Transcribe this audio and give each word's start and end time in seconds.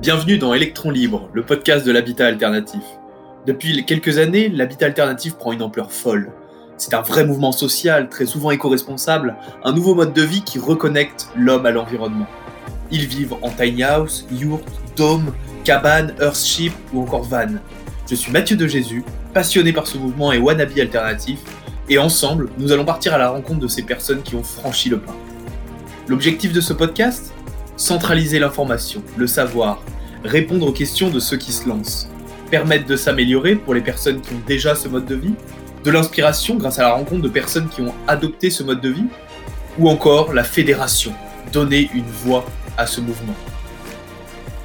Bienvenue 0.00 0.38
dans 0.38 0.54
Electron 0.54 0.90
Libre, 0.90 1.28
le 1.32 1.42
podcast 1.42 1.84
de 1.84 1.90
l'habitat 1.90 2.28
alternatif. 2.28 2.82
Depuis 3.48 3.84
quelques 3.84 4.18
années, 4.18 4.48
l'habitat 4.48 4.86
alternatif 4.86 5.34
prend 5.34 5.50
une 5.50 5.60
ampleur 5.60 5.90
folle. 5.90 6.30
C'est 6.76 6.94
un 6.94 7.00
vrai 7.02 7.26
mouvement 7.26 7.50
social, 7.50 8.08
très 8.08 8.24
souvent 8.24 8.52
éco-responsable, 8.52 9.34
un 9.64 9.72
nouveau 9.72 9.96
mode 9.96 10.12
de 10.12 10.22
vie 10.22 10.42
qui 10.42 10.60
reconnecte 10.60 11.28
l'homme 11.36 11.66
à 11.66 11.72
l'environnement. 11.72 12.28
Ils 12.92 13.06
vivent 13.06 13.34
en 13.42 13.50
tiny 13.50 13.82
house, 13.82 14.24
yurt, 14.30 14.62
dôme, 14.96 15.34
cabane, 15.64 16.14
earthship 16.20 16.72
ou 16.92 17.02
encore 17.02 17.24
van. 17.24 17.56
Je 18.08 18.14
suis 18.14 18.30
Mathieu 18.30 18.56
de 18.56 18.68
Jésus, 18.68 19.04
passionné 19.34 19.72
par 19.72 19.88
ce 19.88 19.98
mouvement 19.98 20.30
et 20.30 20.38
wannabe 20.38 20.78
alternatif, 20.78 21.40
et 21.88 21.98
ensemble, 21.98 22.50
nous 22.56 22.70
allons 22.70 22.84
partir 22.84 23.14
à 23.14 23.18
la 23.18 23.30
rencontre 23.30 23.58
de 23.58 23.68
ces 23.68 23.82
personnes 23.82 24.22
qui 24.22 24.36
ont 24.36 24.44
franchi 24.44 24.90
le 24.90 25.00
pas. 25.00 25.16
L'objectif 26.06 26.52
de 26.52 26.60
ce 26.60 26.72
podcast? 26.72 27.34
Centraliser 27.78 28.40
l'information, 28.40 29.04
le 29.16 29.28
savoir, 29.28 29.80
répondre 30.24 30.66
aux 30.66 30.72
questions 30.72 31.10
de 31.10 31.20
ceux 31.20 31.36
qui 31.36 31.52
se 31.52 31.68
lancent, 31.68 32.08
permettre 32.50 32.86
de 32.86 32.96
s'améliorer 32.96 33.54
pour 33.54 33.72
les 33.72 33.80
personnes 33.80 34.20
qui 34.20 34.34
ont 34.34 34.42
déjà 34.48 34.74
ce 34.74 34.88
mode 34.88 35.06
de 35.06 35.14
vie, 35.14 35.34
de 35.84 35.90
l'inspiration 35.92 36.56
grâce 36.56 36.80
à 36.80 36.82
la 36.82 36.94
rencontre 36.94 37.22
de 37.22 37.28
personnes 37.28 37.68
qui 37.68 37.82
ont 37.82 37.94
adopté 38.08 38.50
ce 38.50 38.64
mode 38.64 38.80
de 38.80 38.88
vie, 38.88 39.06
ou 39.78 39.88
encore 39.88 40.34
la 40.34 40.42
fédération, 40.42 41.12
donner 41.52 41.88
une 41.94 42.02
voix 42.02 42.44
à 42.76 42.88
ce 42.88 43.00
mouvement. 43.00 43.36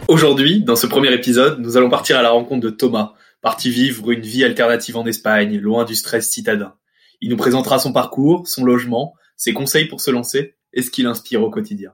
Aujourd'hui, 0.07 0.63
dans 0.63 0.75
ce 0.75 0.87
premier 0.87 1.13
épisode, 1.13 1.59
nous 1.59 1.77
allons 1.77 1.91
partir 1.91 2.17
à 2.17 2.23
la 2.23 2.31
rencontre 2.31 2.61
de 2.61 2.71
Thomas, 2.71 3.13
parti 3.43 3.69
vivre 3.69 4.09
une 4.09 4.21
vie 4.21 4.43
alternative 4.43 4.97
en 4.97 5.05
Espagne, 5.05 5.59
loin 5.59 5.85
du 5.85 5.93
stress 5.93 6.31
citadin. 6.31 6.73
Il 7.21 7.29
nous 7.29 7.37
présentera 7.37 7.77
son 7.77 7.93
parcours, 7.93 8.47
son 8.47 8.65
logement, 8.65 9.13
ses 9.37 9.53
conseils 9.53 9.85
pour 9.85 10.01
se 10.01 10.09
lancer 10.09 10.55
et 10.73 10.81
ce 10.81 10.89
qui 10.89 11.03
l'inspire 11.03 11.43
au 11.43 11.51
quotidien. 11.51 11.91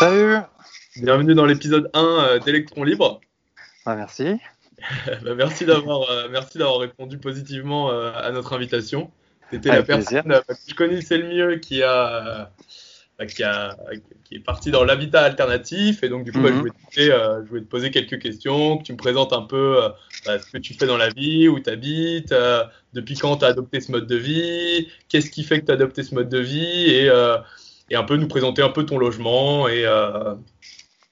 Salut 0.00 0.38
Bienvenue 0.96 1.34
dans 1.34 1.44
l'épisode 1.44 1.90
1 1.92 2.02
euh, 2.02 2.38
d'Electron 2.38 2.84
Libre. 2.84 3.20
Ah, 3.84 3.96
merci. 3.96 4.38
bah, 5.22 5.34
merci 5.34 5.66
d'avoir 5.66 6.10
euh, 6.10 6.26
merci 6.30 6.56
d'avoir 6.56 6.78
répondu 6.78 7.18
positivement 7.18 7.90
euh, 7.90 8.10
à 8.14 8.30
notre 8.30 8.54
invitation. 8.54 9.10
C'était 9.50 9.68
la 9.68 9.82
personne 9.82 10.22
plaisir. 10.22 10.46
que 10.48 10.54
je 10.68 10.74
connaissais 10.74 11.18
le 11.18 11.28
mieux 11.28 11.56
qui 11.56 11.82
a, 11.82 12.50
bah, 13.18 13.26
qui 13.26 13.42
a 13.42 13.76
qui 14.24 14.36
est 14.36 14.40
parti 14.42 14.70
dans 14.70 14.84
l'habitat 14.84 15.20
alternatif 15.20 16.02
et 16.02 16.08
donc 16.08 16.24
du 16.24 16.32
coup 16.32 16.40
bah, 16.40 16.48
je, 16.48 16.54
Mhm. 16.54 16.60
voulais 16.60 16.70
te, 16.70 16.86
poser, 16.86 17.12
euh, 17.12 17.44
je 17.44 17.48
voulais 17.50 17.60
te 17.60 17.68
poser 17.68 17.90
quelques 17.90 18.22
questions, 18.22 18.78
que 18.78 18.84
tu 18.84 18.92
me 18.92 18.96
présentes 18.96 19.34
un 19.34 19.42
peu 19.42 19.82
bah, 20.24 20.38
ce 20.38 20.50
que 20.50 20.56
tu 20.56 20.72
fais 20.72 20.86
dans 20.86 20.96
la 20.96 21.10
vie, 21.10 21.46
où 21.46 21.60
tu 21.60 21.68
habites, 21.68 22.34
depuis 22.94 23.16
quand 23.16 23.36
tu 23.36 23.44
as 23.44 23.48
adopté 23.48 23.82
ce 23.82 23.92
mode 23.92 24.06
de 24.06 24.16
vie, 24.16 24.88
qu'est-ce 25.10 25.30
qui 25.30 25.44
fait 25.44 25.60
que 25.60 25.66
tu 25.66 25.72
as 25.72 25.74
adopté 25.74 26.04
ce 26.04 26.14
mode 26.14 26.30
de 26.30 26.38
vie 26.38 26.88
et, 26.88 27.10
et 27.90 27.96
un 27.96 28.04
peu 28.04 28.16
nous 28.16 28.28
présenter 28.28 28.62
un 28.62 28.70
peu 28.70 28.86
ton 28.86 28.98
logement 28.98 29.68
et, 29.68 29.84
euh, 29.84 30.34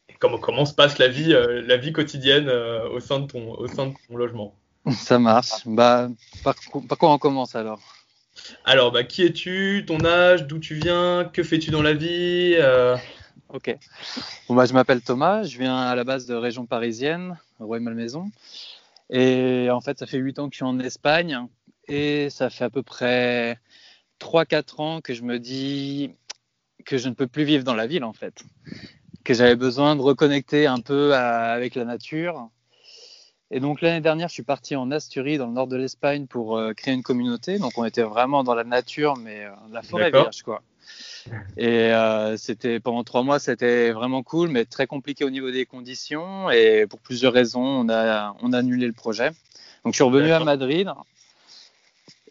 et 0.09 0.15
comment, 0.19 0.39
comment 0.39 0.65
se 0.65 0.75
passe 0.75 0.99
la 0.99 1.09
vie, 1.09 1.35
euh, 1.35 1.63
la 1.67 1.77
vie 1.77 1.93
quotidienne 1.93 2.49
euh, 2.49 2.89
au, 2.89 3.01
sein 3.01 3.21
de 3.21 3.27
ton, 3.27 3.53
au 3.53 3.67
sein 3.67 3.89
de 3.89 3.95
ton 4.09 4.17
logement. 4.17 4.55
Ça 4.93 5.19
marche. 5.19 5.67
Bah, 5.67 6.09
par, 6.45 6.55
quoi 6.99 7.13
on 7.13 7.19
commence 7.19 7.55
alors? 7.55 7.81
Alors, 8.65 8.93
bah, 8.93 9.05
qui 9.05 9.25
es-tu, 9.25 9.85
ton 9.87 10.05
âge, 10.05 10.47
d'où 10.47 10.59
tu 10.59 10.75
viens, 10.75 11.29
que 11.33 11.43
fais-tu 11.43 11.71
dans 11.71 11.83
la 11.83 11.93
vie? 11.93 12.55
Euh, 12.57 12.97
Ok. 13.51 13.75
Bon, 14.47 14.55
bah, 14.55 14.67
je 14.67 14.75
m'appelle 14.75 15.01
Thomas, 15.01 15.43
je 15.43 15.59
viens 15.59 15.79
à 15.79 15.95
la 15.95 16.05
base 16.05 16.27
de 16.27 16.35
région 16.35 16.67
parisienne, 16.67 17.39
Rueil-Malmaison. 17.59 18.31
Et 19.09 19.69
en 19.71 19.81
fait, 19.81 19.99
ça 19.99 20.07
fait 20.07 20.19
8 20.19 20.39
ans 20.39 20.49
que 20.49 20.55
je 20.55 20.59
suis 20.59 20.67
en 20.67 20.79
Espagne. 20.81 21.47
Et 21.87 22.29
ça 22.29 22.51
fait 22.51 22.65
à 22.65 22.71
peu 22.71 22.83
près 22.83 23.59
3-4 24.21 24.83
ans 24.83 25.01
que 25.01 25.15
je 25.15 25.23
me 25.23 25.39
dis 25.39 26.11
que 26.89 26.97
je 26.97 27.09
ne 27.09 27.15
peux 27.15 27.27
plus 27.27 27.45
vivre 27.45 27.65
dans 27.65 27.75
la 27.75 27.87
ville, 27.87 28.03
en 28.03 28.15
fait. 28.15 28.43
Que 29.23 29.35
j'avais 29.35 29.57
besoin 29.57 29.95
de 29.95 30.01
reconnecter 30.01 30.67
un 30.67 30.81
peu 30.81 31.15
à- 31.15 31.53
avec 31.53 31.75
la 31.75 31.85
nature. 31.85 32.49
Et 33.51 33.61
donc 33.61 33.83
l'année 33.83 34.01
dernière, 34.01 34.29
je 34.29 34.35
suis 34.35 34.43
parti 34.43 34.75
en 34.75 34.91
Asturie, 34.91 35.37
dans 35.37 35.47
le 35.47 35.53
nord 35.53 35.67
de 35.67 35.77
l'Espagne, 35.77 36.27
pour 36.27 36.57
euh, 36.57 36.73
créer 36.73 36.95
une 36.95 37.03
communauté. 37.03 37.59
Donc 37.59 37.73
on 37.77 37.85
était 37.85 38.03
vraiment 38.03 38.43
dans 38.43 38.55
la 38.55 38.65
nature, 38.65 39.17
mais 39.17 39.45
euh, 39.45 39.51
la 39.71 39.83
forêt 39.83 40.11
vierge, 40.11 40.43
quoi. 40.43 40.63
Et 41.59 41.93
euh, 41.93 42.39
c'était 42.39 42.81
pendant 42.81 43.05
trois 43.05 43.23
mois, 43.23 43.39
c'était 43.39 43.91
vraiment 43.91 44.23
cool, 44.23 44.49
mais 44.49 44.65
très 44.65 44.87
compliqué 44.87 45.25
au 45.25 45.31
niveau 45.31 45.51
des 45.51 45.67
conditions. 45.67 46.51
Et 46.51 46.87
pour 46.87 47.01
plusieurs 47.01 47.35
raisons, 47.35 47.65
on 47.65 47.89
a, 47.91 48.35
on 48.41 48.55
a 48.55 48.59
annulé 48.59 48.87
le 48.87 48.95
projet. 48.95 49.31
Donc 49.85 49.93
je 49.93 49.97
suis 49.97 50.05
revenu 50.05 50.31
à. 50.31 50.41
Madrid. 50.41 50.91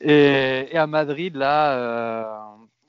Et, 0.02 0.68
et 0.72 0.78
à 0.78 0.88
Madrid, 0.88 1.36
là, 1.36 1.74
euh, 1.74 2.24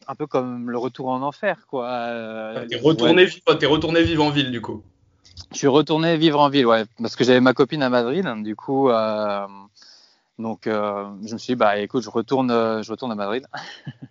un 0.08 0.14
peu 0.14 0.26
comme 0.26 0.70
le 0.70 0.78
retour 0.78 1.08
en 1.08 1.22
enfer, 1.22 1.66
quoi. 1.68 1.86
Euh, 1.88 2.66
T'es 2.66 2.76
retourné, 2.78 3.12
ouais. 3.24 3.24
vivre- 3.26 3.54
t'es 3.58 3.66
retourné 3.66 4.02
vivre 4.02 4.24
en 4.24 4.30
ville, 4.30 4.50
du 4.50 4.60
coup. 4.60 4.82
Je 5.52 5.58
suis 5.58 5.66
retourné 5.68 6.16
vivre 6.16 6.40
en 6.40 6.48
ville, 6.48 6.66
ouais, 6.66 6.84
parce 7.00 7.14
que 7.14 7.24
j'avais 7.24 7.40
ma 7.40 7.52
copine 7.54 7.82
à 7.82 7.90
Madrid, 7.90 8.26
du 8.42 8.56
coup, 8.56 8.88
euh, 8.90 9.46
donc 10.38 10.66
euh, 10.66 11.04
je 11.26 11.34
me 11.34 11.38
suis 11.38 11.52
dit, 11.52 11.56
bah 11.56 11.78
écoute, 11.78 12.02
je 12.02 12.10
retourne, 12.10 12.48
je 12.82 12.90
retourne 12.90 13.12
à 13.12 13.14
Madrid. 13.14 13.46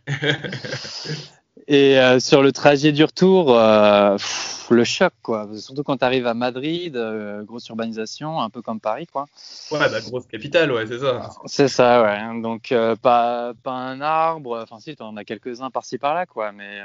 Et 1.68 2.00
euh, 2.00 2.20
sur 2.20 2.42
le 2.42 2.52
trajet 2.52 2.92
du 2.92 3.04
retour, 3.04 3.58
euh, 3.58 4.14
pff, 4.14 4.68
le 4.70 4.84
choc, 4.84 5.14
quoi, 5.22 5.50
surtout 5.58 5.84
quand 5.84 5.98
tu 5.98 6.06
arrives 6.06 6.28
à 6.28 6.34
Madrid, 6.34 6.96
euh, 6.96 7.44
grosse 7.44 7.68
urbanisation, 7.68 8.40
un 8.42 8.50
peu 8.50 8.62
comme 8.62 8.80
Paris, 8.80 9.08
quoi. 9.08 9.26
Ouais, 9.72 9.80
bah, 9.80 10.00
grosse 10.02 10.28
capitale, 10.28 10.72
ouais, 10.72 10.86
c'est 10.88 11.00
ça. 11.00 11.30
C'est 11.46 11.68
ça, 11.68 12.04
ouais. 12.04 12.42
Donc 12.42 12.74
pas, 13.02 13.54
pas 13.64 13.72
un 13.72 14.02
arbre, 14.02 14.60
enfin 14.62 14.80
si, 14.80 14.96
t'en 14.96 15.16
as 15.18 15.26
quelques-uns 15.26 15.70
par-ci 15.70 15.98
par-là, 15.98 16.26
quoi, 16.26 16.52
mais 16.52 16.82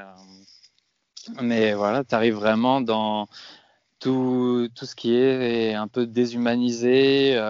mais 1.40 1.72
voilà, 1.74 2.02
tu 2.02 2.14
arrives 2.16 2.34
vraiment 2.34 2.80
dans 2.80 3.28
tout, 4.00 4.68
tout 4.74 4.86
ce 4.86 4.96
qui 4.96 5.14
est 5.14 5.74
un 5.74 5.86
peu 5.86 6.06
déshumanisé, 6.06 7.40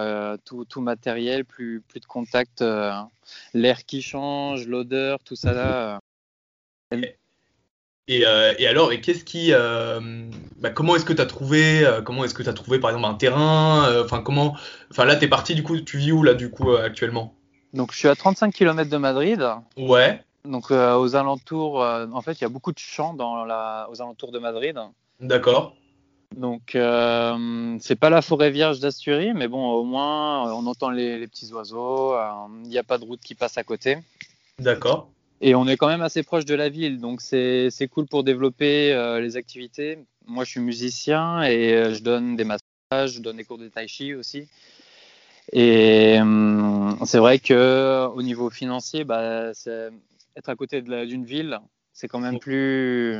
tout, 0.45 0.65
tout 0.65 0.81
matériel, 0.81 1.45
plus, 1.45 1.81
plus 1.87 1.99
de 1.99 2.05
contact, 2.05 2.63
l'air 3.53 3.85
qui 3.85 4.01
change, 4.03 4.67
l'odeur, 4.67 5.23
tout 5.23 5.35
ça 5.35 5.53
là. 5.53 5.99
Euh. 6.93 7.01
Et, 8.09 8.25
euh, 8.25 8.53
et 8.57 8.67
alors, 8.67 8.91
et 8.91 8.99
qu'est-ce 8.99 9.23
qui, 9.23 9.53
euh, 9.53 10.01
bah, 10.59 10.71
comment 10.71 10.95
est-ce 10.95 11.05
que 11.05 11.13
tu 11.13 11.21
as 11.21 11.25
trouvé, 11.25 11.85
euh, 11.85 12.01
comment 12.01 12.25
est-ce 12.25 12.33
que 12.33 12.43
tu 12.43 12.49
as 12.49 12.53
trouvé 12.53 12.77
par 12.77 12.89
exemple 12.89 13.05
un 13.07 13.13
terrain, 13.13 14.03
enfin 14.03 14.21
comment, 14.21 14.57
enfin 14.91 15.05
là 15.05 15.15
t'es 15.15 15.29
parti 15.29 15.55
du 15.55 15.63
coup, 15.63 15.79
tu 15.79 15.97
vis 15.97 16.11
où 16.11 16.21
là 16.21 16.33
du 16.33 16.49
coup 16.49 16.73
actuellement? 16.73 17.33
Donc 17.73 17.93
je 17.93 17.97
suis 17.97 18.09
à 18.09 18.15
35 18.15 18.53
km 18.53 18.89
de 18.89 18.97
Madrid, 18.97 19.47
Ouais, 19.77 20.21
donc 20.43 20.69
aux 20.71 21.15
alentours, 21.15 21.79
en 21.79 22.21
fait 22.21 22.33
il 22.33 22.41
y 22.41 22.45
a 22.45 22.49
beaucoup 22.49 22.73
de 22.73 22.79
champs 22.79 23.13
dans 23.13 23.45
la, 23.45 23.87
aux 23.89 24.01
alentours 24.01 24.33
de 24.33 24.39
Madrid. 24.39 24.77
d'accord. 25.21 25.75
Donc, 26.35 26.75
c'est 27.79 27.95
pas 27.95 28.09
la 28.09 28.21
forêt 28.21 28.51
vierge 28.51 28.79
d'Asturie, 28.79 29.33
mais 29.33 29.47
bon, 29.47 29.71
au 29.71 29.83
moins, 29.83 30.51
on 30.51 30.65
entend 30.65 30.89
les, 30.89 31.19
les 31.19 31.27
petits 31.27 31.53
oiseaux, 31.53 32.15
il 32.63 32.69
n'y 32.69 32.77
a 32.77 32.83
pas 32.83 32.97
de 32.97 33.05
route 33.05 33.21
qui 33.21 33.35
passe 33.35 33.57
à 33.57 33.63
côté. 33.63 33.99
D'accord. 34.59 35.09
Et 35.45 35.55
on 35.55 35.67
est 35.67 35.75
quand 35.75 35.89
même 35.89 36.01
assez 36.01 36.23
proche 36.23 36.45
de 36.45 36.55
la 36.55 36.69
ville, 36.69 37.01
donc 37.01 37.19
c'est 37.19 37.89
cool 37.91 38.05
pour 38.07 38.23
développer 38.23 38.93
euh, 38.93 39.19
les 39.19 39.35
activités. 39.35 39.99
Moi, 40.25 40.45
je 40.45 40.51
suis 40.51 40.61
musicien 40.61 41.43
et 41.43 41.73
euh, 41.73 41.93
je 41.93 42.01
donne 42.01 42.37
des 42.37 42.45
massages, 42.45 43.15
je 43.15 43.19
donne 43.19 43.35
des 43.35 43.43
cours 43.43 43.57
de 43.57 43.67
tai 43.67 43.89
chi 43.89 44.13
aussi. 44.13 44.47
Et 45.51 46.17
hum, 46.21 46.97
c'est 47.05 47.17
vrai 47.17 47.39
que 47.39 48.07
au 48.15 48.21
niveau 48.21 48.49
financier, 48.49 49.03
bah, 49.03 49.51
être 50.37 50.47
à 50.47 50.55
côté 50.55 50.81
d'une 50.81 51.25
ville, 51.25 51.59
c'est 51.91 52.07
quand 52.07 52.19
même 52.19 52.39
plus 52.39 53.17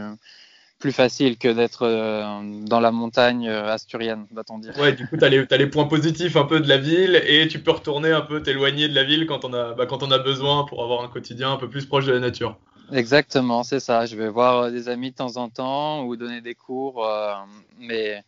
plus 0.83 0.91
facile 0.91 1.38
que 1.38 1.47
d'être 1.47 1.88
euh, 1.88 2.41
dans 2.66 2.81
la 2.81 2.91
montagne 2.91 3.47
euh, 3.47 3.71
asturienne, 3.71 4.27
va-t-on 4.33 4.57
dire. 4.57 4.77
Ouais, 4.77 4.91
du 4.91 5.07
coup, 5.07 5.16
tu 5.16 5.23
as, 5.23 5.29
les 5.29 5.67
points 5.67 5.85
positifs 5.85 6.35
un 6.35 6.44
peu 6.44 6.59
de 6.59 6.68
la 6.68 6.77
ville 6.77 7.24
et 7.25 7.47
tu 7.47 7.59
peux 7.59 7.71
retourner 7.71 8.12
un 8.12 8.19
peu 8.19 8.44
t'éloigner 8.44 8.89
de 8.89 8.94
la 8.94 9.06
ville 9.06 9.25
quand 9.25 9.45
on, 9.45 9.53
a, 9.53 9.71
bah, 9.75 9.85
quand 9.85 10.03
on 10.03 10.12
a 10.12 10.19
besoin 10.19 10.65
pour 10.65 10.83
avoir 10.83 11.01
un 11.01 11.07
quotidien 11.07 11.53
un 11.53 11.56
peu 11.56 11.69
plus 11.69 11.85
proche 11.85 12.06
de 12.06 12.12
la 12.12 12.19
nature. 12.19 12.57
Exactement, 12.91 13.63
c'est 13.63 13.80
ça. 13.80 14.06
Je 14.06 14.18
vais 14.18 14.27
voir 14.27 14.63
euh, 14.63 14.71
des 14.71 14.89
amis 14.89 15.12
de 15.12 15.15
temps 15.15 15.38
en 15.38 15.47
temps 15.47 16.03
ou 16.03 16.18
donner 16.18 16.41
des 16.41 16.53
cours, 16.53 17.07
euh, 17.07 17.33
mais 17.80 18.21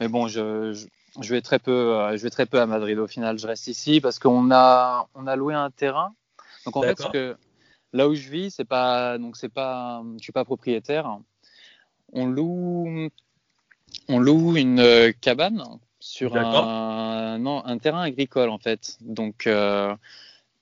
mais 0.00 0.08
bon, 0.08 0.28
je, 0.28 0.72
je, 0.72 0.86
je 1.20 1.34
vais 1.34 1.42
très 1.42 1.58
peu, 1.58 1.94
je 2.16 2.22
vais 2.22 2.30
très 2.30 2.46
peu 2.46 2.58
à 2.58 2.64
Madrid. 2.64 2.98
Au 2.98 3.06
final, 3.06 3.38
je 3.38 3.46
reste 3.46 3.66
ici 3.66 4.00
parce 4.00 4.18
qu'on 4.18 4.50
a 4.50 5.08
on 5.14 5.26
a 5.26 5.36
loué 5.36 5.52
un 5.52 5.70
terrain. 5.70 6.14
Donc 6.64 6.74
en 6.76 6.80
fait, 6.80 6.96
ce 6.96 7.02
D'accord. 7.02 7.12
que 7.12 7.36
là 7.92 8.08
où 8.08 8.14
je 8.14 8.30
vis, 8.30 8.54
c'est 8.54 8.64
pas 8.64 9.18
donc 9.18 9.36
c'est 9.36 9.52
pas, 9.52 10.02
je 10.16 10.22
suis 10.22 10.32
pas 10.32 10.46
propriétaire. 10.46 11.18
On 12.12 12.26
loue 12.26 13.10
on 14.08 14.18
loue 14.18 14.56
une 14.56 14.80
euh, 14.80 15.12
cabane 15.20 15.62
sur 16.00 16.36
un, 16.36 17.38
non, 17.38 17.64
un 17.64 17.78
terrain 17.78 18.02
agricole 18.02 18.50
en 18.50 18.58
fait. 18.58 18.96
Donc 19.00 19.46
euh, 19.46 19.94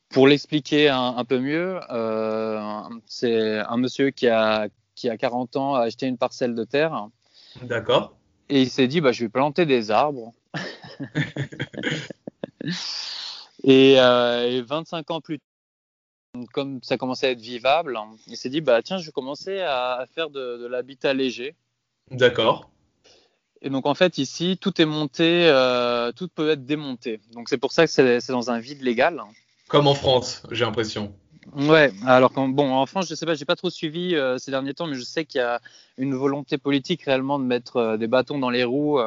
pour 0.08 0.28
l'expliquer 0.28 0.88
un, 0.88 1.14
un 1.16 1.25
peu 1.25 1.38
mieux, 1.38 1.81
euh, 1.90 2.82
c'est 3.06 3.58
un 3.58 3.76
monsieur 3.76 4.10
qui 4.10 4.28
a, 4.28 4.69
qui 4.94 5.08
a 5.08 5.16
40 5.16 5.56
ans 5.56 5.75
a 5.75 5.82
acheté 5.82 6.06
une 6.06 6.19
parcelle 6.19 6.54
de 6.54 6.64
terre 6.64 7.08
D'accord. 7.62 8.16
et 8.48 8.62
il 8.62 8.70
s'est 8.70 8.88
dit 8.88 9.00
bah, 9.00 9.12
je 9.12 9.25
vais 9.25 9.28
planter 9.28 9.66
des 9.66 9.90
arbres 9.90 10.32
et, 13.62 13.93
et, 13.93 14.62
25 14.62 15.10
ans 15.10 15.20
plus 15.20 15.38
tard, 15.38 15.46
comme 16.52 16.82
ça 16.82 16.96
commençait 16.96 17.28
à 17.28 17.30
être 17.30 17.40
vivable, 17.40 17.98
il 18.26 18.36
s'est 18.36 18.50
dit 18.50 18.60
bah 18.60 18.82
tiens, 18.82 18.98
je 18.98 19.06
vais 19.06 19.12
commencer 19.12 19.60
à, 19.60 20.06
faire 20.14 20.30
de, 20.30 20.58
de 20.58 20.66
l'habitat 20.66 21.14
léger. 21.14 21.54
D'accord. 22.10 22.70
Et 23.62 23.70
donc 23.70 23.86
en 23.86 23.94
fait 23.94 24.18
ici 24.18 24.58
tout 24.60 24.80
est 24.80 24.86
monté, 24.86 25.46
euh, 25.48 26.12
tout 26.12 26.28
peut 26.28 26.50
être 26.50 26.64
démonté. 26.64 27.20
Donc 27.32 27.48
c'est 27.48 27.58
pour 27.58 27.72
ça 27.72 27.86
que 27.86 27.92
c'est 27.92 28.28
dans 28.28 28.50
un 28.50 28.58
vide 28.58 28.82
légal. 28.82 29.22
Comme 29.68 29.86
en 29.86 29.94
France, 29.94 30.42
j'ai 30.50 30.64
l'impression. 30.64 31.12
Ouais, 31.54 31.92
alors 32.04 32.32
bon, 32.32 32.72
en 32.72 32.86
France, 32.86 33.08
je 33.08 33.14
sais 33.14 33.24
pas, 33.24 33.34
j'ai 33.34 33.44
pas 33.44 33.56
trop 33.56 33.70
suivi 33.70 34.14
euh, 34.14 34.36
ces 34.36 34.50
derniers 34.50 34.74
temps, 34.74 34.86
mais 34.86 34.96
je 34.96 35.02
sais 35.02 35.24
qu'il 35.24 35.40
y 35.40 35.44
a 35.44 35.60
une 35.96 36.14
volonté 36.14 36.58
politique 36.58 37.02
réellement 37.02 37.38
de 37.38 37.44
mettre 37.44 37.76
euh, 37.76 37.96
des 37.96 38.08
bâtons 38.08 38.38
dans 38.38 38.50
les 38.50 38.64
roues 38.64 39.00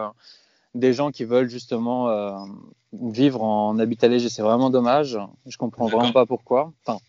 des 0.75 0.93
gens 0.93 1.09
qui 1.09 1.23
veulent 1.23 1.49
justement 1.49 2.45
vivre 2.93 3.41
en 3.41 3.79
habitat 3.79 4.07
léger. 4.07 4.29
C'est 4.29 4.43
vraiment 4.43 4.69
dommage. 4.69 5.17
Je 5.47 5.57
comprends 5.57 5.87
vraiment 5.87 6.11
pas 6.11 6.27
pourquoi. 6.27 6.71
Enfin, 6.85 6.99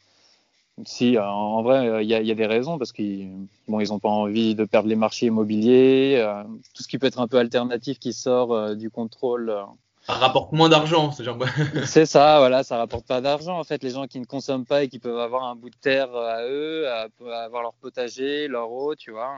si, 0.84 1.16
euh, 1.16 1.24
en 1.24 1.62
vrai, 1.62 2.04
il 2.04 2.10
y, 2.10 2.14
y, 2.14 2.30
a 2.30 2.34
des 2.34 2.46
raisons 2.46 2.78
parce 2.78 2.92
qu'ils 2.92 3.30
bon, 3.68 3.80
ils 3.80 3.88
n'ont 3.88 3.98
pas 3.98 4.08
envie 4.08 4.54
de 4.54 4.64
perdre 4.64 4.88
les 4.88 4.96
marchés 4.96 5.26
immobiliers, 5.26 6.16
euh, 6.18 6.42
tout 6.74 6.82
ce 6.82 6.88
qui 6.88 6.98
peut 6.98 7.06
être 7.06 7.20
un 7.20 7.28
peu 7.28 7.38
alternatif 7.38 7.98
qui 7.98 8.12
sort 8.12 8.52
euh, 8.52 8.74
du 8.74 8.90
contrôle. 8.90 9.54
Ça 10.02 10.14
rapporte 10.14 10.52
moins 10.52 10.70
d'argent, 10.70 11.12
c'est 11.12 11.24
genre... 11.24 11.38
C'est 11.84 12.06
ça, 12.06 12.38
voilà, 12.38 12.64
ça 12.64 12.78
rapporte 12.78 13.06
pas 13.06 13.20
d'argent. 13.20 13.58
En 13.58 13.64
fait, 13.64 13.82
les 13.82 13.90
gens 13.90 14.06
qui 14.06 14.18
ne 14.18 14.24
consomment 14.24 14.64
pas 14.64 14.82
et 14.82 14.88
qui 14.88 14.98
peuvent 14.98 15.18
avoir 15.18 15.44
un 15.44 15.54
bout 15.54 15.68
de 15.68 15.76
terre 15.76 16.14
à 16.16 16.42
eux, 16.46 16.88
à, 16.88 17.08
avoir 17.44 17.62
leur 17.62 17.74
potager, 17.74 18.48
leur 18.48 18.72
eau, 18.72 18.94
tu 18.94 19.10
vois. 19.10 19.30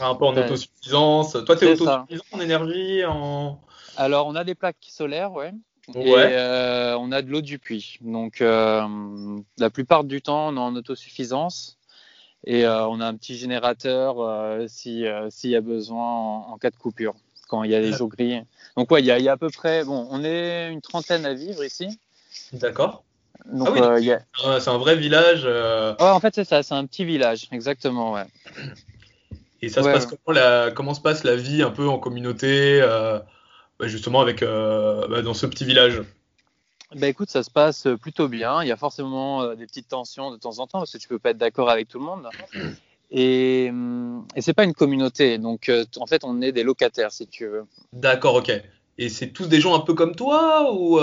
Un 0.00 0.14
peu 0.16 0.24
en 0.24 0.36
autosuffisance. 0.36 1.36
Toi, 1.46 1.56
tu 1.56 1.64
es 1.64 1.80
autosuffisant 1.80 2.24
en 2.32 2.40
énergie 2.40 3.04
en... 3.04 3.60
Alors, 3.96 4.26
on 4.26 4.34
a 4.34 4.42
des 4.42 4.56
plaques 4.56 4.76
solaires, 4.88 5.32
ouais. 5.32 5.52
Et 5.94 6.14
euh, 6.16 6.96
on 6.98 7.12
a 7.12 7.22
de 7.22 7.30
l'eau 7.30 7.40
du 7.40 7.58
puits. 7.58 7.98
Donc, 8.00 8.40
euh, 8.40 8.82
la 9.58 9.70
plupart 9.70 10.04
du 10.04 10.22
temps, 10.22 10.48
on 10.48 10.56
est 10.56 10.60
en 10.60 10.76
autosuffisance. 10.76 11.78
Et 12.44 12.64
euh, 12.64 12.86
on 12.86 13.00
a 13.00 13.06
un 13.06 13.14
petit 13.16 13.36
générateur 13.36 14.16
s'il 14.68 15.00
y 15.00 15.56
a 15.56 15.60
besoin 15.60 16.38
en, 16.48 16.56
cas 16.58 16.70
de 16.70 16.76
coupure, 16.76 17.14
quand 17.48 17.64
il 17.64 17.70
y 17.70 17.74
a 17.74 17.80
les 17.80 17.92
jours 17.92 18.08
gris. 18.08 18.40
Donc, 18.76 18.90
ouais, 18.90 19.00
il 19.00 19.06
y, 19.06 19.28
a, 19.28 19.32
à 19.32 19.36
peu 19.36 19.50
près, 19.50 19.84
bon, 19.84 20.06
on 20.10 20.24
est 20.24 20.70
une 20.70 20.80
trentaine 20.80 21.26
à 21.26 21.34
vivre 21.34 21.64
ici. 21.64 21.98
D'accord. 22.52 23.04
Donc, 23.46 23.68
ah 23.76 23.94
oui, 23.94 24.10
c'est 24.60 24.70
un 24.70 24.78
vrai 24.78 24.96
village. 24.96 25.44
Ouais, 25.44 26.08
en 26.08 26.20
fait, 26.20 26.34
c'est 26.34 26.44
ça, 26.44 26.62
c'est 26.62 26.74
un 26.74 26.86
petit 26.86 27.04
village, 27.04 27.48
exactement, 27.52 28.12
ouais. 28.12 28.24
Et 29.62 29.68
ça 29.68 29.82
se 29.82 29.88
passe 29.88 30.06
comment, 30.06 30.38
la, 30.38 30.70
comment 30.70 30.94
se 30.94 31.00
passe 31.02 31.24
la 31.24 31.36
vie 31.36 31.62
un 31.62 31.70
peu 31.70 31.88
en 31.88 31.98
communauté 31.98 32.80
bah, 33.80 33.88
justement 33.88 34.20
avec 34.20 34.42
euh, 34.42 35.08
bah, 35.08 35.22
dans 35.22 35.34
ce 35.34 35.46
petit 35.46 35.64
village 35.64 36.02
bah 36.96 37.06
écoute, 37.06 37.30
ça 37.30 37.44
se 37.44 37.50
passe 37.52 37.86
plutôt 38.02 38.26
bien. 38.26 38.64
Il 38.64 38.68
y 38.68 38.72
a 38.72 38.76
forcément 38.76 39.42
euh, 39.42 39.54
des 39.54 39.64
petites 39.64 39.86
tensions 39.86 40.32
de 40.32 40.36
temps 40.36 40.58
en 40.58 40.66
temps 40.66 40.80
parce 40.80 40.92
que 40.92 40.98
tu 40.98 41.06
peux 41.06 41.20
pas 41.20 41.30
être 41.30 41.38
d'accord 41.38 41.70
avec 41.70 41.86
tout 41.86 42.00
le 42.00 42.04
monde. 42.04 42.28
Et, 43.12 43.66
hum, 43.70 44.24
et 44.36 44.40
c'est 44.40 44.52
pas 44.52 44.62
une 44.62 44.72
communauté, 44.72 45.38
donc 45.38 45.68
euh, 45.68 45.84
en 45.96 46.06
fait 46.06 46.22
on 46.22 46.40
est 46.42 46.52
des 46.52 46.62
locataires 46.62 47.10
si 47.10 47.26
tu 47.26 47.44
veux. 47.48 47.64
D'accord, 47.92 48.36
ok. 48.36 48.52
Et 48.98 49.08
c'est 49.08 49.32
tous 49.32 49.48
des 49.48 49.60
gens 49.60 49.74
un 49.74 49.80
peu 49.80 49.94
comme 49.94 50.14
toi 50.14 50.72
ou 50.72 51.00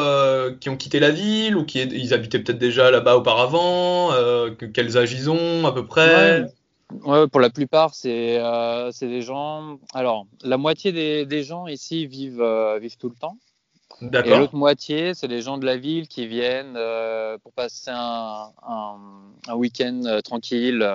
qui 0.61 0.69
ont 0.69 0.77
quitté 0.77 1.01
la 1.01 1.11
ville 1.11 1.57
ou 1.57 1.65
qui 1.65 1.81
ils 1.81 2.13
habitaient 2.13 2.39
peut-être 2.39 2.59
déjà 2.59 2.91
là-bas 2.91 3.17
auparavant 3.17 4.11
Quels 4.73 4.97
âges 4.97 5.11
ils 5.11 5.29
ont 5.29 5.67
à 5.67 5.73
peu 5.73 5.85
près? 5.85 6.43
Ouais, 6.43 6.47
pour 7.31 7.39
la 7.39 7.49
plupart, 7.49 7.93
c'est 7.93 8.37
euh, 8.39 8.91
des 9.01 9.21
gens. 9.21 9.77
Alors, 9.93 10.25
la 10.43 10.57
moitié 10.57 10.91
des, 10.91 11.25
des 11.25 11.43
gens 11.43 11.67
ici 11.67 12.07
vivent, 12.07 12.41
euh, 12.41 12.79
vivent 12.79 12.97
tout 12.97 13.09
le 13.09 13.15
temps. 13.15 13.37
Et 14.01 14.29
l'autre 14.39 14.55
moitié, 14.55 15.13
c'est 15.13 15.27
les 15.27 15.41
gens 15.41 15.57
de 15.57 15.65
la 15.65 15.77
ville 15.77 16.07
qui 16.07 16.27
viennent 16.27 16.75
euh, 16.77 17.37
pour 17.39 17.51
passer 17.51 17.89
un, 17.89 18.51
un, 18.67 18.95
un 19.47 19.55
week-end 19.55 20.01
euh, 20.05 20.21
tranquille 20.21 20.87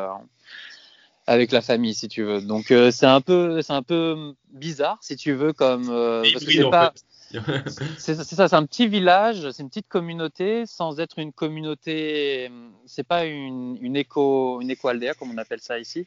avec 1.26 1.52
la 1.52 1.60
famille, 1.60 1.94
si 1.94 2.08
tu 2.08 2.22
veux. 2.22 2.40
Donc, 2.40 2.66
c'est 2.68 3.06
un 3.06 3.20
peu, 3.20 3.60
c'est 3.62 3.72
un 3.72 3.82
peu 3.82 4.34
bizarre, 4.50 4.98
si 5.02 5.16
tu 5.16 5.32
veux, 5.32 5.52
comme 5.52 5.86
parce 5.86 6.44
que 6.44 6.52
c'est 6.52 6.70
pas. 6.70 6.92
c'est 7.98 8.14
ça, 8.14 8.48
c'est 8.48 8.54
un 8.54 8.66
petit 8.66 8.86
village, 8.86 9.50
c'est 9.50 9.62
une 9.62 9.68
petite 9.68 9.88
communauté 9.88 10.64
sans 10.66 11.00
être 11.00 11.18
une 11.18 11.32
communauté. 11.32 12.50
C'est 12.86 13.06
pas 13.06 13.24
une, 13.24 13.78
une 13.80 13.96
éco, 13.96 14.60
une 14.60 14.70
éco-aldea 14.70 15.14
comme 15.14 15.30
on 15.30 15.38
appelle 15.38 15.60
ça 15.60 15.78
ici, 15.78 16.06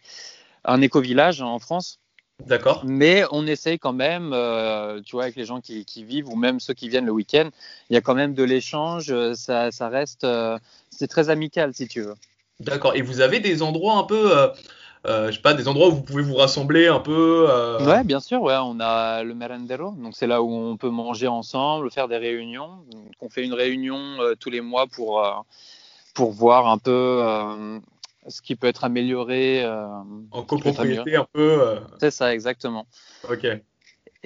un 0.63 0.81
éco-village 0.81 1.41
en 1.41 1.59
France. 1.59 1.99
D'accord. 2.45 2.83
Mais 2.85 3.23
on 3.31 3.47
essaye 3.47 3.79
quand 3.79 3.93
même, 3.93 4.31
euh, 4.33 5.01
tu 5.01 5.15
vois, 5.15 5.23
avec 5.23 5.37
les 5.37 5.45
gens 5.45 5.61
qui, 5.61 5.85
qui, 5.85 6.03
vivent 6.03 6.27
ou 6.27 6.35
même 6.35 6.59
ceux 6.59 6.73
qui 6.73 6.89
viennent 6.89 7.05
le 7.05 7.13
week-end, 7.13 7.49
il 7.89 7.93
y 7.93 7.97
a 7.97 8.01
quand 8.01 8.15
même 8.15 8.33
de 8.33 8.43
l'échange. 8.43 9.13
Ça, 9.33 9.71
ça, 9.71 9.87
reste, 9.87 10.25
euh, 10.25 10.59
c'est 10.89 11.07
très 11.07 11.29
amical 11.29 11.73
si 11.73 11.87
tu 11.87 12.01
veux. 12.01 12.15
D'accord. 12.59 12.95
Et 12.95 13.01
vous 13.01 13.21
avez 13.21 13.39
des 13.39 13.61
endroits 13.61 13.97
un 13.97 14.03
peu 14.03 14.37
euh, 14.37 14.47
euh, 14.47 14.53
je 15.07 15.31
sais 15.31 15.41
pas, 15.41 15.53
des 15.53 15.67
endroits 15.67 15.89
où 15.89 15.91
vous 15.91 16.01
pouvez 16.01 16.23
vous 16.23 16.35
rassembler 16.35 16.87
un 16.87 16.99
peu 16.99 17.47
euh... 17.49 17.85
Ouais, 17.85 18.03
bien 18.03 18.19
sûr, 18.19 18.41
ouais, 18.41 18.57
on 18.61 18.79
a 18.79 19.23
le 19.23 19.33
merendero, 19.33 19.91
donc 19.91 20.15
c'est 20.15 20.27
là 20.27 20.41
où 20.41 20.51
on 20.51 20.77
peut 20.77 20.89
manger 20.89 21.27
ensemble, 21.27 21.91
faire 21.91 22.07
des 22.07 22.17
réunions. 22.17 22.83
Donc, 22.91 23.11
on 23.21 23.29
fait 23.29 23.43
une 23.43 23.53
réunion 23.53 23.97
euh, 24.19 24.35
tous 24.39 24.49
les 24.49 24.61
mois 24.61 24.87
pour, 24.87 25.23
euh, 25.23 25.31
pour 26.13 26.31
voir 26.31 26.67
un 26.67 26.77
peu 26.77 27.19
euh, 27.21 27.79
ce 28.27 28.41
qui 28.41 28.55
peut 28.55 28.67
être 28.67 28.83
amélioré. 28.83 29.65
en 29.65 30.43
copropriété 30.43 31.15
un 31.15 31.27
peu 31.31 31.79
C'est 31.99 32.11
ça, 32.11 32.33
exactement. 32.33 32.85
Ok. 33.29 33.45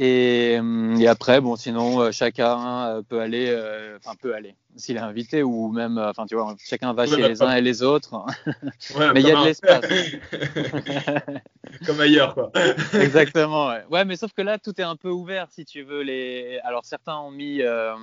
Et, 0.01 0.57
et, 0.99 1.07
après, 1.07 1.41
bon, 1.41 1.57
sinon, 1.57 2.09
chacun 2.11 3.03
peut 3.09 3.19
aller, 3.19 3.53
enfin, 3.97 4.15
peut 4.19 4.33
aller 4.33 4.55
s'il 4.79 4.97
est 4.97 5.01
invité 5.01 5.43
ou 5.43 5.71
même, 5.71 5.97
euh, 5.97 6.09
enfin, 6.09 6.25
tu 6.25 6.35
vois, 6.35 6.55
chacun 6.57 6.93
va 6.93 7.05
chez 7.05 7.17
les 7.17 7.41
uns 7.41 7.53
et 7.53 7.61
les 7.61 7.83
autres. 7.83 8.25
mais 9.13 9.21
il 9.21 9.27
y 9.27 9.31
a 9.31 9.41
de 9.41 9.45
l'espace. 9.45 9.85
comme 11.85 11.99
ailleurs, 11.99 12.33
quoi. 12.33 12.51
Exactement, 12.93 13.67
ouais. 13.67 13.83
ouais. 13.91 14.05
mais 14.05 14.15
sauf 14.15 14.33
que 14.33 14.41
là, 14.41 14.57
tout 14.57 14.79
est 14.79 14.83
un 14.83 14.95
peu 14.95 15.09
ouvert, 15.09 15.47
si 15.51 15.65
tu 15.65 15.83
veux. 15.83 16.01
Les... 16.01 16.59
Alors, 16.63 16.85
certains 16.85 17.17
ont 17.17 17.31
mis 17.31 17.61
euh, 17.61 17.93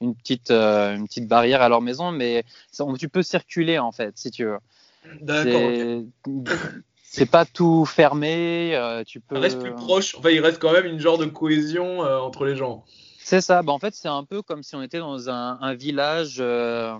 une, 0.00 0.14
petite, 0.14 0.50
euh, 0.50 0.96
une 0.96 1.06
petite 1.06 1.28
barrière 1.28 1.62
à 1.62 1.68
leur 1.68 1.82
maison, 1.82 2.10
mais 2.10 2.44
ça, 2.70 2.84
tu 2.98 3.08
peux 3.08 3.22
circuler, 3.22 3.78
en 3.78 3.92
fait, 3.92 4.16
si 4.16 4.30
tu 4.30 4.44
veux. 4.44 4.58
D'accord. 5.20 5.70
C'est 7.14 7.30
pas 7.30 7.44
tout 7.44 7.84
fermé, 7.84 9.02
tu 9.06 9.20
peux. 9.20 9.36
Ça 9.36 9.40
reste 9.40 9.60
plus 9.60 9.74
proche. 9.74 10.16
Enfin, 10.18 10.30
il 10.30 10.40
reste 10.40 10.60
quand 10.60 10.72
même 10.72 10.86
une 10.86 10.98
genre 10.98 11.18
de 11.18 11.26
cohésion 11.26 12.00
entre 12.00 12.44
les 12.44 12.56
gens. 12.56 12.84
C'est 13.24 13.40
ça. 13.40 13.62
Bah, 13.62 13.72
en 13.72 13.78
fait, 13.78 13.94
c'est 13.94 14.06
un 14.06 14.22
peu 14.22 14.42
comme 14.42 14.62
si 14.62 14.76
on 14.76 14.82
était 14.82 14.98
dans 14.98 15.30
un, 15.30 15.74
village, 15.74 16.36
euh, 16.40 16.94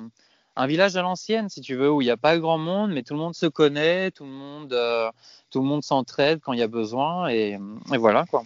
un 0.56 0.66
village 0.66 0.96
à 0.96 1.02
l'ancienne, 1.02 1.50
si 1.50 1.60
tu 1.60 1.74
veux, 1.74 1.92
où 1.92 2.00
il 2.00 2.06
n'y 2.06 2.10
a 2.10 2.16
pas 2.16 2.38
grand 2.38 2.56
monde, 2.56 2.92
mais 2.92 3.02
tout 3.02 3.12
le 3.12 3.20
monde 3.20 3.34
se 3.34 3.44
connaît, 3.44 4.10
tout 4.10 4.24
le 4.24 4.30
monde, 4.30 4.72
euh, 4.72 5.10
tout 5.50 5.60
le 5.60 5.66
monde 5.66 5.82
s'entraide 5.82 6.40
quand 6.42 6.54
il 6.54 6.60
y 6.60 6.62
a 6.62 6.66
besoin, 6.66 7.28
et, 7.28 7.58
voilà 7.98 8.24
quoi. 8.24 8.44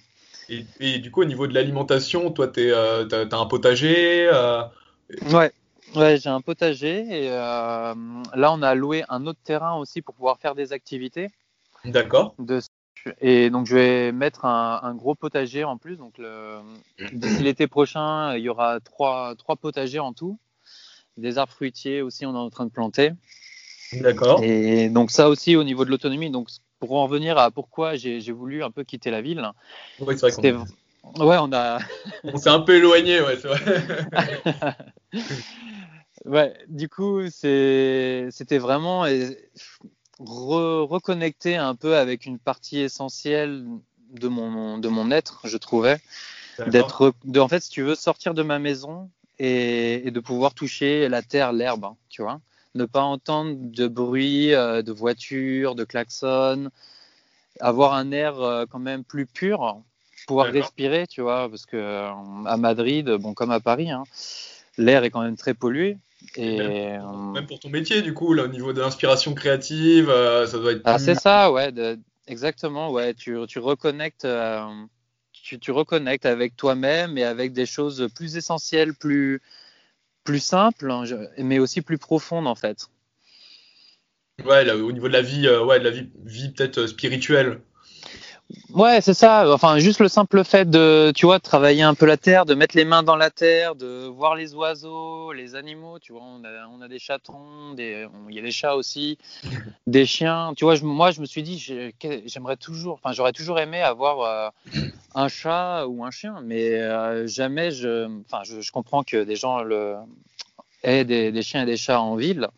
Et, 0.49 0.99
du 0.99 1.13
coup, 1.13 1.23
au 1.23 1.27
niveau 1.27 1.47
de 1.47 1.55
l'alimentation, 1.55 2.33
toi, 2.33 2.49
tu 2.49 2.73
euh, 2.73 3.07
as, 3.13 3.37
un 3.37 3.47
potager 3.47 4.29
Ouais. 5.31 5.53
Ouais, 5.95 6.19
j'ai 6.19 6.29
un 6.29 6.43
potager 6.43 7.25
et 7.25 7.31
là 7.31 7.95
on 8.53 8.61
a 8.61 8.75
loué 8.75 9.05
un 9.09 9.27
autre 9.27 9.39
terrain 9.43 9.77
aussi 9.77 10.03
pour 10.03 10.15
pouvoir 10.15 10.39
faire 10.39 10.55
des 10.55 10.75
activités. 10.75 11.31
D'accord. 11.85 12.35
Et 13.21 13.51
donc, 13.51 13.67
je 13.67 13.75
vais 13.75 14.13
mettre 14.13 14.45
un, 14.45 14.95
gros 14.95 15.15
potager 15.15 15.65
en 15.65 15.77
plus. 15.77 15.97
Donc, 15.97 16.21
d'ici 17.13 17.43
l'été 17.43 17.67
prochain, 17.67 18.35
il 18.37 18.43
y 18.43 18.49
aura 18.49 18.81
trois, 18.81 19.35
trois 19.37 19.57
potagers 19.57 19.99
en 19.99 20.13
tout. 20.13 20.39
Des 21.17 21.39
arbres 21.39 21.53
fruitiers 21.53 22.03
aussi, 22.03 22.27
on 22.27 22.35
est 22.35 22.39
en 22.39 22.51
train 22.51 22.65
de 22.65 22.71
planter. 22.71 23.13
D'accord. 23.93 24.43
Et 24.43 24.89
donc, 24.89 25.11
ça 25.11 25.29
aussi, 25.29 25.57
au 25.57 25.65
niveau 25.65 25.85
de 25.85 25.91
l'autonomie. 25.91 26.31
Donc, 26.31 26.49
pour 26.81 26.95
en 26.95 27.05
revenir 27.05 27.39
à 27.39 27.51
pourquoi 27.51 27.97
j'ai 27.97 28.33
voulu 28.33 28.63
un 28.63 28.71
peu 28.71 28.85
quitter 28.85 29.11
la 29.11 29.23
ville. 29.23 29.51
Oui, 30.01 30.15
c'est 30.19 30.31
vrai 30.31 30.53
qu'on 30.53 30.67
Ouais, 31.17 31.37
on 31.41 31.53
a. 31.53 31.79
on 32.25 32.37
s'est 32.37 32.51
un 32.51 32.61
peu 32.61 32.77
éloigné, 32.77 33.21
ouais, 33.21 33.39
c'est 33.41 33.49
vrai. 33.49 34.77
ouais, 36.25 36.55
du 36.69 36.89
coup, 36.89 37.23
c'était 37.31 38.59
vraiment 38.59 39.07
reconnecter 40.19 41.57
un 41.57 41.75
peu 41.75 41.97
avec 41.97 42.27
une 42.27 42.39
partie 42.39 42.81
essentielle 42.81 43.65
de 44.13 44.29
mon, 44.29 44.79
de 44.79 44.89
mon 44.89 45.11
être, 45.11 45.41
je 45.45 45.57
trouvais. 45.57 45.99
D'être, 46.67 47.15
de, 47.25 47.39
en 47.39 47.47
fait, 47.47 47.63
si 47.63 47.71
tu 47.71 47.83
veux, 47.83 47.95
sortir 47.95 48.35
de 48.35 48.43
ma 48.43 48.59
maison 48.59 49.11
et, 49.39 50.11
de 50.11 50.21
pouvoir 50.21 50.55
toucher 50.55 51.09
la 51.09 51.23
terre, 51.23 51.53
l'herbe, 51.53 51.85
hein, 51.85 51.97
tu 52.09 52.23
vois. 52.23 52.41
Ne 52.75 52.85
pas 52.85 53.03
entendre 53.03 53.57
de 53.57 53.87
bruit, 53.87 54.55
euh, 54.55 54.83
de 54.83 54.93
voiture, 54.93 55.75
de 55.75 55.85
klaxon, 55.85 56.71
avoir 57.61 57.95
un 57.95 58.11
air 58.11 58.41
euh, 58.41 58.67
quand 58.69 58.79
même 58.79 59.05
plus 59.05 59.27
pur, 59.27 59.81
pouvoir 60.27 60.49
respirer, 60.49 61.07
tu 61.07 61.23
vois, 61.23 61.49
parce 61.49 61.65
que 61.65 61.77
euh, 61.77 62.11
à 62.45 62.57
Madrid, 62.57 63.09
bon, 63.09 63.35
comme 63.35 63.51
à 63.51 63.61
Paris, 63.61 63.91
hein, 63.91 64.03
l'air 64.77 65.05
est 65.05 65.11
quand 65.11 65.23
même 65.23 65.37
très 65.37 65.55
pollué. 65.55 65.97
Et, 66.37 66.61
euh, 66.61 67.33
même, 67.33 67.47
pour 67.47 67.61
ton 67.61 67.69
métier, 67.69 68.03
du 68.03 68.13
coup, 68.15 68.35
là, 68.35 68.45
au 68.45 68.49
niveau 68.49 68.73
de 68.73 68.81
l'inspiration 68.81 69.35
créative, 69.35 70.11
euh, 70.11 70.47
ça 70.47 70.59
doit 70.59 70.73
être. 70.73 70.83
Ah, 70.85 70.99
c'est 70.99 71.15
ça, 71.15 71.53
ouais, 71.53 71.73
exactement, 72.27 72.91
ouais. 72.91 73.15
Tu, 73.15 73.37
tu 73.47 73.59
reconnectes, 73.59 74.25
euh, 74.25 74.67
tu, 75.33 75.59
tu 75.59 75.71
reconnectes 75.71 76.27
avec 76.27 76.57
toi-même 76.57 77.19
et 77.19 77.25
avec 77.25 77.53
des 77.53 77.67
choses 77.67 78.09
plus 78.15 78.37
essentielles, 78.37 78.95
plus, 78.95 79.41
plus 80.25 80.41
simples, 80.41 80.91
hein, 80.91 81.05
mais 81.39 81.59
aussi 81.59 81.83
plus 81.83 81.99
profondes 81.99 82.47
en 82.47 82.55
fait. 82.55 82.89
Ouais, 84.45 84.65
là, 84.65 84.77
au 84.77 84.93
niveau 84.93 85.09
de 85.09 85.13
la 85.13 85.23
vie, 85.23 85.47
euh, 85.47 85.65
ouais, 85.65 85.79
de 85.81 85.85
la 85.85 85.91
vie, 85.91 86.11
vie 86.25 86.51
peut-être 86.51 86.87
spirituelle. 86.87 87.61
Ouais, 88.71 89.01
c'est 89.03 89.15
ça. 89.15 89.53
Enfin, 89.53 89.79
juste 89.79 90.01
le 90.01 90.09
simple 90.09 90.43
fait 90.43 90.69
de, 90.69 91.13
tu 91.15 91.27
vois, 91.27 91.39
travailler 91.39 91.83
un 91.83 91.95
peu 91.95 92.07
la 92.07 92.17
terre, 92.17 92.47
de 92.47 92.55
mettre 92.55 92.77
les 92.77 92.87
mains 92.87 93.03
dans 93.03 93.17
la 93.17 93.31
terre, 93.31 93.75
de 93.75 94.07
voir 94.07 94.37
les 94.37 94.55
oiseaux, 94.55 95.33
les 95.33 95.55
animaux. 95.55 95.99
Tu 95.99 96.13
vois, 96.13 96.23
on 96.23 96.43
a, 96.45 96.67
on 96.73 96.81
a 96.81 96.89
des 96.89 96.99
chatons, 96.99 97.75
des, 97.75 98.07
il 98.31 98.35
y 98.35 98.39
a 98.39 98.43
des 98.43 98.51
chats 98.51 98.75
aussi, 98.75 99.19
des 99.87 100.07
chiens. 100.07 100.53
Tu 100.57 100.65
vois, 100.65 100.77
je, 100.77 100.85
moi, 100.85 101.11
je 101.11 101.21
me 101.21 101.27
suis 101.27 101.43
dit, 101.43 101.59
j'aimerais 101.59 102.57
toujours, 102.57 102.95
enfin, 102.95 103.13
j'aurais 103.13 103.33
toujours 103.33 103.59
aimé 103.59 103.83
avoir 103.83 104.21
euh, 104.21 104.81
un 105.15 105.29
chat 105.29 105.87
ou 105.87 106.03
un 106.05 106.11
chien, 106.11 106.41
mais 106.43 106.75
euh, 106.75 107.27
jamais 107.27 107.71
je, 107.71 108.09
enfin, 108.27 108.45
je, 108.45 108.63
je, 108.63 108.73
comprends 108.73 109.03
que 109.03 109.25
des 109.25 109.37
gens 109.37 109.63
le 109.63 109.97
aient 110.83 111.05
des, 111.05 111.33
des 111.33 111.43
chiens 111.43 111.65
et 111.65 111.67
des 111.67 111.77
chats 111.77 112.01
en 112.01 112.17
ville. 112.17 112.49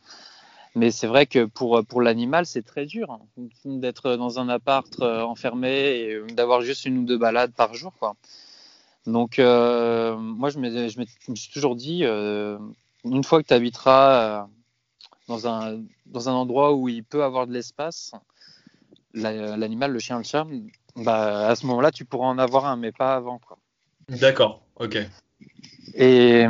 Mais 0.76 0.90
c'est 0.90 1.06
vrai 1.06 1.26
que 1.26 1.46
pour, 1.46 1.84
pour 1.84 2.00
l'animal, 2.00 2.46
c'est 2.46 2.62
très 2.62 2.86
dur 2.86 3.10
hein, 3.10 3.20
d'être 3.64 4.14
dans 4.14 4.38
un 4.38 4.48
appart 4.48 5.00
euh, 5.00 5.22
enfermé 5.22 5.68
et 5.68 6.14
euh, 6.14 6.26
d'avoir 6.28 6.62
juste 6.62 6.84
une 6.84 6.98
ou 6.98 7.04
deux 7.04 7.18
balades 7.18 7.52
par 7.52 7.74
jour. 7.74 7.92
Quoi. 7.98 8.14
Donc, 9.06 9.38
euh, 9.38 10.16
moi, 10.16 10.50
je 10.50 10.58
me, 10.58 10.88
je 10.88 11.00
me, 11.00 11.34
suis 11.34 11.52
toujours 11.52 11.74
dit, 11.74 12.04
euh, 12.04 12.56
une 13.04 13.24
fois 13.24 13.42
que 13.42 13.48
tu 13.48 13.54
habiteras 13.54 14.46
dans 15.26 15.48
un, 15.48 15.80
dans 16.06 16.28
un 16.28 16.32
endroit 16.32 16.72
où 16.74 16.88
il 16.88 17.02
peut 17.02 17.24
avoir 17.24 17.48
de 17.48 17.52
l'espace, 17.52 18.12
l'animal, 19.12 19.90
le 19.90 19.98
chien, 19.98 20.18
le 20.18 20.24
chat, 20.24 20.46
bah, 20.94 21.48
à 21.48 21.56
ce 21.56 21.66
moment-là, 21.66 21.90
tu 21.90 22.04
pourras 22.04 22.28
en 22.28 22.38
avoir 22.38 22.66
un, 22.66 22.76
mais 22.76 22.92
pas 22.92 23.16
avant. 23.16 23.40
D'accord, 24.08 24.62
ok. 24.76 24.98
Et. 25.94 26.46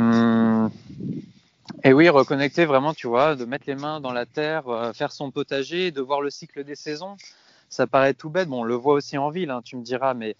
Et 1.83 1.93
oui, 1.93 2.09
reconnecter 2.09 2.65
vraiment, 2.65 2.93
tu 2.93 3.07
vois, 3.07 3.35
de 3.35 3.45
mettre 3.45 3.65
les 3.67 3.75
mains 3.75 3.99
dans 3.99 4.13
la 4.13 4.25
terre, 4.25 4.67
euh, 4.67 4.93
faire 4.93 5.11
son 5.11 5.31
potager, 5.31 5.91
de 5.91 6.01
voir 6.01 6.21
le 6.21 6.29
cycle 6.29 6.63
des 6.63 6.75
saisons. 6.75 7.17
Ça 7.69 7.87
paraît 7.87 8.13
tout 8.13 8.29
bête. 8.29 8.47
Bon, 8.47 8.61
on 8.61 8.63
le 8.63 8.75
voit 8.75 8.93
aussi 8.93 9.17
en 9.17 9.29
ville, 9.29 9.49
hein, 9.49 9.61
tu 9.63 9.75
me 9.77 9.81
diras, 9.81 10.13
mais 10.13 10.35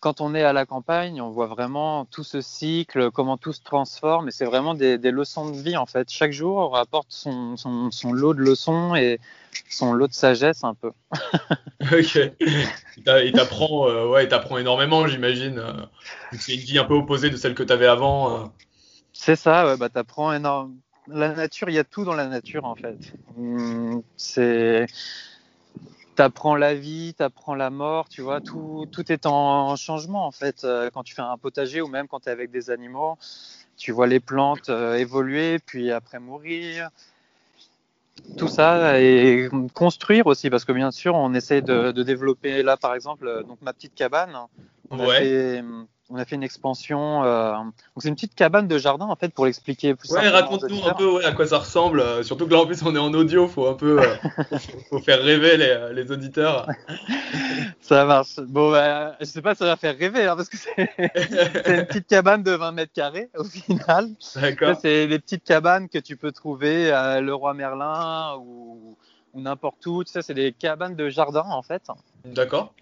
quand 0.00 0.22
on 0.22 0.34
est 0.34 0.42
à 0.42 0.52
la 0.52 0.64
campagne, 0.64 1.20
on 1.20 1.30
voit 1.30 1.46
vraiment 1.46 2.06
tout 2.06 2.24
ce 2.24 2.40
cycle, 2.40 3.10
comment 3.10 3.36
tout 3.36 3.52
se 3.52 3.62
transforme, 3.62 4.28
et 4.28 4.30
c'est 4.30 4.46
vraiment 4.46 4.74
des, 4.74 4.96
leçons 4.98 5.50
de 5.50 5.56
vie 5.56 5.76
en 5.76 5.84
fait. 5.84 6.10
Chaque 6.10 6.32
jour, 6.32 6.56
on 6.56 6.68
rapporte 6.70 7.08
son, 7.10 7.54
lot 8.12 8.32
de 8.32 8.40
leçons 8.40 8.94
et 8.94 9.20
son 9.68 9.92
lot 9.92 10.08
de 10.08 10.14
sagesse 10.14 10.64
un 10.64 10.74
peu. 10.74 10.92
ok. 11.92 12.32
Il 12.96 13.32
t'apprend, 13.32 13.88
euh, 13.88 14.08
ouais, 14.08 14.28
énormément, 14.58 15.06
j'imagine. 15.06 15.58
Euh, 15.58 15.72
c'est 16.38 16.54
une 16.54 16.60
vie 16.60 16.78
un 16.78 16.84
peu 16.84 16.94
opposée 16.94 17.28
de 17.28 17.36
celle 17.36 17.54
que 17.54 17.62
tu 17.62 17.72
avais 17.72 17.86
avant. 17.86 18.50
C'est 19.12 19.36
ça, 19.36 19.66
ouais, 19.66 19.76
bah, 19.76 19.88
t'apprends 19.88 20.32
énorme. 20.32 20.76
La 21.06 21.34
nature, 21.34 21.68
il 21.68 21.74
y 21.74 21.78
a 21.78 21.84
tout 21.84 22.04
dans 22.04 22.14
la 22.14 22.26
nature 22.26 22.64
en 22.64 22.74
fait. 22.74 23.14
Hum, 23.36 24.02
c'est 24.16 24.86
t'apprends 26.20 26.56
la 26.56 26.74
vie, 26.74 27.14
t'apprends 27.14 27.54
la 27.54 27.70
mort, 27.70 28.10
tu 28.10 28.20
vois, 28.20 28.42
tout, 28.42 28.86
tout 28.92 29.10
est 29.10 29.24
en 29.24 29.74
changement 29.76 30.26
en 30.26 30.30
fait. 30.30 30.64
Euh, 30.64 30.90
quand 30.92 31.02
tu 31.02 31.14
fais 31.14 31.22
un 31.22 31.38
potager 31.38 31.80
ou 31.80 31.88
même 31.88 32.08
quand 32.08 32.20
tu 32.20 32.28
es 32.28 32.32
avec 32.32 32.50
des 32.50 32.68
animaux, 32.68 33.16
tu 33.78 33.90
vois 33.92 34.06
les 34.06 34.20
plantes 34.20 34.68
euh, 34.68 34.96
évoluer, 34.96 35.58
puis 35.58 35.90
après 35.90 36.18
mourir. 36.18 36.90
Tout 38.36 38.48
ça 38.48 39.00
et 39.00 39.48
construire 39.72 40.26
aussi, 40.26 40.50
parce 40.50 40.66
que 40.66 40.72
bien 40.72 40.90
sûr, 40.90 41.14
on 41.14 41.32
essaie 41.32 41.62
de, 41.62 41.90
développer 41.90 42.62
là, 42.62 42.76
par 42.76 42.94
exemple, 42.94 43.26
euh, 43.26 43.42
donc 43.42 43.62
ma 43.62 43.72
petite 43.72 43.94
cabane. 43.94 44.36
On 44.90 44.98
ouais 44.98 45.62
on 46.10 46.16
a 46.16 46.24
fait 46.24 46.34
une 46.34 46.42
expansion. 46.42 47.24
Euh, 47.24 47.54
c'est 47.98 48.08
une 48.08 48.14
petite 48.14 48.34
cabane 48.34 48.66
de 48.66 48.78
jardin 48.78 49.06
en 49.06 49.16
fait 49.16 49.32
pour 49.32 49.46
l'expliquer 49.46 49.94
plus. 49.94 50.10
Ouais, 50.10 50.28
raconte-nous 50.28 50.84
un 50.86 50.94
peu 50.94 51.24
à 51.24 51.32
quoi 51.32 51.46
ça 51.46 51.58
ressemble. 51.58 52.00
Euh, 52.00 52.22
surtout 52.22 52.46
que 52.46 52.52
là 52.52 52.60
en 52.60 52.66
plus 52.66 52.82
on 52.82 52.94
est 52.94 52.98
en 52.98 53.14
audio, 53.14 53.46
faut 53.46 53.68
un 53.68 53.74
peu, 53.74 54.02
euh, 54.02 54.16
faut 54.90 54.98
faire 54.98 55.22
rêver 55.22 55.56
les, 55.56 56.10
auditeurs. 56.10 56.66
ça 57.80 58.04
marche. 58.04 58.40
Bon, 58.40 58.72
bah, 58.72 59.16
je 59.20 59.26
sais 59.26 59.42
pas, 59.42 59.54
si 59.54 59.60
ça 59.60 59.66
va 59.66 59.76
faire 59.76 59.96
rêver 59.96 60.26
hein, 60.26 60.34
parce 60.36 60.48
que 60.48 60.56
c'est 60.56 60.90
une 60.98 61.86
petite 61.86 62.08
cabane 62.08 62.42
de 62.42 62.52
20 62.52 62.72
mètres 62.72 62.92
carrés 62.92 63.30
au 63.36 63.44
final. 63.44 64.08
D'accord. 64.34 64.76
C'est 64.82 65.06
des 65.06 65.18
petites 65.20 65.44
cabanes 65.44 65.88
que 65.88 65.98
tu 65.98 66.16
peux 66.16 66.32
trouver 66.32 66.90
à 66.90 67.20
Leroy 67.20 67.54
Merlin 67.54 68.36
ou, 68.40 68.96
ou 69.32 69.40
n'importe 69.40 69.86
où. 69.86 70.02
Tu 70.02 70.10
sais, 70.10 70.22
c'est 70.22 70.34
des 70.34 70.52
cabanes 70.52 70.96
de 70.96 71.08
jardin 71.08 71.44
en 71.48 71.62
fait. 71.62 71.82
D'accord. 72.24 72.74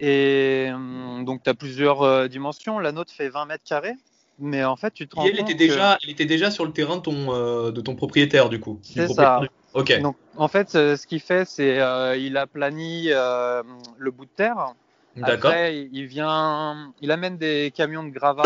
Et 0.00 0.70
hum, 0.72 1.24
donc, 1.24 1.42
tu 1.42 1.50
as 1.50 1.54
plusieurs 1.54 2.02
euh, 2.02 2.28
dimensions. 2.28 2.78
La 2.78 2.92
nôtre 2.92 3.12
fait 3.12 3.28
20 3.28 3.46
mètres 3.46 3.64
carrés. 3.64 3.94
Mais 4.40 4.64
en 4.64 4.74
fait, 4.74 4.92
tu 4.92 5.06
te 5.06 5.14
rends 5.14 5.24
elle 5.26 5.38
était 5.38 5.54
déjà, 5.54 5.96
elle 6.02 6.10
était 6.10 6.24
déjà 6.24 6.50
sur 6.50 6.64
le 6.64 6.72
terrain 6.72 6.96
de 6.96 7.02
ton, 7.02 7.32
euh, 7.32 7.70
de 7.70 7.80
ton 7.80 7.94
propriétaire, 7.94 8.48
du 8.48 8.58
coup. 8.58 8.80
C'est 8.82 9.06
ça. 9.06 9.42
Ok. 9.74 10.00
Donc, 10.00 10.16
en 10.36 10.48
fait, 10.48 10.74
euh, 10.74 10.96
ce 10.96 11.06
qu'il 11.06 11.20
fait, 11.20 11.44
c'est 11.44 11.76
il 12.18 12.36
aplanit 12.36 13.08
le 13.10 14.10
bout 14.10 14.24
de 14.24 14.30
terre. 14.30 14.74
D'accord. 15.16 15.50
Après, 15.50 15.88
il 15.92 16.06
vient, 16.06 16.92
il 17.00 17.12
amène 17.12 17.38
des 17.38 17.72
camions 17.72 18.02
de 18.02 18.10
gravat 18.10 18.42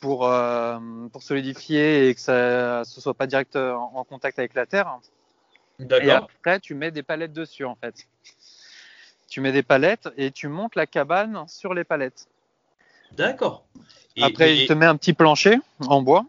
pour, 0.00 0.32
pour 1.10 1.22
solidifier 1.22 2.08
et 2.08 2.14
que 2.14 2.20
ça 2.20 2.80
ne 2.80 2.84
soit 2.84 3.14
pas 3.14 3.26
direct 3.26 3.56
en, 3.56 4.04
contact 4.04 4.38
avec 4.38 4.54
la 4.54 4.66
terre. 4.66 5.00
D'accord. 5.80 6.06
Et 6.06 6.10
après, 6.12 6.60
tu 6.60 6.76
mets 6.76 6.92
des 6.92 7.02
palettes 7.02 7.32
dessus, 7.32 7.64
en 7.64 7.74
fait 7.74 8.06
tu 9.28 9.40
mets 9.40 9.52
des 9.52 9.62
palettes 9.62 10.08
et 10.16 10.30
tu 10.30 10.48
montes 10.48 10.74
la 10.76 10.86
cabane 10.86 11.44
sur 11.48 11.74
les 11.74 11.84
palettes. 11.84 12.28
D'accord. 13.12 13.64
Après, 14.20 14.56
il 14.56 14.66
te 14.66 14.72
met 14.72 14.86
un 14.86 14.96
petit 14.96 15.12
plancher 15.12 15.58
en 15.80 16.02
bois. 16.02 16.24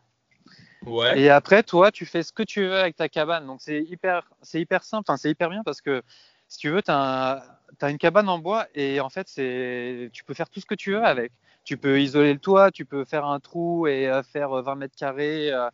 Ouais. 0.85 1.19
Et 1.19 1.29
après, 1.29 1.63
toi, 1.63 1.91
tu 1.91 2.05
fais 2.05 2.23
ce 2.23 2.31
que 2.31 2.43
tu 2.43 2.61
veux 2.61 2.77
avec 2.77 2.95
ta 2.95 3.09
cabane. 3.09 3.45
Donc, 3.45 3.59
c'est 3.61 3.81
hyper, 3.81 4.29
c'est 4.41 4.61
hyper 4.61 4.83
simple. 4.83 5.05
Enfin, 5.07 5.17
c'est 5.17 5.29
hyper 5.29 5.49
bien 5.49 5.63
parce 5.63 5.81
que 5.81 6.01
si 6.47 6.59
tu 6.59 6.69
veux, 6.69 6.81
tu 6.81 6.91
as, 6.91 7.43
une 7.83 7.97
cabane 7.97 8.29
en 8.29 8.39
bois 8.39 8.67
et 8.75 8.99
en 8.99 9.09
fait, 9.09 9.27
c'est, 9.27 10.09
tu 10.13 10.23
peux 10.23 10.33
faire 10.33 10.49
tout 10.49 10.59
ce 10.59 10.65
que 10.65 10.75
tu 10.75 10.91
veux 10.91 11.03
avec. 11.03 11.31
Tu 11.63 11.75
peux 11.77 11.99
isoler 11.99 12.33
le 12.33 12.39
toit, 12.39 12.71
tu 12.71 12.85
peux 12.85 13.03
faire 13.03 13.25
un 13.25 13.41
trou 13.41 13.87
et 13.87 14.07
euh, 14.07 14.23
faire 14.23 14.49
20 14.49 14.75
mètres 14.75 14.95
carrés, 14.95 15.51
euh, 15.51 15.69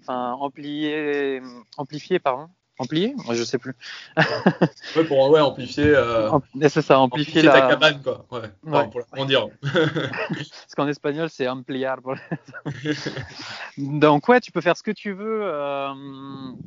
enfin, 0.00 0.32
amplifier 1.78 2.18
pardon, 2.18 2.50
Amplier 2.78 3.14
Je 3.32 3.42
sais 3.42 3.58
plus. 3.58 3.74
ouais, 4.96 5.04
pour 5.04 5.30
ouais, 5.30 5.40
amplifier. 5.40 5.86
Euh, 5.86 6.30
c'est 6.68 6.82
ça, 6.82 7.00
amplifier, 7.00 7.42
la... 7.42 7.52
ta 7.52 7.68
cabane, 7.68 8.02
quoi. 8.02 8.24
Ouais, 8.30 8.50
ouais. 8.64 8.88
pour. 8.88 9.02
Parce 9.62 10.74
qu'en 10.76 10.86
espagnol, 10.86 11.28
c'est 11.28 11.48
ampliar. 11.48 11.98
Donc, 13.78 14.28
ouais, 14.28 14.40
tu 14.40 14.52
peux 14.52 14.60
faire 14.60 14.76
ce 14.76 14.82
que 14.82 14.92
tu 14.92 15.12
veux. 15.12 15.40
Euh... 15.42 15.92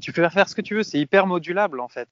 Tu 0.01 0.11
peux 0.11 0.27
faire 0.29 0.49
ce 0.49 0.55
que 0.55 0.61
tu 0.61 0.75
veux. 0.75 0.83
C'est 0.83 0.99
hyper 0.99 1.27
modulable, 1.27 1.79
en 1.79 1.87
fait. 1.87 2.09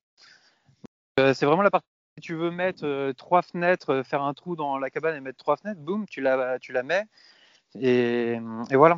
Euh, 1.20 1.34
c'est 1.34 1.46
vraiment 1.46 1.63
la 1.63 1.72
partie. 1.72 1.88
Si 2.18 2.22
tu 2.22 2.36
veux 2.36 2.51
mettre 2.51 2.86
euh, 2.86 3.13
trois 3.13 3.41
fenêtres, 3.41 4.03
faire 4.03 4.24
un 4.24 4.34
trou 4.34 4.56
dans 4.56 4.77
la 4.77 4.89
cabane 4.89 5.15
et 5.15 5.22
mettre 5.22 5.38
trois 5.38 5.56
fenêtres, 5.56 5.79
boum, 5.79 6.06
tu 6.06 6.20
la, 6.22 6.58
tu 6.60 6.74
la 6.74 6.84
mets. 6.84 7.06
Et, 7.79 8.38
et 8.71 8.75
voilà. 8.75 8.97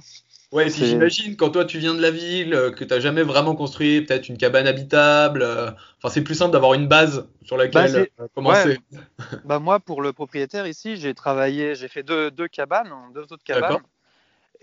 Ouais, 0.52 0.70
si 0.70 0.86
j'imagine, 0.86 1.38
quand 1.38 1.50
toi 1.52 1.64
tu 1.64 1.78
viens 1.78 1.94
de 1.94 2.02
la 2.02 2.12
ville, 2.12 2.54
euh, 2.54 2.72
que 2.72 2.84
tu 2.84 2.94
n'as 2.94 3.00
jamais 3.00 3.24
vraiment 3.24 3.56
construit 3.56 4.02
peut-être 4.02 4.28
une 4.28 4.38
cabane 4.38 4.68
habitable, 4.68 5.44
euh, 5.44 5.72
enfin 5.98 6.14
c'est 6.14 6.24
plus 6.24 6.36
simple 6.36 6.52
d'avoir 6.52 6.74
une 6.74 6.88
base 6.88 7.26
sur 7.44 7.56
laquelle 7.56 8.10
bah, 8.18 8.24
euh, 8.24 8.28
commencer. 8.36 8.80
bah 9.46 9.60
moi, 9.60 9.80
pour 9.80 10.02
le 10.02 10.12
propriétaire 10.12 10.68
ici, 10.68 10.98
j'ai 10.98 11.14
travaillé, 11.14 11.76
j'ai 11.76 11.88
fait 11.88 12.04
deux, 12.04 12.32
deux 12.32 12.50
cabanes, 12.50 12.92
deux 13.14 13.22
autres 13.32 13.46
cabanes. 13.46 13.80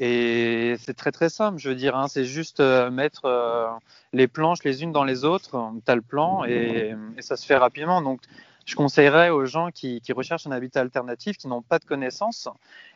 Et 0.00 0.76
c'est 0.78 0.94
très 0.94 1.10
très 1.10 1.30
simple, 1.30 1.58
je 1.58 1.70
veux 1.70 1.74
dire, 1.74 1.96
hein, 1.96 2.06
c'est 2.06 2.24
juste 2.24 2.60
mettre 2.60 3.80
les 4.12 4.28
planches 4.28 4.62
les 4.62 4.82
unes 4.84 4.92
dans 4.92 5.04
les 5.04 5.24
autres, 5.24 5.72
tu 5.84 5.90
as 5.90 5.96
le 5.96 6.02
plan 6.02 6.44
et, 6.44 6.94
et, 7.16 7.22
ça 7.22 7.36
se 7.36 7.44
fait 7.44 7.56
rapidement. 7.56 8.00
Donc 8.00 8.20
je 8.68 8.76
conseillerais 8.76 9.30
aux 9.30 9.46
gens 9.46 9.70
qui, 9.70 10.02
qui 10.02 10.12
recherchent 10.12 10.46
un 10.46 10.50
habitat 10.50 10.82
alternatif, 10.82 11.38
qui 11.38 11.48
n'ont 11.48 11.62
pas 11.62 11.78
de 11.78 11.86
connaissances 11.86 12.48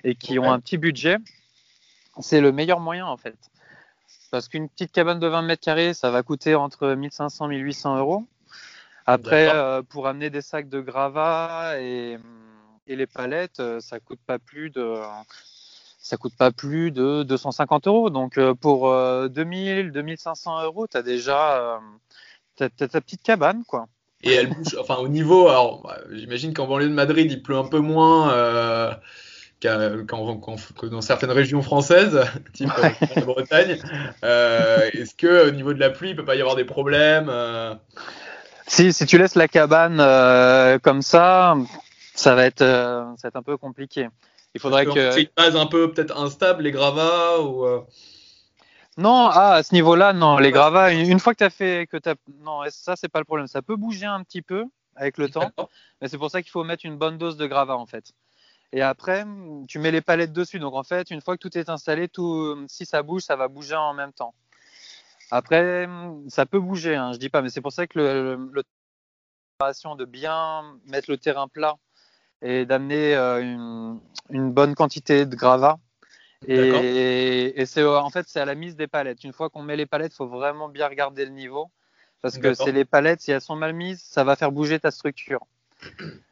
et 0.04 0.14
qui 0.14 0.38
ont 0.38 0.52
un 0.52 0.60
petit 0.60 0.76
budget, 0.76 1.16
c'est 2.20 2.42
le 2.42 2.52
meilleur 2.52 2.78
moyen 2.78 3.06
en 3.06 3.16
fait. 3.16 3.38
Parce 4.30 4.48
qu'une 4.48 4.68
petite 4.68 4.92
cabane 4.92 5.18
de 5.18 5.26
20 5.26 5.40
mètres 5.40 5.64
carrés, 5.64 5.94
ça 5.94 6.10
va 6.10 6.22
coûter 6.22 6.54
entre 6.54 6.92
1500 6.92 7.50
et 7.50 7.56
1800 7.56 7.96
euros. 7.96 8.26
Après, 9.06 9.48
euh, 9.48 9.80
pour 9.82 10.06
amener 10.08 10.28
des 10.28 10.42
sacs 10.42 10.68
de 10.68 10.80
gravats 10.82 11.80
et, 11.80 12.18
les 12.86 13.06
palettes, 13.06 13.60
euh, 13.60 13.80
ça 13.80 13.98
coûte 13.98 14.20
pas 14.26 14.38
plus 14.38 14.68
de 14.68 14.96
ça 15.98 16.18
coûte 16.18 16.36
pas 16.36 16.50
plus 16.50 16.90
de 16.90 17.22
250 17.22 17.86
euros. 17.86 18.10
Donc 18.10 18.36
euh, 18.36 18.52
pour 18.52 18.92
2000, 19.30 19.90
2500 19.90 20.64
euros, 20.64 20.86
tu 20.86 20.98
as 20.98 21.02
déjà 21.02 21.80
ta 22.56 22.68
petite 22.68 23.22
cabane 23.22 23.64
quoi. 23.64 23.88
Et 24.22 24.32
elle 24.32 24.48
bouge, 24.48 24.76
enfin 24.80 24.96
au 24.96 25.08
niveau, 25.08 25.48
alors 25.48 25.92
j'imagine 26.12 26.54
qu'en 26.54 26.66
banlieue 26.66 26.88
de 26.88 26.94
Madrid, 26.94 27.30
il 27.30 27.42
pleut 27.42 27.56
un 27.56 27.64
peu 27.64 27.78
moins 27.78 28.30
dans 30.90 31.00
certaines 31.00 31.30
régions 31.30 31.62
françaises, 31.62 32.20
type 32.52 32.70
euh, 32.78 32.88
la 33.16 33.22
Bretagne. 33.22 33.78
Euh, 34.24 34.90
est-ce 34.92 35.14
que 35.14 35.48
au 35.48 35.50
niveau 35.50 35.72
de 35.72 35.80
la 35.80 35.90
pluie, 35.90 36.10
il 36.10 36.16
peut 36.16 36.24
pas 36.24 36.36
y 36.36 36.40
avoir 36.40 36.56
des 36.56 36.64
problèmes 36.64 37.28
euh? 37.28 37.74
Si, 38.66 38.92
si 38.92 39.06
tu 39.06 39.18
laisses 39.18 39.34
la 39.34 39.48
cabane 39.48 39.98
comme 40.80 41.02
ça, 41.02 41.56
ça 42.14 42.34
va 42.34 42.46
être, 42.46 42.60
ça 42.60 43.16
va 43.22 43.28
être 43.28 43.36
un 43.36 43.42
peu 43.42 43.56
compliqué. 43.56 44.08
Il 44.54 44.60
faudrait 44.60 44.86
que. 44.86 45.10
C'est 45.10 45.22
une 45.22 45.28
base 45.36 45.56
un 45.56 45.66
peu 45.66 45.92
peut-être 45.92 46.18
instable, 46.18 46.62
les 46.62 46.70
gravats 46.70 47.40
ou. 47.40 47.66
Non, 48.98 49.28
ah, 49.32 49.54
à 49.54 49.62
ce 49.62 49.74
niveau-là, 49.74 50.12
non. 50.12 50.36
Les 50.36 50.50
gravats, 50.50 50.92
une, 50.92 51.18
fois 51.18 51.32
que 51.32 51.38
tu 51.38 51.44
as 51.44 51.50
fait. 51.50 51.86
que 51.90 51.96
as... 52.08 52.14
Non, 52.40 52.60
ça, 52.68 52.94
c'est 52.96 53.08
pas 53.08 53.20
le 53.20 53.24
problème. 53.24 53.46
Ça 53.46 53.62
peut 53.62 53.76
bouger 53.76 54.06
un 54.06 54.22
petit 54.22 54.42
peu 54.42 54.66
avec 54.96 55.16
le 55.16 55.30
temps, 55.30 55.50
mais 56.00 56.08
c'est 56.08 56.18
pour 56.18 56.30
ça 56.30 56.42
qu'il 56.42 56.50
faut 56.50 56.64
mettre 56.64 56.84
une 56.84 56.98
bonne 56.98 57.16
dose 57.16 57.38
de 57.38 57.46
gravats 57.46 57.78
en 57.78 57.86
fait. 57.86 58.12
Et 58.72 58.82
après, 58.82 59.24
tu 59.68 59.78
mets 59.78 59.90
les 59.90 60.00
palettes 60.02 60.32
dessus. 60.32 60.58
Donc 60.58 60.74
en 60.74 60.82
fait, 60.82 61.10
une 61.10 61.20
fois 61.20 61.36
que 61.36 61.40
tout 61.40 61.56
est 61.56 61.70
installé, 61.70 62.08
tout, 62.08 62.66
si 62.68 62.84
ça 62.84 63.02
bouge, 63.02 63.22
ça 63.22 63.36
va 63.36 63.48
bouger 63.48 63.76
en 63.76 63.94
même 63.94 64.12
temps. 64.12 64.34
Après, 65.30 65.88
ça 66.28 66.44
peut 66.44 66.60
bouger, 66.60 66.94
hein, 66.94 67.12
je 67.14 67.18
dis 67.18 67.30
pas, 67.30 67.40
mais 67.40 67.48
c'est 67.48 67.62
pour 67.62 67.72
ça 67.72 67.86
que 67.86 67.98
le, 67.98 68.50
le, 68.52 68.62
de 69.96 70.04
bien 70.04 70.62
mettre 70.86 71.10
le 71.10 71.16
terrain 71.16 71.48
plat 71.48 71.76
et 72.42 72.66
d'amener 72.66 73.14
euh, 73.14 73.40
une, 73.40 74.00
une, 74.30 74.52
bonne 74.52 74.74
quantité 74.74 75.24
de 75.24 75.36
gravats 75.36 75.78
et, 76.48 77.64
c'est 77.66 77.84
en 77.84 78.10
fait 78.10 78.26
c'est 78.28 78.40
à 78.40 78.44
la 78.44 78.54
mise 78.54 78.76
des 78.76 78.86
palettes. 78.86 79.24
Une 79.24 79.32
fois 79.32 79.50
qu'on 79.50 79.62
met 79.62 79.76
les 79.76 79.86
palettes, 79.86 80.12
il 80.12 80.16
faut 80.16 80.28
vraiment 80.28 80.68
bien 80.68 80.88
regarder 80.88 81.24
le 81.24 81.32
niveau 81.32 81.70
parce 82.20 82.38
que 82.38 82.54
c'est 82.54 82.72
les 82.72 82.84
palettes, 82.84 83.20
si 83.20 83.32
elles 83.32 83.40
sont 83.40 83.56
mal 83.56 83.72
mises, 83.72 84.00
ça 84.02 84.22
va 84.22 84.36
faire 84.36 84.52
bouger 84.52 84.78
ta 84.78 84.90
structure. 84.90 85.44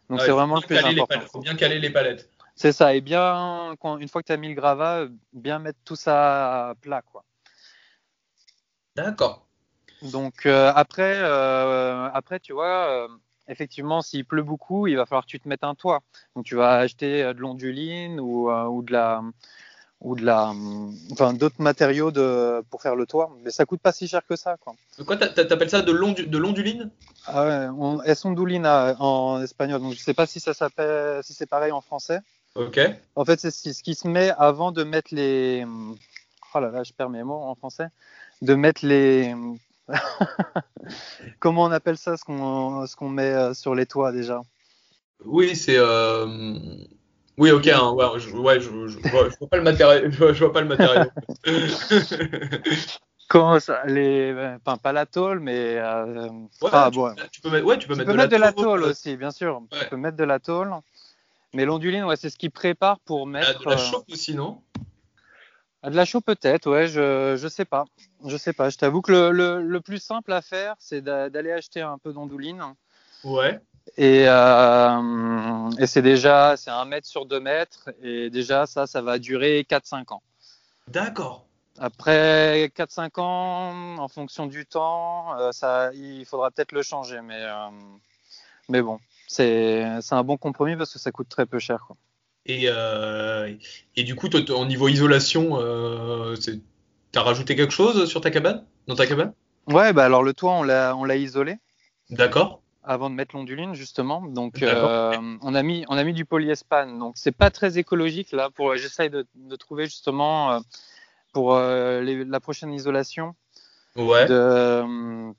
Donc 0.09 0.21
c'est 0.21 0.31
vraiment 0.31 0.57
le 0.57 0.63
plus 0.63 0.79
important. 0.79 1.21
Il 1.21 1.29
faut 1.29 1.41
bien 1.41 1.57
caler 1.57 1.79
les 1.79 1.91
palettes. 1.91 2.31
C'est 2.55 2.73
ça, 2.73 2.95
et 2.95 3.01
bien 3.01 3.75
une 3.99 4.09
fois 4.09 4.23
que 4.23 4.27
tu 4.27 4.33
as 4.33 4.37
mis 4.37 4.49
le 4.49 4.55
gravat, 4.55 5.07
bien 5.33 5.59
mettre 5.59 5.79
tout 5.85 5.97
ça 5.97 6.71
à 6.71 6.75
plat 6.75 7.03
quoi. 7.03 7.25
D'accord. 8.97 9.47
Donc 10.03 10.47
euh, 10.47 10.73
après, 10.75 11.17
euh, 11.17 12.09
après 12.13 12.41
tu 12.41 12.53
vois, 12.53 12.91
euh, 12.91 13.09
effectivement, 13.49 14.03
s'il 14.03 14.25
pleut 14.25 14.43
beaucoup, 14.43 14.87
il 14.87 14.97
va 14.97 15.07
falloir 15.07 15.25
que 15.25 15.31
tu 15.31 15.41
te 15.41 15.49
mettes 15.49 15.65
un 15.65 15.75
toit. 15.75 16.01
Donc 16.35 16.45
tu 16.45 16.55
vas 16.55 16.77
acheter 16.77 17.23
de 17.23 17.39
l'onduline 17.39 18.21
ou, 18.21 18.51
ou 18.51 18.83
de 18.83 18.93
la 18.93 19.23
ou 20.01 20.17
de 20.17 20.25
la, 20.25 20.53
enfin 21.13 21.35
d'autres 21.35 21.61
matériaux 21.61 22.11
de, 22.11 22.63
pour 22.71 22.81
faire 22.81 22.97
le 22.97 23.07
toit, 23.07 23.31
mais 23.45 23.51
ça 23.51 23.67
coûte 23.67 23.81
pas 23.81 23.93
si 23.93 24.09
cher 24.09 24.23
que 24.27 24.37
ça. 24.37 24.57
Quoi. 24.57 24.75
Quoi, 25.05 25.17
t'appelles 25.17 25.71
ça 25.71 25.83
de 25.83 25.93
l'onduline 26.39 26.91
Ah 27.27 27.45
ouais, 27.45 27.69
on, 27.79 28.03
es 28.03 28.27
ondulina 28.27 28.97
en 28.99 29.43
espagnol, 29.43 29.81
donc 29.81 29.93
je 29.93 29.99
sais 29.99 30.15
pas 30.15 30.27
si 30.27 30.41
ça 30.41 30.55
s'appelle, 30.55 31.23
si 31.23 31.35
c'est 31.35 31.47
pareil 31.47 31.73
en 31.73 31.81
français. 31.81 32.21
Ok. 32.55 32.81
En 33.15 33.25
fait, 33.25 33.41
c'est 33.41 33.51
ce 33.51 33.83
qui 33.83 33.95
se 33.95 34.09
met 34.09 34.31
avant 34.39 34.73
de 34.73 34.85
mettre 34.85 35.15
les, 35.15 35.67
oh 36.55 36.61
là 36.61 36.71
là, 36.71 36.83
je 36.83 36.93
perds 36.93 37.11
mes 37.11 37.23
mots 37.23 37.43
en 37.43 37.55
français, 37.55 37.89
de 38.41 38.55
mettre 38.55 38.87
les, 38.87 39.35
comment 41.41 41.65
on 41.65 41.73
appelle 41.73 41.99
ça, 41.99 42.17
ce 42.17 42.25
qu'on, 42.25 42.87
ce 42.87 42.97
qu'on 42.97 43.09
met 43.09 43.33
euh, 43.33 43.55
sur 43.55 43.75
les 43.75 43.87
toits 43.87 44.13
déjà? 44.13 44.43
Oui, 45.25 45.55
c'est 45.55 45.77
euh... 45.77 46.59
Oui, 47.39 47.51
ok, 47.51 47.67
hein, 47.69 47.93
ouais, 47.93 48.19
je, 48.19 48.37
ouais, 48.37 48.61
je, 48.61 48.69
je, 48.89 48.99
vois, 49.09 49.29
pas 49.51 49.57
le 49.57 49.63
matériau. 49.63 50.11
Je 50.11 50.45
vois, 50.45 50.53
pas 50.53 50.61
le. 50.61 51.11
Comment 53.29 53.61
ça 53.61 53.85
les, 53.87 54.35
enfin, 54.57 54.77
pas 54.77 54.93
la 54.93 55.07
tôle, 55.07 55.39
mais 55.39 55.77
euh, 55.79 56.29
ouais, 56.63 56.71
ah, 56.73 56.91
bon. 56.91 57.15
tu, 57.31 57.41
peux 57.41 57.49
mettre, 57.51 57.65
ouais, 57.65 57.79
tu 57.79 57.87
peux 57.87 57.95
tu 57.95 57.99
mettre, 57.99 58.11
peux 58.11 58.17
de, 58.17 58.23
mettre 58.23 58.33
la 58.33 58.39
de, 58.39 58.43
la 58.43 58.53
tôle 58.53 58.83
aussi, 58.83 59.17
bien 59.17 59.31
sûr. 59.31 59.63
Tu 59.71 59.89
peux 59.89 59.97
mettre 59.97 60.17
de 60.17 60.25
la 60.25 60.41
tôle, 60.41 60.75
mais 61.55 61.65
l'onduline, 61.65 62.03
ouais, 62.05 62.17
c'est 62.17 62.29
ce 62.29 62.37
qui 62.37 62.51
prépare 62.51 62.99
pour 62.99 63.29
mettre. 63.29 63.63
Ah, 63.65 63.65
de 63.65 63.71
la 63.71 63.77
chaux 63.77 64.05
aussi, 64.11 64.35
non? 64.35 64.61
Ah, 65.85 65.91
De 65.91 65.97
la 65.97 66.05
chaux 66.05 66.21
peut-être, 66.21 66.69
ouais, 66.69 66.89
je, 66.89 67.37
je 67.41 67.47
sais 67.47 67.65
pas, 67.65 67.85
je 68.27 68.37
sais 68.37 68.53
pas. 68.53 68.69
Je 68.69 68.79
t'avoue 68.79 69.01
que 69.01 69.13
le, 69.13 69.31
le, 69.31 69.63
le, 69.63 69.81
plus 69.81 70.03
simple 70.03 70.33
à 70.33 70.43
faire, 70.43 70.75
c'est 70.81 71.01
d'aller 71.01 71.53
acheter 71.53 71.81
un 71.81 71.99
peu 71.99 72.13
d'onduline. 72.13 72.61
Ouais. 73.23 73.61
Et, 73.97 74.25
euh, 74.27 75.71
et 75.79 75.87
c'est 75.87 76.03
déjà, 76.03 76.57
c'est 76.57 76.71
un 76.71 76.85
mètre 76.85 77.07
sur 77.07 77.27
deux 77.27 77.41
mètres. 77.41 77.91
Et 78.03 78.31
déjà, 78.31 78.67
ça, 78.67 78.87
ça 78.87 79.03
va 79.03 79.19
durer 79.19 79.67
4-5 79.69 80.15
ans. 80.15 80.23
D'accord. 80.89 81.47
Après 81.79 82.71
4-5 82.77 83.21
ans, 83.21 83.99
en 83.99 84.09
fonction 84.09 84.47
du 84.47 84.67
temps, 84.67 85.39
euh, 85.39 85.53
ça, 85.53 85.91
il 85.95 86.25
faudra 86.27 86.51
peut-être 86.51 86.73
le 86.73 86.83
changer. 86.83 87.21
Mais, 87.23 87.41
euh, 87.41 87.69
mais 88.69 88.83
bon, 88.83 88.99
c'est 89.27 89.85
un 90.11 90.23
bon 90.23 90.37
compromis 90.37 90.77
parce 90.77 90.93
que 90.93 90.99
ça 90.99 91.11
coûte 91.11 91.29
très 91.29 91.47
peu 91.47 91.59
cher. 91.59 91.85
Quoi. 91.87 91.97
Et, 92.47 92.67
et 93.97 94.03
du 94.03 94.15
coup, 94.15 94.29
au 94.29 94.65
niveau 94.67 94.89
isolation, 94.89 95.59
euh, 95.61 96.37
t'as 97.13 97.23
rajouté 97.23 97.55
quelque 97.55 97.73
chose 97.73 98.09
sur 98.09 98.21
ta 98.21 98.31
cabane 98.31 98.65
Dans 98.87 98.97
ta 98.97 99.07
cabane? 99.07 99.33
Ouais, 99.67 99.93
bah 99.93 100.05
alors 100.05 100.23
le 100.23 100.33
toit, 100.33 100.53
on 100.53 100.65
l'a 100.65 101.17
isolé. 101.17 101.59
D'accord 102.09 102.60
avant 102.83 103.11
de 103.11 103.15
mettre 103.15 103.37
l'onduline 103.37 103.75
justement. 103.75 104.23
Donc 104.23 104.63
euh, 104.63 105.13
on 105.43 105.55
a 105.55 105.63
mis 105.63 105.85
on 105.89 105.97
a 105.97 106.05
mis 106.05 106.13
du 106.13 106.25
polyespane. 106.25 106.99
Donc 106.99 107.15
c'est 107.17 107.37
pas 107.37 107.51
très 107.51 107.79
écologique 107.79 108.33
là. 108.33 108.51
Pour 108.51 108.75
j'essaye 108.77 109.11
de, 109.11 109.27
de, 109.35 109.57
trouver 109.57 109.85
justement 109.85 110.53
euh, 110.53 110.61
pour 111.33 111.55
euh, 111.55 112.01
les, 112.01 112.25
la 112.25 112.41
prochaine 112.41 112.73
isolation. 112.73 113.35
Ouais. 113.97 114.27
De, 114.27 115.33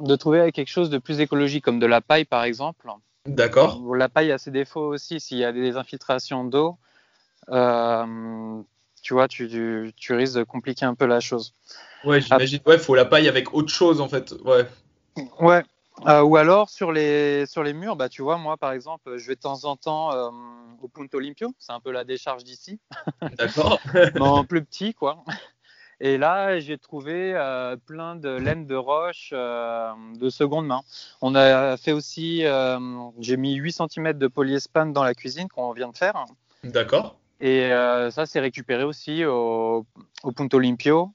de 0.00 0.16
trouver 0.16 0.50
quelque 0.52 0.68
chose 0.68 0.90
de 0.90 0.98
plus 0.98 1.20
écologique 1.20 1.64
comme 1.64 1.78
de 1.78 1.86
la 1.86 2.00
paille 2.00 2.24
par 2.24 2.44
exemple. 2.44 2.88
D'accord. 3.24 3.80
La 3.94 4.08
paille 4.08 4.30
a 4.32 4.38
ses 4.38 4.50
défauts 4.50 4.86
aussi. 4.86 5.20
S'il 5.20 5.38
y 5.38 5.44
a 5.44 5.52
des 5.52 5.76
infiltrations 5.76 6.44
d'eau, 6.44 6.76
tu 7.48 9.14
vois, 9.14 9.28
tu, 9.28 9.48
tu, 9.48 9.92
tu, 9.96 10.14
risques 10.14 10.36
de 10.36 10.42
compliquer 10.42 10.84
un 10.84 10.94
peu 10.94 11.06
la 11.06 11.20
chose. 11.20 11.54
Ouais, 12.04 12.20
j'imagine. 12.20 12.60
Ouais, 12.66 12.78
faut 12.78 12.94
la 12.94 13.04
paille 13.04 13.28
avec 13.28 13.54
autre 13.54 13.72
chose 13.72 14.00
en 14.00 14.08
fait. 14.08 14.34
Ouais. 14.44 14.66
Ouais, 15.40 15.64
euh, 16.04 16.20
ou 16.22 16.36
alors 16.36 16.68
sur 16.68 16.92
les, 16.92 17.46
sur 17.46 17.62
les 17.62 17.72
murs, 17.72 17.96
bah, 17.96 18.08
tu 18.08 18.22
vois, 18.22 18.36
moi 18.36 18.56
par 18.56 18.72
exemple, 18.72 19.16
je 19.16 19.26
vais 19.26 19.34
de 19.34 19.40
temps 19.40 19.64
en 19.64 19.76
temps 19.76 20.12
euh, 20.12 20.30
au 20.82 20.88
Punto 20.88 21.18
Limpio, 21.18 21.54
c'est 21.58 21.72
un 21.72 21.80
peu 21.80 21.90
la 21.90 22.04
décharge 22.04 22.44
d'ici. 22.44 22.78
D'accord. 23.38 23.80
en 24.20 24.44
plus 24.44 24.64
petit, 24.64 24.92
quoi. 24.92 25.24
Et 25.98 26.18
là, 26.18 26.60
j'ai 26.60 26.76
trouvé 26.76 27.32
euh, 27.34 27.76
plein 27.76 28.16
de 28.16 28.28
laine 28.28 28.66
de 28.66 28.74
roche 28.74 29.30
de 29.30 30.28
seconde 30.28 30.66
main. 30.66 30.82
On 31.22 31.34
a 31.34 31.78
fait 31.78 31.92
aussi, 31.92 32.44
j'ai 33.18 33.36
mis 33.38 33.54
8 33.54 33.72
cm 33.72 34.12
de 34.12 34.26
polyespane 34.26 34.92
dans 34.92 35.04
la 35.04 35.14
cuisine 35.14 35.48
qu'on 35.48 35.72
vient 35.72 35.88
de 35.88 35.96
faire. 35.96 36.26
D'accord. 36.62 37.16
Et 37.40 37.70
ça, 38.10 38.26
c'est 38.26 38.40
récupéré 38.40 38.84
aussi 38.84 39.24
au, 39.24 39.86
au 40.22 40.32
Punto 40.32 40.58
Limpio 40.58 41.12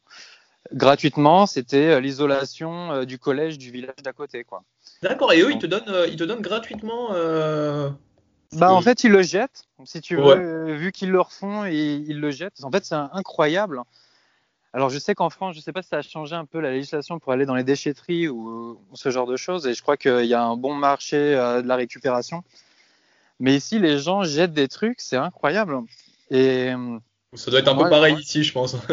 gratuitement, 0.74 1.46
c'était 1.46 1.92
euh, 1.92 2.00
l'isolation 2.00 2.92
euh, 2.92 3.06
du 3.06 3.20
collège 3.20 3.58
du 3.58 3.72
village 3.72 3.96
d'à 4.04 4.14
côté, 4.14 4.44
quoi. 4.44 4.64
D'accord. 5.02 5.34
Et 5.34 5.42
eux, 5.42 5.52
ils 5.52 5.60
te 5.60 5.66
donnent, 5.66 5.90
euh, 5.90 6.08
ils 6.08 6.16
te 6.16 6.24
donnent 6.24 6.42
gratuitement. 6.42 7.10
Bah, 8.54 8.74
en 8.74 8.82
fait, 8.82 9.06
ils 9.06 9.12
le 9.12 9.22
jettent. 9.22 9.64
Si 9.86 10.02
tu 10.02 10.18
veux, 10.18 10.74
vu 10.74 10.92
qu'ils 10.92 11.10
le 11.10 11.22
refont, 11.22 11.66
ils, 11.66 12.10
ils, 12.10 12.20
le 12.20 12.32
jettent. 12.32 12.64
En 12.64 12.72
fait, 12.72 12.84
c'est 12.84 12.96
incroyable. 12.96 13.82
Alors, 14.74 14.90
je 14.90 15.00
sais 15.00 15.16
qu'en 15.16 15.30
France, 15.30 15.54
je 15.56 15.60
ne 15.60 15.64
sais 15.64 15.72
pas 15.72 15.82
si 15.82 15.90
ça 15.90 15.98
a 15.98 16.02
changé 16.02 16.36
un 16.36 16.46
peu 16.46 16.60
la 16.60 16.72
législation 16.72 17.18
pour 17.20 17.32
aller 17.32 17.46
dans 17.46 17.56
les 17.56 17.64
déchetteries 17.64 18.28
ou, 18.28 18.78
ou 18.92 18.96
ce 18.96 19.10
genre 19.10 19.26
de 19.26 19.38
choses. 19.38 19.68
Et 19.68 19.74
je 19.74 19.82
crois 19.82 19.96
qu'il 19.96 20.26
y 20.26 20.34
a 20.34 20.44
un 20.44 20.58
bon 20.58 20.74
marché 20.74 21.18
de 21.18 21.68
la 21.68 21.76
récupération. 21.78 22.44
Mais 23.40 23.56
ici, 23.56 23.80
les 23.80 24.00
gens 24.00 24.24
jettent 24.24 24.54
des 24.54 24.68
trucs, 24.68 25.00
c'est 25.00 25.18
incroyable. 25.18 25.80
Et 26.30 26.74
ça 27.34 27.50
doit 27.50 27.62
être 27.62 27.70
un 27.70 27.76
peu 27.76 27.90
pareil 27.90 28.16
ici, 28.16 28.44
je 28.44 28.52
pense. 28.52 28.74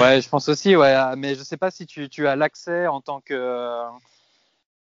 ouais, 0.00 0.20
je 0.20 0.28
pense 0.28 0.48
aussi, 0.48 0.76
ouais. 0.76 0.94
Mais 1.16 1.34
je 1.34 1.42
sais 1.42 1.56
pas 1.56 1.70
si 1.70 1.86
tu, 1.86 2.08
tu 2.08 2.26
as 2.26 2.36
l'accès 2.36 2.86
en 2.86 3.00
tant 3.00 3.20
que, 3.20 3.82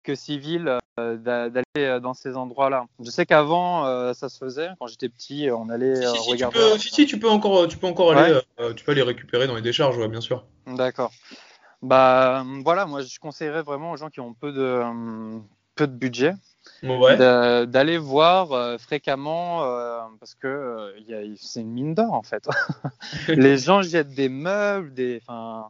que 0.03 0.15
civil 0.15 0.79
euh, 0.99 1.15
d'aller 1.17 1.63
euh, 1.77 1.99
dans 1.99 2.15
ces 2.15 2.35
endroits-là. 2.35 2.85
Je 2.99 3.11
sais 3.11 3.27
qu'avant, 3.27 3.85
euh, 3.85 4.13
ça 4.13 4.29
se 4.29 4.39
faisait. 4.39 4.69
Quand 4.79 4.87
j'étais 4.87 5.09
petit, 5.09 5.49
on 5.51 5.69
allait 5.69 5.95
si, 5.95 6.23
si, 6.23 6.31
regarder. 6.31 6.57
Tu 6.57 6.63
peux, 6.63 6.77
si, 6.79 6.89
si, 6.89 7.05
tu 7.05 7.19
peux 7.19 7.29
encore, 7.29 7.67
tu 7.67 7.77
peux 7.77 7.85
encore 7.85 8.17
aller, 8.17 8.39
tu 8.75 8.83
peux 8.83 8.93
aller 8.93 9.03
récupérer 9.03 9.45
dans 9.45 9.55
les 9.55 9.61
décharges, 9.61 9.97
ouais, 9.97 10.07
bien 10.07 10.21
sûr. 10.21 10.45
D'accord. 10.65 11.11
Bah 11.83 12.43
voilà, 12.63 12.87
moi 12.87 13.03
je 13.03 13.19
conseillerais 13.19 13.61
vraiment 13.61 13.91
aux 13.91 13.97
gens 13.97 14.09
qui 14.09 14.19
ont 14.19 14.33
peu 14.33 14.51
de, 14.51 14.81
peu 15.75 15.85
de 15.85 15.93
budget 15.93 16.33
ouais. 16.83 17.17
d'aller 17.67 17.97
voir 17.97 18.51
euh, 18.51 18.77
fréquemment 18.77 19.63
euh, 19.63 19.99
parce 20.19 20.35
que 20.35 20.47
euh, 20.47 21.35
c'est 21.39 21.61
une 21.61 21.71
mine 21.71 21.93
d'or 21.93 22.13
en 22.13 22.23
fait. 22.23 22.47
les 23.27 23.57
gens 23.57 23.81
jettent 23.81 24.13
des 24.13 24.29
meubles, 24.29 24.93
des, 24.93 25.21
enfin, 25.25 25.69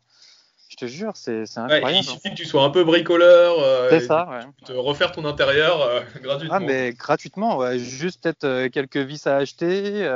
je 0.69 0.75
te 0.75 0.85
jure, 0.85 1.13
c'est 1.15 1.43
incroyable. 1.57 1.85
Ouais, 1.85 1.97
il 1.99 2.03
suffit 2.03 2.29
que 2.29 2.35
tu 2.35 2.45
sois 2.45 2.63
un 2.63 2.69
peu 2.69 2.83
bricoleur. 2.83 3.89
c'est 3.89 4.01
ça, 4.01 4.27
ouais. 4.29 4.45
Te 4.65 4.73
refaire 4.73 5.11
ton 5.11 5.25
intérieur 5.25 6.03
gratuitement. 6.21 6.55
Ah 6.55 6.59
mais 6.59 6.93
gratuitement, 6.93 7.57
ouais. 7.57 7.79
Juste 7.79 8.23
peut-être 8.23 8.67
quelques 8.67 8.97
vis 8.97 9.25
à 9.27 9.37
acheter. 9.37 10.09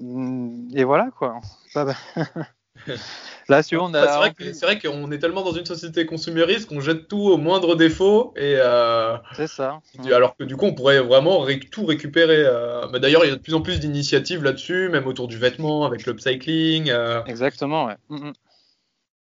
et 0.00 0.84
voilà 0.84 1.10
quoi. 1.16 1.40
Là, 3.48 3.62
si 3.62 3.76
on 3.76 3.94
a. 3.94 4.32
C'est 4.38 4.62
vrai 4.62 4.78
qu'on 4.78 5.10
est 5.12 5.18
tellement 5.18 5.42
dans 5.42 5.52
une 5.52 5.66
société 5.66 6.04
consumériste 6.04 6.68
qu'on 6.68 6.80
jette 6.80 7.06
tout 7.06 7.28
au 7.28 7.36
moindre 7.36 7.76
défaut. 7.76 8.32
et 8.36 8.56
euh... 8.56 9.16
C'est 9.34 9.46
ça. 9.46 9.80
Alors 10.12 10.36
que 10.36 10.44
du 10.44 10.56
coup, 10.56 10.66
on 10.66 10.74
pourrait 10.74 11.00
vraiment 11.00 11.40
ré 11.40 11.60
tout 11.60 11.86
récupérer. 11.86 12.42
Euh... 12.44 12.86
D'ailleurs, 12.98 13.24
il 13.24 13.28
y 13.28 13.32
a 13.32 13.36
de 13.36 13.40
plus 13.40 13.54
en 13.54 13.62
plus 13.62 13.78
d'initiatives 13.78 14.42
là-dessus, 14.42 14.88
même 14.88 15.06
autour 15.06 15.28
du 15.28 15.38
vêtement, 15.38 15.84
avec 15.84 16.06
l'upcycling. 16.06 16.90
Euh... 16.90 17.22
Exactement, 17.26 17.86
ouais. 17.86 17.96
Mm 18.08 18.16
-hmm. 18.16 18.34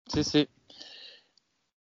Si, 0.08 0.24
si. 0.24 0.48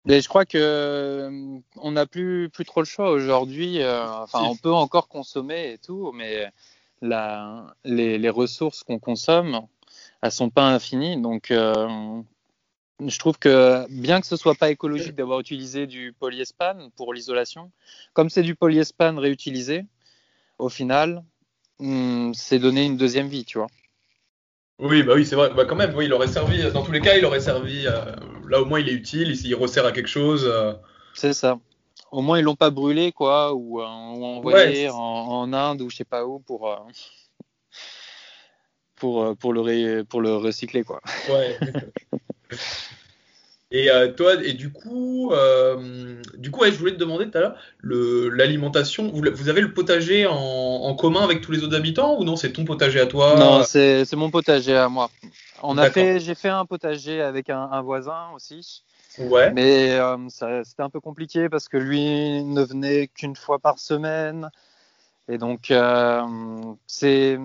Mais 0.04 0.20
je 0.20 0.28
crois 0.28 0.46
que 0.46 1.28
on 1.76 1.90
n'a 1.92 2.06
plus 2.06 2.48
plus 2.48 2.64
trop 2.64 2.80
le 2.80 2.86
choix 2.86 3.10
aujourd'hui. 3.10 3.82
enfin, 3.84 4.40
on 4.42 4.56
peut 4.56 4.72
encore 4.72 5.08
consommer 5.08 5.72
et 5.72 5.78
tout, 5.78 6.12
mais 6.14 6.50
la, 7.02 7.74
les, 7.84 8.18
les 8.18 8.30
ressources 8.30 8.82
qu'on 8.82 8.98
consomme, 8.98 9.60
elles 10.22 10.32
sont 10.32 10.50
pas 10.50 10.68
infinies. 10.68 11.20
Donc, 11.20 11.52
je 13.06 13.18
trouve 13.18 13.38
que 13.38 13.86
bien 13.90 14.20
que 14.20 14.26
ce 14.26 14.36
soit 14.36 14.54
pas 14.54 14.70
écologique 14.70 15.14
d'avoir 15.14 15.40
utilisé 15.40 15.86
du 15.86 16.12
polyespane 16.18 16.90
pour 16.96 17.14
l'isolation, 17.14 17.70
comme 18.12 18.30
c'est 18.30 18.42
du 18.42 18.54
polyespane 18.54 19.18
réutilisé, 19.18 19.86
au 20.58 20.68
final, 20.68 21.24
hmm, 21.78 22.32
c'est 22.34 22.58
donné 22.58 22.84
une 22.84 22.96
deuxième 22.96 23.28
vie, 23.28 23.44
tu 23.44 23.58
vois. 23.58 23.68
Oui, 24.78 25.02
bah 25.02 25.12
oui, 25.14 25.26
c'est 25.26 25.36
vrai. 25.36 25.50
Bah 25.54 25.64
quand 25.66 25.76
même, 25.76 25.94
oui, 25.94 26.06
il 26.06 26.12
aurait 26.12 26.28
servi. 26.28 26.62
Dans 26.72 26.82
tous 26.82 26.92
les 26.92 27.00
cas, 27.00 27.16
il 27.16 27.24
aurait 27.24 27.40
servi. 27.40 27.86
Euh, 27.86 28.14
là, 28.48 28.62
au 28.62 28.64
moins, 28.64 28.80
il 28.80 28.88
est 28.88 28.92
utile. 28.92 29.30
Il, 29.30 29.46
il 29.46 29.54
resserre 29.54 29.84
à 29.84 29.92
quelque 29.92 30.08
chose. 30.08 30.46
Euh. 30.46 30.72
C'est 31.12 31.34
ça. 31.34 31.58
Au 32.10 32.22
moins, 32.22 32.38
ils 32.38 32.42
l'ont 32.42 32.56
pas 32.56 32.70
brûlé, 32.70 33.12
quoi, 33.12 33.54
ou, 33.54 33.80
euh, 33.80 33.84
envoyé 33.84 34.88
en, 34.90 35.52
Inde 35.52 35.82
ou 35.82 35.90
je 35.90 35.96
sais 35.96 36.04
pas 36.04 36.24
où 36.26 36.40
pour 36.40 36.74
pour 39.00 39.36
pour 39.36 39.52
le 39.52 40.02
pour 40.04 40.20
le 40.20 40.36
recycler, 40.36 40.84
quoi. 40.84 41.00
Ouais. 41.28 41.58
Et 43.72 43.88
euh, 43.88 44.12
toi, 44.12 44.34
et 44.42 44.52
du 44.52 44.72
coup, 44.72 45.30
euh, 45.32 46.20
du 46.36 46.50
coup, 46.50 46.64
je 46.64 46.72
voulais 46.72 46.92
te 46.92 46.98
demander 46.98 47.30
tout 47.30 47.38
à 47.38 47.40
l'heure, 47.40 47.56
l'alimentation, 47.84 49.08
vous, 49.12 49.22
vous, 49.32 49.48
avez 49.48 49.60
le 49.60 49.72
potager 49.72 50.26
en, 50.26 50.92
commun 50.96 51.22
avec 51.22 51.40
tous 51.40 51.52
les 51.52 51.62
autres 51.62 51.76
habitants 51.76 52.18
ou 52.18 52.24
non 52.24 52.34
C'est 52.34 52.52
ton 52.52 52.64
potager 52.64 52.98
à 52.98 53.06
toi? 53.06 53.36
Non, 53.38 53.62
c'est 53.62 54.12
mon 54.14 54.30
potager 54.30 54.76
à 54.76 54.88
moi. 54.88 55.08
On 55.62 55.78
a 55.78 55.88
fait, 55.88 56.18
j'ai 56.18 56.34
fait 56.34 56.48
un 56.48 56.66
potager 56.66 57.22
avec 57.22 57.48
un, 57.48 57.80
voisin 57.82 58.30
aussi. 58.34 58.82
Ouais. 59.18 59.52
Mais 59.52 59.92
euh, 59.92 60.16
c'était 60.28 60.82
un 60.82 60.90
peu 60.90 61.00
compliqué 61.00 61.48
parce 61.48 61.68
que 61.68 61.76
lui 61.76 62.42
ne 62.42 62.62
venait 62.62 63.06
qu'une 63.06 63.36
fois 63.36 63.60
par 63.60 63.78
semaine. 63.78 64.50
Et 65.28 65.38
donc, 65.38 65.72
c'est 66.88 67.38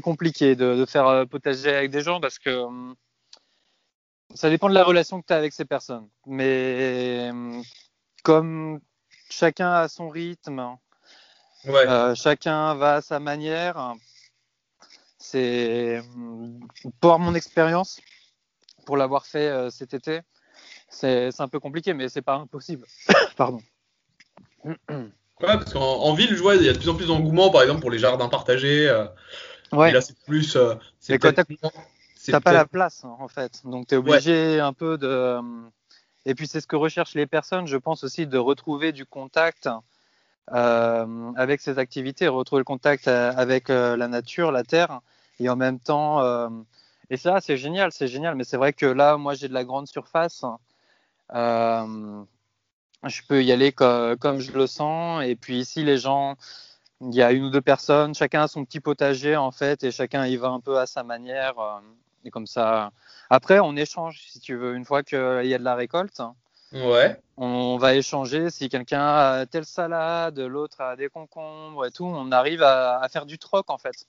compliqué 0.00 0.56
de, 0.56 0.74
de, 0.74 0.86
faire 0.86 1.26
potager 1.28 1.74
avec 1.74 1.90
des 1.90 2.02
gens 2.02 2.20
parce 2.20 2.38
que 2.38 2.66
ça 4.34 4.50
dépend 4.50 4.68
de 4.68 4.74
la 4.74 4.84
relation 4.84 5.20
que 5.20 5.26
tu 5.26 5.32
as 5.32 5.36
avec 5.36 5.52
ces 5.52 5.64
personnes. 5.64 6.08
Mais 6.26 7.30
comme 8.22 8.80
chacun 9.30 9.72
a 9.72 9.88
son 9.88 10.08
rythme, 10.08 10.76
euh, 11.66 12.14
chacun 12.14 12.74
va 12.74 12.96
à 12.96 13.02
sa 13.02 13.18
manière, 13.18 13.94
c'est 15.18 16.02
pour 17.00 17.18
mon 17.18 17.34
expérience, 17.34 18.00
pour 18.84 18.96
l'avoir 18.96 19.26
fait 19.26 19.48
euh, 19.48 19.70
cet 19.70 19.94
été, 19.94 20.20
c'est 20.88 21.40
un 21.40 21.48
peu 21.48 21.58
compliqué, 21.58 21.94
mais 21.94 22.08
c'est 22.08 22.22
pas 22.22 22.36
impossible. 22.36 22.86
Pardon. 23.36 23.60
Ouais, 24.64 24.74
parce 25.40 25.72
qu'en 25.72 26.14
ville, 26.14 26.34
je 26.34 26.42
vois, 26.42 26.56
il 26.56 26.62
y 26.62 26.68
a 26.68 26.72
de 26.72 26.78
plus 26.78 26.88
en 26.88 26.94
plus 26.94 27.06
d'engouement, 27.06 27.50
par 27.50 27.62
exemple, 27.62 27.80
pour 27.80 27.90
les 27.90 27.98
jardins 27.98 28.28
partagés. 28.28 28.88
Euh, 28.88 29.06
ouais. 29.72 29.90
Et 29.90 29.92
là, 29.92 30.00
c'est 30.00 30.16
plus. 30.24 30.56
c'est 31.00 31.18
T'as 32.28 32.40
pas 32.40 32.52
la 32.52 32.66
place 32.66 33.04
hein, 33.04 33.16
en 33.20 33.28
fait, 33.28 33.60
donc 33.64 33.86
tu 33.86 33.94
es 33.94 33.98
obligé 33.98 34.58
un 34.60 34.72
peu 34.72 34.98
de. 34.98 35.40
Et 36.24 36.34
puis 36.34 36.48
c'est 36.48 36.60
ce 36.60 36.66
que 36.66 36.74
recherchent 36.74 37.14
les 37.14 37.26
personnes, 37.26 37.68
je 37.68 37.76
pense 37.76 38.02
aussi, 38.02 38.26
de 38.26 38.36
retrouver 38.36 38.90
du 38.92 39.06
contact 39.06 39.68
euh, 40.52 41.32
avec 41.36 41.60
ces 41.60 41.78
activités, 41.78 42.28
retrouver 42.28 42.60
le 42.60 42.64
contact 42.64 43.08
euh, 43.08 43.32
avec 43.36 43.70
euh, 43.70 43.96
la 43.96 44.08
nature, 44.08 44.52
la 44.52 44.64
terre, 44.64 45.00
et 45.40 45.48
en 45.48 45.56
même 45.56 45.78
temps. 45.78 46.20
Euh... 46.20 46.48
Et 47.10 47.16
ça, 47.16 47.40
c'est 47.40 47.56
génial, 47.56 47.92
c'est 47.92 48.08
génial. 48.08 48.34
Mais 48.34 48.44
c'est 48.44 48.56
vrai 48.56 48.72
que 48.72 48.86
là, 48.86 49.16
moi, 49.16 49.34
j'ai 49.34 49.48
de 49.48 49.54
la 49.54 49.64
grande 49.64 49.86
surface. 49.86 50.44
Euh, 51.34 52.22
je 53.04 53.22
peux 53.28 53.44
y 53.44 53.52
aller 53.52 53.72
comme, 53.72 54.40
je 54.40 54.52
le 54.52 54.66
sens. 54.66 55.22
Et 55.24 55.36
puis 55.36 55.58
ici, 55.58 55.84
les 55.84 55.98
gens, 55.98 56.36
il 57.00 57.14
y 57.14 57.22
a 57.22 57.32
une 57.32 57.44
ou 57.44 57.50
deux 57.50 57.60
personnes, 57.60 58.14
chacun 58.14 58.42
a 58.42 58.48
son 58.48 58.64
petit 58.64 58.80
potager 58.80 59.36
en 59.36 59.50
fait, 59.50 59.84
et 59.84 59.90
chacun 59.90 60.26
y 60.26 60.36
va 60.36 60.48
un 60.48 60.60
peu 60.60 60.78
à 60.78 60.86
sa 60.86 61.02
manière. 61.02 61.54
Et 62.24 62.30
comme 62.30 62.46
ça, 62.46 62.90
après, 63.30 63.60
on 63.60 63.76
échange, 63.76 64.24
si 64.28 64.40
tu 64.40 64.56
veux, 64.56 64.74
une 64.74 64.84
fois 64.84 65.02
qu'il 65.02 65.18
y 65.18 65.54
a 65.54 65.58
de 65.58 65.64
la 65.64 65.74
récolte. 65.74 66.20
Ouais. 66.72 67.16
On 67.36 67.76
va 67.76 67.94
échanger. 67.94 68.50
Si 68.50 68.68
quelqu'un 68.68 69.06
a 69.06 69.46
telle 69.46 69.64
salade, 69.64 70.38
l'autre 70.38 70.80
a 70.80 70.96
des 70.96 71.08
concombres 71.08 71.86
et 71.86 71.90
tout, 71.90 72.04
on 72.04 72.32
arrive 72.32 72.62
à, 72.62 73.06
faire 73.10 73.26
du 73.26 73.38
troc 73.38 73.70
en 73.70 73.78
fait. 73.78 74.06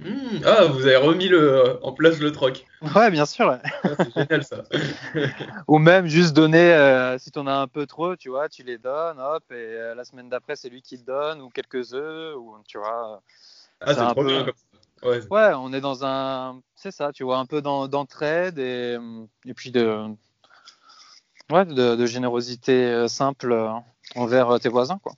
Mmh. 0.00 0.42
ah, 0.46 0.64
vous 0.64 0.86
avez 0.86 0.96
remis 0.96 1.28
le, 1.28 1.78
en 1.82 1.92
place 1.92 2.18
le 2.18 2.32
troc. 2.32 2.64
Ouais, 2.94 3.10
bien 3.10 3.26
sûr. 3.26 3.58
Ah, 3.82 3.88
c'est 3.98 4.14
génial 4.14 4.44
ça. 4.44 4.64
Ou 5.68 5.78
même 5.78 6.06
juste 6.06 6.34
donner, 6.34 6.72
euh, 6.72 7.18
si 7.18 7.30
tu 7.30 7.38
en 7.38 7.46
as 7.46 7.54
un 7.54 7.66
peu 7.66 7.86
trop, 7.86 8.16
tu 8.16 8.30
vois, 8.30 8.48
tu 8.48 8.62
les 8.62 8.78
donnes, 8.78 9.18
hop, 9.20 9.44
et 9.50 9.54
euh, 9.54 9.94
la 9.94 10.04
semaine 10.04 10.28
d'après, 10.28 10.56
c'est 10.56 10.70
lui 10.70 10.82
qui 10.82 10.98
te 10.98 11.04
donne, 11.04 11.40
ou 11.42 11.50
quelques 11.50 11.92
œufs, 11.92 12.34
ou 12.36 12.56
tu 12.66 12.78
vois. 12.78 13.22
Ah, 13.80 13.94
c'est 13.94 14.14
trop 14.14 14.24
bien 14.24 14.44
comme 14.44 14.54
ça. 14.54 15.08
Ouais. 15.30 15.52
on 15.54 15.72
est 15.72 15.80
dans 15.80 16.04
un. 16.04 16.60
C'est 16.74 16.90
ça, 16.90 17.12
tu 17.12 17.24
vois, 17.24 17.38
un 17.38 17.46
peu 17.46 17.62
d'entraide 17.62 18.58
et, 18.58 18.98
et 19.46 19.54
puis 19.54 19.70
de, 19.70 20.14
ouais, 21.50 21.64
de, 21.64 22.06
générosité 22.06 22.72
euh, 22.72 23.08
simple 23.08 23.52
euh, 23.52 23.70
envers 24.14 24.50
euh, 24.50 24.58
tes 24.58 24.68
voisins, 24.68 24.98
quoi. 25.02 25.12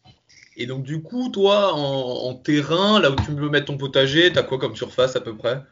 Et 0.57 0.67
donc, 0.67 0.83
du 0.83 1.03
coup, 1.03 1.31
toi, 1.31 1.73
en, 1.75 2.35
terrain, 2.35 3.01
là 3.01 3.11
où 3.11 3.17
tu 3.17 3.33
veux 3.33 3.49
mettre 3.49 3.67
ton 3.67 3.79
potager, 3.79 4.33
t'as 4.33 4.43
quoi 4.43 4.59
comme 4.59 4.77
surface 4.77 5.17
à 5.17 5.21
peu 5.21 5.35
près? 5.37 5.63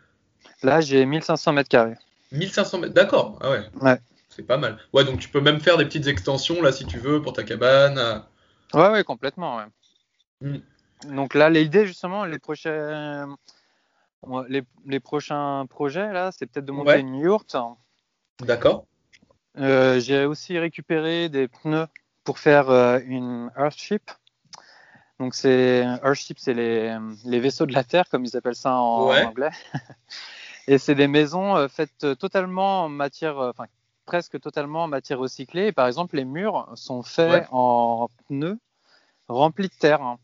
Là, 0.62 0.80
j'ai 0.80 1.04
1500 1.04 1.52
mètres 1.52 1.68
carrés. 1.68 1.96
1500 2.32 2.78
mètres, 2.78 2.94
d'accord, 2.94 3.38
ah 3.42 3.50
ouais. 3.50 3.62
Ouais. 3.80 3.98
C'est 4.28 4.46
pas 4.46 4.56
mal. 4.56 4.78
Ouais, 4.92 5.04
donc 5.04 5.18
tu 5.18 5.28
peux 5.28 5.40
même 5.40 5.60
faire 5.60 5.76
des 5.76 5.84
petites 5.84 6.06
extensions, 6.06 6.62
là, 6.62 6.72
si 6.72 6.86
tu 6.86 6.98
veux, 6.98 7.20
pour 7.20 7.32
ta 7.32 7.42
cabane. 7.42 8.22
Ouais, 8.72 8.88
ouais, 8.90 9.04
complètement, 9.04 9.58
ouais. 9.58 9.64
Hmm. 10.40 11.14
Donc 11.14 11.34
là, 11.34 11.50
l'idée, 11.50 11.86
justement, 11.86 12.24
les 12.24 12.38
prochains 12.38 13.28
les, 14.86 15.00
prochains 15.00 15.66
projets, 15.68 16.12
là, 16.12 16.30
c'est 16.32 16.46
peut-être 16.46 16.64
de 16.64 16.72
monter 16.72 16.98
une 16.98 17.16
yourte. 17.16 17.56
D'accord. 18.40 18.86
Euh, 19.58 19.98
j'ai 20.00 20.24
aussi 20.24 20.58
récupéré 20.58 21.28
des 21.28 21.48
pneus 21.48 21.86
pour 22.24 22.38
faire 22.38 22.70
euh, 22.70 23.00
une 23.04 23.50
Earthship. 23.56 24.10
Donc, 25.20 25.34
c'est 25.34 25.84
Earthship, 26.02 26.40
c'est 26.40 26.54
les, 26.54 26.98
les, 27.24 27.38
vaisseaux 27.38 27.66
de 27.66 27.72
la 27.72 27.84
Terre, 27.84 28.08
comme 28.08 28.24
ils 28.24 28.36
appellent 28.36 28.56
ça 28.56 28.74
en, 28.74 29.10
anglais. 29.10 29.50
Et 30.66 30.78
c'est 30.78 30.96
des 30.96 31.06
maisons 31.06 31.56
euh, 31.56 31.68
faites 31.68 32.18
totalement 32.18 32.84
en 32.84 32.88
matière, 32.88 33.38
enfin, 33.38 33.66
presque 34.04 34.40
totalement 34.40 34.84
en 34.84 34.88
matière 34.88 35.18
recyclée. 35.18 35.68
Et 35.68 35.72
par 35.72 35.86
exemple, 35.86 36.16
les 36.16 36.24
murs 36.24 36.68
sont 36.74 37.02
faits 37.04 37.46
en 37.52 38.08
pneus 38.26 38.58
remplis 39.30 39.68
de 39.68 39.74
terre. 39.74 40.02
Hein. 40.02 40.18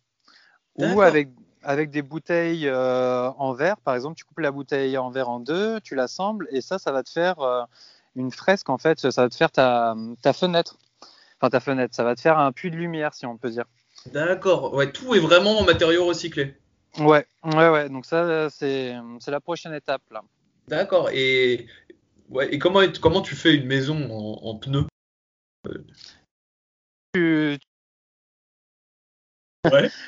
ou 0.77 1.01
avec 1.01 1.29
avec 1.63 1.91
des 1.91 2.03
bouteilles 2.03 2.69
euh, 2.69 3.29
en 3.39 3.53
verre. 3.53 3.79
Par 3.79 3.97
exemple, 3.97 4.17
tu 4.17 4.25
coupes 4.25 4.39
la 4.39 4.53
bouteille 4.53 4.97
en 4.99 5.11
verre 5.11 5.29
en 5.29 5.41
deux, 5.41 5.81
tu 5.81 5.97
l'assembles 5.97 6.47
et 6.53 6.61
ça, 6.61 6.79
ça 6.79 6.93
va 6.93 7.03
te 7.03 7.11
faire 7.11 7.41
euh, 7.41 7.65
une 8.15 8.31
fresque 8.31 8.71
en 8.71 8.79
fait. 8.79 9.01
Ça 9.11 9.23
va 9.23 9.29
te 9.29 9.35
faire 9.35 9.51
ta, 9.51 9.97
ta, 10.23 10.33
fenêtre. 10.33 10.79
Enfin, 11.41 11.51
ta 11.51 11.59
fenêtre. 11.59 11.93
Ça 11.95 12.05
va 12.05 12.15
te 12.15 12.21
faire 12.21 12.39
un 12.39 12.53
puits 12.53 12.71
de 12.71 12.77
lumière, 12.77 13.15
si 13.15 13.27
on 13.27 13.37
peut 13.37 13.51
dire. 13.51 13.65
D'accord. 14.13 14.75
Ouais, 14.75 14.91
tout 14.93 15.15
est 15.15 15.21
vraiment 15.21 15.59
en 15.59 15.65
matériaux 15.65 16.07
recyclés. 16.07 16.55
Ouais, 16.99 17.27
ouais, 17.45 17.69
ouais. 17.69 17.89
Donc 17.89 18.07
ça, 18.07 18.49
c'est 18.51 18.95
la 19.27 19.41
prochaine 19.41 19.75
étape 19.75 20.03
là. 20.11 20.23
D'accord. 20.69 21.11
Et 21.13 21.67
ouais, 22.29 22.53
et 22.53 22.59
comment 22.59 22.81
comment 23.01 23.23
tu 23.23 23.35
fais 23.35 23.55
une 23.55 23.67
maison 23.67 24.11
en, 24.11 24.49
en 24.49 24.55
pneus 24.57 24.87
tu... 27.15 27.59
Ouais. 29.65 29.91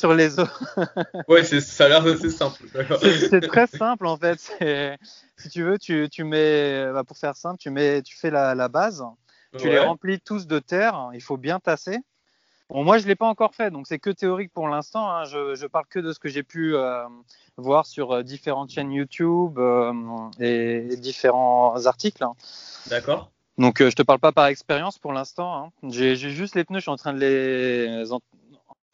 sur 0.00 0.14
les 0.14 0.40
eaux. 0.40 0.48
ouais, 1.28 1.44
ça 1.44 1.84
a 1.84 1.88
l'air 1.88 2.06
assez 2.06 2.30
simple. 2.30 2.64
C'est 3.28 3.46
très 3.46 3.66
simple 3.66 4.06
en 4.06 4.16
fait. 4.16 4.38
Si 5.36 5.48
tu 5.50 5.62
veux, 5.62 5.78
tu, 5.78 6.08
tu 6.10 6.24
mets, 6.24 6.90
bah, 6.92 7.04
pour 7.04 7.18
faire 7.18 7.36
simple, 7.36 7.58
tu, 7.58 7.70
mets, 7.70 8.02
tu 8.02 8.16
fais 8.16 8.30
la, 8.30 8.54
la 8.54 8.68
base, 8.68 9.04
tu 9.58 9.68
les 9.68 9.78
remplis 9.78 10.20
tous 10.20 10.46
de 10.46 10.58
terre, 10.58 11.10
il 11.12 11.22
faut 11.22 11.36
bien 11.36 11.60
tasser. 11.60 11.98
Bon, 12.70 12.84
moi, 12.84 12.98
je 12.98 13.02
ne 13.02 13.08
l'ai 13.08 13.16
pas 13.16 13.26
encore 13.26 13.52
fait, 13.52 13.72
donc 13.72 13.88
c'est 13.88 13.98
que 13.98 14.10
théorique 14.10 14.52
pour 14.52 14.68
l'instant. 14.68 15.10
Hein. 15.10 15.24
Je, 15.24 15.56
je, 15.56 15.66
parle 15.66 15.86
que 15.90 15.98
de 15.98 16.12
ce 16.12 16.20
que 16.20 16.28
j'ai 16.28 16.44
pu 16.44 16.76
euh, 16.76 17.04
voir 17.56 17.84
sur 17.84 18.12
euh, 18.12 18.22
différentes 18.22 18.70
chaînes 18.70 18.92
YouTube 18.92 19.58
euh, 19.58 19.92
et, 20.38 20.96
différents 20.96 21.86
articles. 21.86 22.22
Hein. 22.22 22.34
D'accord. 22.86 23.32
Donc, 23.58 23.82
je 23.82 23.94
te 23.94 24.02
parle 24.02 24.20
pas 24.20 24.30
par 24.30 24.46
expérience 24.46 24.98
pour 24.98 25.12
l'instant. 25.12 25.64
Hein. 25.64 25.88
J'ai 25.88 26.14
juste 26.14 26.54
les 26.54 26.64
pneus, 26.64 26.78
je 26.78 26.82
suis 26.82 26.90
en 26.90 26.96
train 26.96 27.12
de 27.12 27.18
les, 27.18 28.04
je 28.04 28.18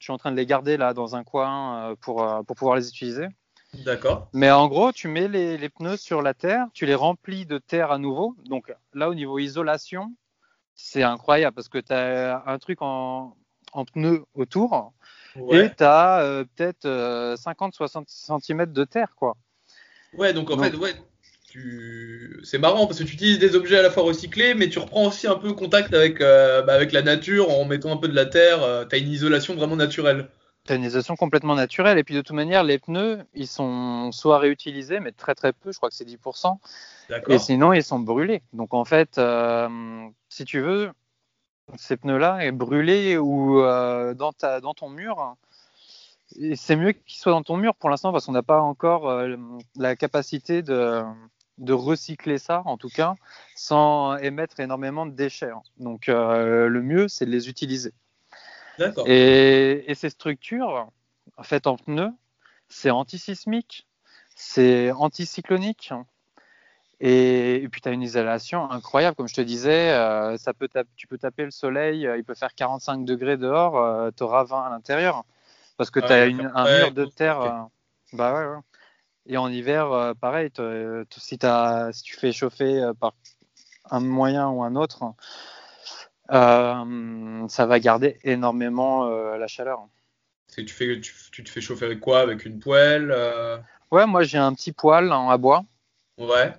suis 0.00 0.12
en 0.12 0.18
train 0.18 0.32
de 0.32 0.36
les 0.36 0.46
garder 0.46 0.78
là 0.78 0.94
dans 0.94 1.14
un 1.14 1.22
coin 1.22 1.94
pour, 2.00 2.26
pour 2.46 2.56
pouvoir 2.56 2.76
les 2.76 2.88
utiliser. 2.88 3.26
D'accord. 3.84 4.28
Mais 4.32 4.50
en 4.50 4.68
gros, 4.68 4.90
tu 4.90 5.06
mets 5.06 5.28
les, 5.28 5.58
les, 5.58 5.68
pneus 5.68 5.98
sur 5.98 6.22
la 6.22 6.32
terre, 6.32 6.66
tu 6.72 6.86
les 6.86 6.94
remplis 6.94 7.44
de 7.44 7.58
terre 7.58 7.92
à 7.92 7.98
nouveau. 7.98 8.34
Donc 8.46 8.74
là, 8.94 9.10
au 9.10 9.14
niveau 9.14 9.38
isolation, 9.38 10.14
c'est 10.74 11.02
incroyable 11.02 11.54
parce 11.54 11.68
que 11.68 11.78
tu 11.78 11.92
as 11.92 12.42
un 12.46 12.58
truc 12.58 12.78
en, 12.80 13.36
en 13.76 13.84
pneus 13.84 14.24
autour 14.34 14.92
et 15.50 15.68
tu 15.76 15.84
as 15.84 16.20
euh, 16.20 16.44
peut-être 16.56 16.86
50-60 16.86 18.04
cm 18.06 18.66
de 18.66 18.84
terre. 18.84 19.14
quoi. 19.16 19.36
Ouais, 20.16 20.32
donc 20.32 20.50
en 20.50 20.58
fait, 20.58 20.74
ouais, 20.76 20.94
tu... 21.48 22.40
c'est 22.42 22.58
marrant 22.58 22.86
parce 22.86 22.98
que 22.98 23.04
tu 23.04 23.14
utilises 23.14 23.38
des 23.38 23.54
objets 23.54 23.78
à 23.78 23.82
la 23.82 23.90
fois 23.90 24.02
recyclés, 24.04 24.54
mais 24.54 24.68
tu 24.68 24.78
reprends 24.78 25.06
aussi 25.06 25.26
un 25.26 25.36
peu 25.36 25.52
contact 25.52 25.92
avec, 25.92 26.20
bah, 26.20 26.72
avec 26.72 26.92
la 26.92 27.02
nature 27.02 27.50
en 27.50 27.64
mettant 27.64 27.92
un 27.92 27.96
peu 27.98 28.08
de 28.08 28.14
la 28.14 28.26
terre. 28.26 28.86
tu 28.88 28.96
as 28.96 28.98
une 28.98 29.10
isolation 29.10 29.54
vraiment 29.54 29.76
naturelle. 29.76 30.28
Tu 30.64 30.72
as 30.72 30.76
une 30.76 30.84
isolation 30.84 31.16
complètement 31.16 31.54
naturelle. 31.54 31.98
Et 31.98 32.04
puis 32.04 32.14
de 32.14 32.22
toute 32.22 32.34
manière, 32.34 32.64
les 32.64 32.78
pneus, 32.78 33.18
ils 33.34 33.46
sont 33.46 34.10
soit 34.12 34.38
réutilisés, 34.38 35.00
mais 35.00 35.12
très 35.12 35.34
très 35.34 35.52
peu, 35.52 35.70
je 35.70 35.76
crois 35.76 35.90
que 35.90 35.94
c'est 35.94 36.08
10%. 36.08 36.56
Et 37.28 37.38
sinon, 37.38 37.72
ils 37.72 37.84
sont 37.84 37.98
brûlés. 37.98 38.42
Donc 38.52 38.72
en 38.72 38.84
fait, 38.84 39.20
si 40.30 40.44
tu 40.44 40.60
veux, 40.60 40.90
ces 41.76 41.96
pneus-là 41.96 42.44
est 42.44 42.52
brûlé 42.52 43.16
ou 43.18 43.61
euh, 43.61 44.14
dans, 44.14 44.33
ta, 44.33 44.61
dans 44.61 44.74
ton 44.74 44.88
mur. 44.88 45.37
c'est 46.55 46.76
mieux 46.76 46.92
qu'ils 46.92 47.18
soient 47.18 47.33
dans 47.33 47.42
ton 47.42 47.57
mur 47.57 47.74
pour 47.74 47.90
l'instant 47.90 48.12
parce 48.12 48.26
qu'on 48.26 48.33
n'a 48.33 48.42
pas 48.42 48.61
encore 48.61 49.09
euh, 49.09 49.37
la 49.76 49.96
capacité 49.96 50.62
de, 50.62 51.02
de, 51.59 51.72
recycler 51.72 52.38
ça, 52.38 52.62
en 52.66 52.76
tout 52.76 52.88
cas, 52.88 53.14
sans 53.57 54.16
émettre 54.18 54.61
énormément 54.61 55.07
de 55.07 55.12
déchets. 55.12 55.50
Hein. 55.50 55.62
Donc 55.79 56.09
euh, 56.09 56.68
le 56.68 56.83
mieux, 56.83 57.09
c'est 57.09 57.26
de 57.26 57.31
les 57.31 57.48
utiliser. 57.48 57.92
Et, 59.07 59.90
et, 59.90 59.94
ces 59.94 60.11
structures, 60.11 60.90
faites 61.42 61.66
en 61.66 61.76
pneus, 61.76 62.12
c'est 62.68 62.90
antisismique, 62.90 63.87
c'est 64.35 64.92
anticyclonique, 64.92 65.94
et, 67.00 67.68
puis 67.70 67.80
tu 67.80 67.88
as 67.88 67.92
une 67.92 68.02
isolation 68.02 68.70
incroyable, 68.70 69.16
comme 69.16 69.28
je 69.28 69.35
te 69.35 69.42
disais, 69.42 69.90
euh, 69.90 70.38
ça 70.38 70.54
peut 70.54 70.68
tu 70.96 71.06
peux 71.06 71.18
taper 71.18 71.44
le 71.44 71.50
soleil, 71.50 72.06
euh, 72.06 72.16
il 72.16 72.24
peut 72.24 72.35
faire 72.35 72.54
45 72.54 73.04
degrés 73.04 73.37
dehors, 73.37 73.76
euh, 73.76 74.11
tu 74.16 74.22
auras 74.22 74.44
20 74.44 74.64
à 74.64 74.70
l'intérieur, 74.70 75.24
parce 75.76 75.90
que 75.90 76.00
tu 76.00 76.06
as 76.06 76.24
un 76.54 76.78
mur 76.78 76.92
de 76.92 77.04
terre. 77.04 77.68
bah 78.14 78.35
ouais, 78.35 78.46
ouais, 78.46 78.62
Et 79.26 79.37
en 79.37 79.48
hiver, 79.48 80.14
pareil, 80.20 80.50
si, 81.18 81.38
as, 81.42 81.92
si 81.92 82.02
tu 82.02 82.16
fais 82.16 82.32
chauffer 82.32 82.90
par 82.98 83.12
un 83.90 84.00
moyen 84.00 84.48
ou 84.48 84.62
un 84.62 84.74
autre, 84.74 85.12
ça 86.30 87.66
va 87.66 87.78
garder 87.78 88.18
énormément 88.24 89.04
la 89.37 89.46
chaleur. 89.48 89.87
Tu, 90.56 90.66
fais, 90.68 90.98
tu, 90.98 91.12
tu, 91.30 91.44
te 91.44 91.50
fais 91.50 91.61
chauffer 91.61 91.85
avec 91.85 92.00
quoi? 92.00 92.20
Avec 92.20 92.46
une 92.46 92.59
poêle 92.59 93.14
Ouais, 93.90 94.06
moi 94.06 94.22
j'ai 94.22 94.38
un 94.38 94.54
petit 94.54 94.72
poêle 94.72 95.12
en 95.12 95.37
bois. 95.38 95.62
Ouais. 96.16 96.54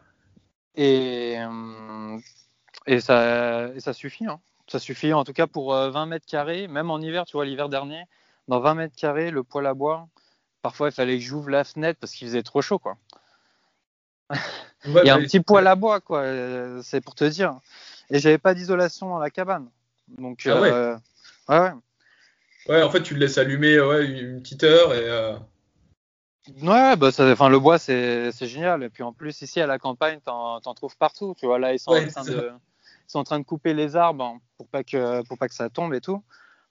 Et, 0.77 1.35
euh, 1.39 2.17
et, 2.85 3.01
ça, 3.01 3.69
ça 3.79 3.93
suffit. 3.93 4.25
Hein. 4.25 4.39
Ça 4.67 4.79
suffit 4.79 5.11
en 5.11 5.23
tout 5.23 5.33
cas 5.33 5.47
pour 5.47 5.73
20 5.73 6.03
euh, 6.03 6.05
mètres 6.05 6.27
carrés, 6.27 6.67
même 6.67 6.91
en 6.91 6.99
hiver, 6.99 7.25
tu 7.25 7.33
vois, 7.33 7.45
l'hiver 7.45 7.67
dernier, 7.67 8.03
dans 8.47 8.59
20 8.59 8.75
mètres 8.75 8.95
carrés, 8.95 9.31
le 9.31 9.43
poêle 9.43 9.65
à 9.65 9.73
bois, 9.73 10.07
parfois 10.61 10.89
il 10.89 10.91
fallait 10.91 11.17
que 11.17 11.23
j'ouvre 11.23 11.49
la 11.49 11.63
fenêtre 11.63 11.99
parce 11.99 12.13
qu'il 12.13 12.27
faisait 12.27 12.43
trop 12.43 12.61
chaud, 12.61 12.79
quoi. 12.79 12.97
il 14.85 15.05
y 15.05 15.09
a 15.09 15.15
un 15.15 15.21
petit 15.21 15.39
poêle 15.39 15.67
à 15.67 15.75
bois, 15.75 15.99
quoi, 15.99 16.19
euh, 16.19 16.81
c'est 16.83 17.01
pour 17.01 17.15
te 17.15 17.23
dire. 17.23 17.59
Et 18.09 18.19
j'avais 18.19 18.37
pas 18.37 18.53
d'isolation 18.53 19.09
dans 19.09 19.19
la 19.19 19.31
cabane. 19.31 19.69
Donc, 20.17 20.43
ah 20.45 20.61
ouais. 20.61 20.71
ouais. 21.49 21.71
ouais, 22.69 22.83
en 22.83 22.89
fait, 22.89 23.01
tu 23.01 23.15
le 23.15 23.21
laisses 23.21 23.37
allumer 23.37 23.79
ouais, 23.79 24.05
une 24.05 24.41
petite 24.41 24.63
heure 24.63 24.93
et. 24.93 25.37
Ouais, 26.61 26.95
bah 26.95 27.11
ça, 27.11 27.29
enfin, 27.31 27.49
le 27.49 27.59
bois, 27.59 27.77
c'est 27.77 28.31
génial. 28.41 28.83
Et 28.83 28.89
puis 28.89 29.03
en 29.03 29.13
plus, 29.13 29.41
ici 29.41 29.59
à 29.59 29.67
la 29.67 29.79
campagne, 29.79 30.19
t'en 30.23 30.61
en 30.63 30.73
trouves 30.73 30.97
partout. 30.97 31.35
Tu 31.37 31.45
vois, 31.45 31.59
là, 31.59 31.73
ils 31.73 31.79
sont, 31.79 31.91
en 31.91 32.07
train 32.07 32.23
de, 32.23 32.51
ils 32.51 33.11
sont 33.11 33.19
en 33.19 33.23
train 33.23 33.39
de 33.39 33.45
couper 33.45 33.73
les 33.73 33.95
arbres 33.95 34.39
pour 34.57 34.67
pas 34.67 34.83
que, 34.83 35.23
pour 35.23 35.37
pas 35.37 35.47
que 35.47 35.55
ça 35.55 35.69
tombe 35.69 35.93
et 35.93 36.01
tout. 36.01 36.23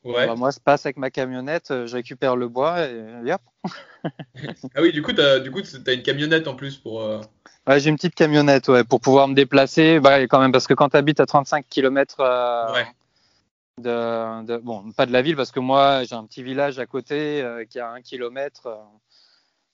Ouais. 0.06 0.26
Bah, 0.26 0.36
moi, 0.36 0.50
je 0.50 0.60
passe 0.60 0.86
avec 0.86 0.98
ma 0.98 1.10
camionnette, 1.10 1.68
je 1.86 1.92
récupère 1.92 2.36
le 2.36 2.48
bois 2.48 2.86
et, 2.86 3.32
hop. 3.32 3.40
ah 4.04 4.80
oui, 4.80 4.92
du 4.92 5.02
coup, 5.02 5.12
tu 5.12 5.20
as, 5.20 5.40
du 5.40 5.50
coup, 5.50 5.60
as 5.60 5.92
une 5.92 6.02
camionnette 6.02 6.46
en 6.46 6.54
plus 6.54 6.76
pour. 6.76 7.02
Euh, 7.02 7.20
ouais, 7.66 7.80
j'ai 7.80 7.90
une 7.90 7.96
petite 7.96 8.14
camionnette 8.14 8.68
ouais, 8.68 8.84
pour 8.84 9.00
pouvoir 9.00 9.26
me 9.26 9.34
déplacer. 9.34 9.98
Bah, 9.98 10.20
quand 10.22 10.38
même, 10.38 10.52
parce 10.52 10.68
que 10.68 10.74
quand 10.74 10.90
tu 10.90 10.96
habites 10.96 11.18
à 11.18 11.26
35 11.26 11.66
km 11.68 12.18
euh, 12.20 12.84
de, 13.78 14.46
de, 14.46 14.56
Bon, 14.58 14.92
pas 14.92 15.06
de 15.06 15.12
la 15.12 15.22
ville, 15.22 15.34
parce 15.34 15.50
que 15.50 15.58
moi, 15.58 16.04
j'ai 16.04 16.14
un 16.14 16.24
petit 16.24 16.44
village 16.44 16.78
à 16.78 16.86
côté 16.86 17.42
euh, 17.42 17.64
qui 17.64 17.80
a 17.80 17.90
un 17.90 18.00
kilomètre. 18.00 18.68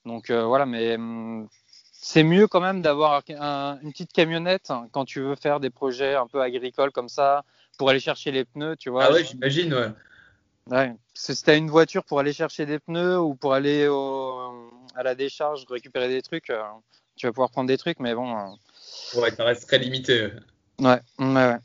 Donc 0.05 0.29
euh, 0.29 0.43
voilà, 0.45 0.65
mais 0.65 0.95
hum, 0.95 1.47
c'est 1.91 2.23
mieux 2.23 2.47
quand 2.47 2.61
même 2.61 2.81
d'avoir 2.81 3.23
une 3.29 3.91
petite 3.91 4.11
camionnette 4.11 4.71
quand 4.91 5.05
tu 5.05 5.21
veux 5.21 5.35
faire 5.35 5.59
des 5.59 5.69
projets 5.69 6.15
un 6.15 6.27
peu 6.27 6.41
agricoles 6.41 6.91
comme 6.91 7.09
ça, 7.09 7.43
pour 7.77 7.89
aller 7.89 7.99
chercher 7.99 8.31
les 8.31 8.45
pneus, 8.45 8.75
tu 8.77 8.89
vois. 8.89 9.05
Ah 9.05 9.11
ouais, 9.11 9.23
j'imagine, 9.23 9.73
ouais. 9.73 9.89
Ouais, 10.69 10.93
si 11.13 11.35
tu 11.35 11.49
as 11.49 11.55
une 11.55 11.69
voiture 11.69 12.03
pour 12.03 12.19
aller 12.19 12.31
chercher 12.31 12.65
des 12.65 12.79
pneus 12.79 13.19
ou 13.19 13.35
pour 13.35 13.53
aller 13.53 13.85
à 14.95 15.03
la 15.03 15.15
décharge 15.15 15.65
récupérer 15.69 16.07
des 16.07 16.21
trucs, 16.21 16.49
euh, 16.49 16.61
tu 17.15 17.25
vas 17.25 17.33
pouvoir 17.33 17.49
prendre 17.49 17.67
des 17.67 17.77
trucs, 17.77 17.99
mais 17.99 18.15
bon. 18.15 18.37
Euh. 18.37 19.19
Ouais, 19.19 19.31
ça 19.31 19.43
reste 19.43 19.67
très 19.67 19.79
limité. 19.79 20.29
Ouais, 20.79 20.99
ouais, 21.19 21.25
ouais. 21.25 21.45
ouais 21.45 21.59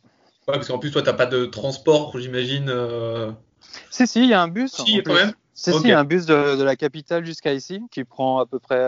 parce 0.46 0.68
qu'en 0.68 0.78
plus, 0.78 0.90
toi, 0.90 1.02
tu 1.02 1.08
n'as 1.08 1.14
pas 1.14 1.26
de 1.26 1.46
transport, 1.46 2.18
j'imagine. 2.18 2.72
Si, 3.90 4.06
si, 4.06 4.20
il 4.20 4.28
y 4.28 4.34
a 4.34 4.42
un 4.42 4.48
bus. 4.48 4.72
Si, 4.72 5.02
quand 5.02 5.14
même. 5.14 5.32
C'est 5.58 5.72
okay. 5.72 5.92
un 5.92 6.04
bus 6.04 6.24
de, 6.24 6.62
la 6.62 6.76
capitale 6.76 7.26
jusqu'à 7.26 7.52
ici 7.52 7.82
qui 7.90 8.04
prend 8.04 8.38
à 8.38 8.46
peu 8.46 8.60
près 8.60 8.80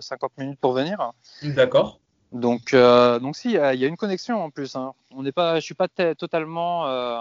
50 0.00 0.30
euh, 0.38 0.42
minutes 0.42 0.58
pour 0.58 0.72
venir. 0.72 1.12
D'accord. 1.42 2.00
Donc, 2.32 2.72
euh, 2.72 3.18
donc 3.18 3.36
si, 3.36 3.48
il 3.48 3.52
y, 3.52 3.58
a 3.58 3.86
une 3.86 3.98
connexion 3.98 4.42
en 4.42 4.48
plus. 4.48 4.76
Hein. 4.76 4.94
On 5.10 5.22
n'est 5.22 5.32
pas, 5.32 5.60
je 5.60 5.64
suis 5.66 5.74
pas 5.74 5.88
totalement, 5.88 6.86
euh, 6.86 7.18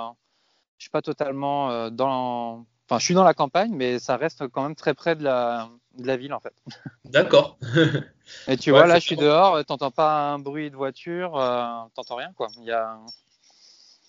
je 0.77 0.83
suis 0.83 0.89
pas 0.89 1.01
totalement 1.01 1.89
dans, 1.89 2.65
enfin, 2.87 2.97
je 2.99 3.03
suis 3.03 3.13
dans 3.13 3.25
la 3.25 3.33
campagne, 3.33 3.73
mais 3.75 3.99
ça 3.99 4.15
reste 4.15 4.47
quand 4.47 4.63
même 4.63 4.75
très 4.75 4.93
près 4.93 5.17
de 5.17 5.25
la, 5.25 5.67
de 5.97 6.07
la 6.07 6.15
ville 6.15 6.33
en 6.33 6.39
fait. 6.39 6.53
D'accord. 7.03 7.57
Et 8.47 8.55
tu 8.55 8.71
vois, 8.71 8.87
là, 8.87 8.97
je 8.97 9.05
suis 9.05 9.17
dehors, 9.17 9.63
t'entends 9.65 9.91
pas 9.91 10.31
un 10.31 10.39
bruit 10.39 10.71
de 10.71 10.77
voiture, 10.77 11.31
t'entends 11.95 12.15
rien 12.15 12.31
quoi. 12.37 12.47
Il 12.59 12.63
y 12.63 12.71
a, 12.71 12.97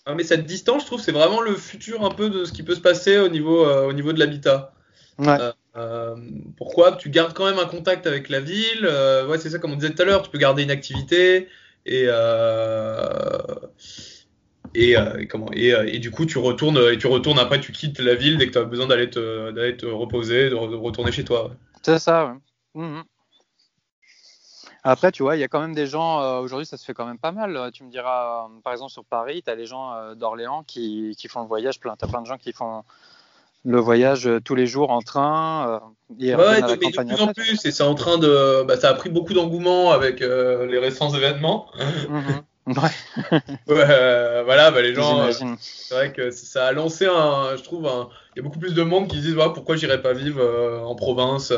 ah, 0.05 0.15
mais 0.15 0.23
cette 0.23 0.45
distance, 0.45 0.83
je 0.83 0.87
trouve, 0.87 1.01
c'est 1.01 1.11
vraiment 1.11 1.41
le 1.41 1.55
futur 1.55 2.05
un 2.05 2.11
peu 2.11 2.29
de 2.29 2.45
ce 2.45 2.53
qui 2.53 2.63
peut 2.63 2.75
se 2.75 2.79
passer 2.79 3.17
au 3.17 3.27
niveau, 3.27 3.65
au 3.67 3.91
niveau 3.91 4.13
de 4.13 4.19
l'habitat. 4.19 4.71
Euh, 5.19 5.51
euh, 5.75 6.15
pourquoi 6.57 6.93
Tu 6.93 7.09
gardes 7.09 7.33
quand 7.33 7.45
même 7.45 7.59
un 7.59 7.65
contact 7.65 8.07
avec 8.07 8.29
la 8.29 8.39
ville. 8.39 8.83
Euh, 8.83 9.27
ouais, 9.27 9.37
c'est 9.37 9.49
ça, 9.49 9.59
comme 9.59 9.73
on 9.73 9.75
disait 9.75 9.93
tout 9.93 10.01
à 10.01 10.05
l'heure, 10.05 10.21
tu 10.21 10.29
peux 10.29 10.37
garder 10.37 10.63
une 10.63 10.71
activité 10.71 11.47
et 11.85 12.07
et, 14.75 14.95
comment 15.27 15.47
et, 15.53 15.69
et, 15.69 15.97
du 15.97 16.11
coup 16.11 16.25
tu 16.25 16.37
retournes 16.37 16.77
et 16.91 16.97
tu 16.99 17.07
retournes 17.07 17.39
après 17.39 17.59
tu 17.59 17.71
quittes 17.71 17.99
la 17.99 18.13
ville 18.13 18.37
dès 18.37 18.45
que 18.47 18.51
tu 18.51 18.57
as 18.59 18.63
besoin 18.63 18.85
d'aller 18.85 19.09
te, 19.09 19.49
d'aller 19.51 19.75
te 19.75 19.87
reposer 19.87 20.51
de, 20.51 20.55
retourner 20.55 21.11
chez 21.11 21.23
toi 21.23 21.51
c'est 21.81 21.97
ça 21.97 22.27
ouais. 22.75 22.83
Mmh 22.83 23.01
après 24.83 25.11
tu 25.11 25.23
vois 25.23 25.35
il 25.35 25.39
y 25.39 25.43
a 25.43 25.47
quand 25.47 25.61
même 25.61 25.73
des 25.73 25.87
gens 25.87 26.39
aujourd'hui 26.41 26.65
ça 26.67 26.77
se 26.77 26.85
fait 26.85 26.93
quand 26.93 27.07
même 27.07 27.17
pas 27.17 27.31
mal 27.31 27.71
tu 27.73 27.85
me 27.85 27.89
diras 27.89 28.49
par 28.63 28.73
exemple 28.73 28.91
sur 28.91 29.05
Paris 29.05 29.41
tu 29.43 29.49
as 29.49 29.55
les 29.55 29.65
gens 29.65 30.13
d'Orléans 30.15 30.63
qui, 30.63 31.15
qui, 31.17 31.27
font 31.27 31.41
le 31.41 31.47
voyage 31.47 31.79
tu 31.79 31.89
as 31.89 31.95
plein 31.95 32.21
de 32.21 32.27
gens 32.27 32.37
qui 32.37 32.51
font 32.51 32.83
le 33.65 33.79
voyage 33.79 34.27
euh, 34.27 34.39
tous 34.39 34.55
les 34.55 34.65
jours 34.65 34.91
en 34.91 35.01
train. 35.01 35.81
Euh, 36.19 36.35
ouais, 36.35 36.61
de, 36.61 36.75
plus 36.75 37.21
en 37.21 37.33
plus, 37.33 37.65
et 37.65 37.71
c'est 37.71 37.83
en 37.83 37.95
train 37.95 38.17
de. 38.17 38.63
Bah, 38.63 38.77
ça 38.77 38.89
a 38.89 38.93
pris 38.93 39.09
beaucoup 39.09 39.33
d'engouement 39.33 39.91
avec 39.91 40.21
euh, 40.21 40.65
les 40.65 40.79
récents 40.79 41.13
événements. 41.13 41.67
Mhm. 42.09 42.43
Ouais. 42.67 43.73
ouais 43.73 44.43
voilà, 44.43 44.71
bah, 44.71 44.81
les 44.81 44.93
gens. 44.93 45.31
c'est 45.31 45.93
vrai 45.93 46.11
que 46.11 46.31
ça 46.31 46.67
a 46.67 46.73
lancé 46.73 47.05
un. 47.05 47.55
Je 47.55 47.63
trouve, 47.63 47.89
il 48.35 48.39
y 48.39 48.39
a 48.41 48.43
beaucoup 48.43 48.59
plus 48.59 48.73
de 48.73 48.83
monde 48.83 49.07
qui 49.07 49.15
se 49.15 49.21
disent 49.21 49.37
pourquoi 49.53 49.77
j'irais 49.77 50.01
pas 50.01 50.11
vivre 50.11 50.43
en 50.85 50.93
province. 50.93 51.53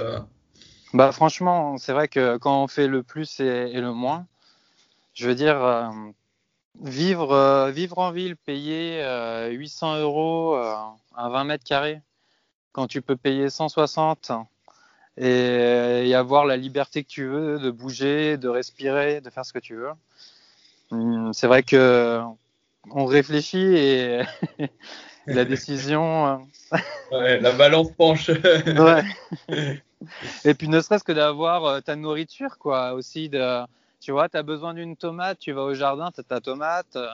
Bah, 0.93 1.11
franchement, 1.11 1.77
c'est 1.77 1.93
vrai 1.93 2.09
que 2.09 2.37
quand 2.37 2.63
on 2.63 2.67
fait 2.67 2.85
le 2.85 3.01
plus 3.01 3.39
et, 3.39 3.73
le 3.73 3.91
moins, 3.91 4.27
je 5.15 5.27
veux 5.27 5.33
dire, 5.33 5.91
Vivre, 6.81 7.33
euh, 7.33 7.71
vivre 7.71 7.97
en 7.97 8.11
ville, 8.11 8.37
payer 8.37 9.03
800 9.51 9.95
euh, 9.95 10.01
euros 10.01 10.55
euh, 10.55 10.73
à 11.15 11.29
20 11.29 11.43
mètres 11.43 11.63
carrés, 11.65 12.01
quand 12.71 12.87
tu 12.87 13.01
peux 13.01 13.17
payer 13.17 13.49
160 13.49 14.31
et, 15.17 16.13
avoir 16.15 16.45
la 16.45 16.55
liberté 16.55 17.03
que 17.03 17.09
tu 17.09 17.25
veux 17.25 17.59
de 17.59 17.69
bouger, 17.69 18.37
de 18.37 18.47
respirer, 18.47 19.19
de 19.19 19.29
faire 19.29 19.45
ce 19.45 19.51
que 19.51 19.59
tu 19.59 19.75
veux. 19.75 19.89
Hmm, 20.91 21.33
c'est 21.33 21.47
vrai 21.47 21.63
que 21.63 22.21
on 22.91 23.05
réfléchit 23.05 23.75
et 23.75 24.21
la 25.27 25.43
décision. 25.43 26.47
ouais, 27.11 27.41
la 27.41 27.51
balance 27.51 27.91
penche. 27.91 28.29
ouais. 28.29 29.03
Et 30.45 30.53
puis 30.53 30.69
ne 30.69 30.79
serait-ce 30.79 31.03
que 31.03 31.11
d'avoir 31.11 31.83
ta 31.83 31.97
nourriture, 31.97 32.57
quoi, 32.57 32.93
aussi 32.93 33.27
de 33.27 33.65
tu 33.99 34.11
vois, 34.11 34.29
tu 34.29 34.37
as 34.37 34.43
besoin 34.43 34.73
d'une 34.73 34.95
tomate, 34.95 35.39
tu 35.39 35.51
vas 35.51 35.63
au 35.63 35.73
jardin, 35.73 36.11
tu 36.11 36.21
as 36.21 36.23
ta 36.23 36.39
tomate. 36.39 36.95
Euh, 36.95 37.07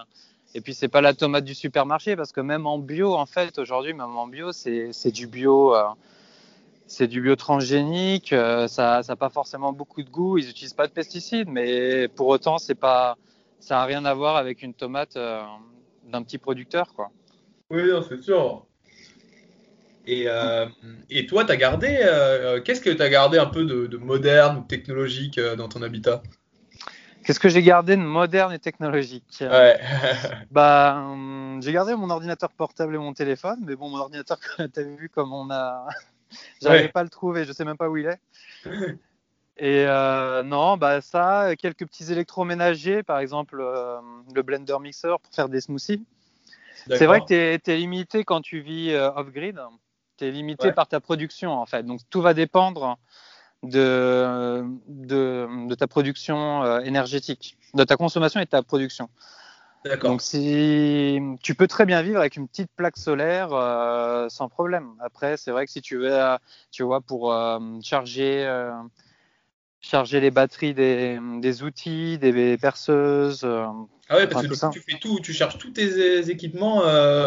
et 0.54 0.62
puis, 0.62 0.74
c'est 0.74 0.88
pas 0.88 1.02
la 1.02 1.13
tomate 1.13 1.43
du 1.43 1.56
supermarché, 1.56 2.15
parce 2.15 2.32
que 2.32 2.41
même 2.41 2.65
en 2.65 2.78
bio, 2.78 3.13
en 3.15 3.26
fait, 3.26 3.58
aujourd'hui, 3.60 3.93
même 3.93 4.15
en 4.15 4.28
bio, 4.28 4.52
c'est 4.52 5.12
du 5.12 5.28
bio. 5.28 5.76
Euh, 5.76 5.84
c'est 6.88 7.08
du 7.08 7.19
bio 7.19 7.36
transgénique, 7.36 8.32
euh, 8.32 8.67
ça 8.67 9.02
n'a 9.08 9.15
pas 9.15 9.30
forcément 9.30 9.74
beaucoup 9.74 10.04
de 10.04 10.10
goût, 10.12 10.38
ils 10.38 10.45
n'utilisent 10.45 10.76
pas 10.76 10.86
de 10.86 10.91
pesticides, 10.91 11.50
mais 11.50 12.08
pour 12.10 12.28
autant, 12.28 12.58
pas, 12.80 13.17
ça 13.60 13.74
n'a 13.74 13.86
rien 13.86 14.06
à 14.06 14.13
voir 14.13 14.36
avec 14.36 14.62
une 14.62 14.76
tomate 14.76 15.15
d'un 15.15 16.21
petit 16.21 16.38
producteur. 16.38 16.93
Quoi. 16.93 17.10
Oui, 17.71 17.89
c'est 18.08 18.21
sûr. 18.21 18.67
Et, 20.06 20.28
et 21.10 21.26
toi, 21.26 21.43
tu 21.43 21.52
as 21.54 21.58
gardé, 21.58 21.88
qu'est-ce 22.63 22.82
que 22.82 22.91
tu 22.91 23.02
as 23.02 23.10
gardé 23.10 23.39
un 23.39 23.48
peu 23.48 23.65
de, 23.65 23.88
de 23.88 23.98
moderne 23.98 24.60
ou 24.60 24.62
technologique 24.62 25.39
dans 25.39 25.67
ton 25.67 25.82
habitat? 25.82 26.21
Qu'est-ce 27.26 27.40
que 27.40 27.50
j'ai 27.50 27.64
gardé 27.64 27.96
de 27.96 28.02
moderne 28.02 28.54
et 28.54 28.60
technologique? 28.60 29.38
Ouais. 29.42 29.80
Bah, 30.52 30.96
hum, 30.96 31.60
j'ai 31.62 31.74
gardé 31.74 31.96
mon 31.96 32.10
ordinateur 32.10 32.52
portable 32.52 32.96
et 32.96 32.98
mon 32.98 33.14
téléphone, 33.14 33.60
mais 33.66 33.76
bon, 33.76 33.90
mon 33.90 33.98
ordinateur, 33.98 34.38
t'as 34.74 34.84
vu 34.84 35.10
comme 35.10 35.34
on 35.34 35.50
a, 35.50 35.88
j'arrive 36.62 36.84
Ouais. 36.84 36.92
pas 36.92 37.02
à 37.02 37.04
le 37.04 37.10
trouver, 37.10 37.46
je 37.46 37.52
sais 37.52 37.66
même 37.66 37.78
pas 37.78 37.90
où 37.90 37.98
il 37.98 38.06
est. 38.06 38.20
Et 39.58 39.86
euh, 39.88 40.44
non, 40.44 40.78
bah 40.78 41.02
ça, 41.02 41.56
quelques 41.58 41.86
petits 41.88 42.12
électroménagers, 42.12 43.04
par 43.04 43.20
exemple 43.20 43.58
euh, 43.60 44.00
le 44.34 44.42
blender 44.44 44.78
mixer 44.80 45.16
pour 45.22 45.34
faire 45.34 45.50
des 45.50 45.62
smoothies. 45.62 46.06
C'est 46.88 47.06
vrai 47.06 47.22
que 47.22 47.58
tu 47.58 47.72
es, 47.72 47.78
limité 47.78 48.24
quand 48.24 48.42
tu 48.42 48.60
vis 48.60 48.92
euh, 48.92 49.12
off-grid. 49.16 49.60
Tu 50.18 50.26
es 50.26 50.32
limité 50.32 50.68
Ouais. 50.68 50.74
par 50.74 50.88
ta 50.88 51.00
production, 51.00 51.52
en 51.52 51.66
fait. 51.66 51.84
Donc, 51.84 52.02
tout 52.10 52.22
va 52.22 52.34
dépendre 52.34 52.98
de, 53.63 54.63
de, 54.88 55.68
de 55.68 55.76
ta 55.76 55.88
production 55.88 56.63
euh, 56.63 56.80
énergétique, 56.82 57.58
de 57.74 57.84
ta 57.84 57.96
consommation 57.96 58.39
et 58.39 58.46
de 58.46 58.50
ta 58.50 58.63
production. 58.63 59.10
Donc, 60.02 60.22
si 60.22 61.20
tu 61.44 61.54
peux 61.54 61.68
très 61.68 61.86
bien 61.86 62.02
vivre 62.02 62.20
avec 62.20 62.38
une 62.38 62.48
petite 62.48 62.72
plaque 62.76 62.98
solaire 62.98 63.50
euh, 63.54 64.28
sans 64.30 64.50
problème. 64.50 64.89
Après, 65.00 65.38
c'est 65.38 65.52
vrai 65.52 65.65
que 65.68 65.72
si 65.72 65.82
tu 65.82 65.98
veux, 65.98 66.18
tu 66.72 66.82
vois, 66.82 67.02
pour 67.02 67.32
euh, 67.32 67.60
charger, 67.84 68.46
euh, 68.48 68.72
charger 69.82 70.22
les 70.22 70.32
batteries 70.32 70.74
des, 70.74 71.20
des 71.39 71.62
outils, 71.62 72.18
des 72.18 72.58
perceuses, 72.58 73.46
Ah 73.46 74.15
ouais, 74.15 74.28
parce 74.28 74.44
enfin, 74.44 74.70
que 74.70 74.74
tu 74.74 74.82
fais 74.82 74.98
tout, 74.98 75.20
tu 75.20 75.34
charges 75.34 75.60
tous 75.60 75.70
tes 75.70 76.32
équipements 76.32 76.82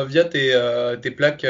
via 0.04 0.24
tes, 0.24 0.98
tes 1.00 1.10
plaques. 1.12 1.46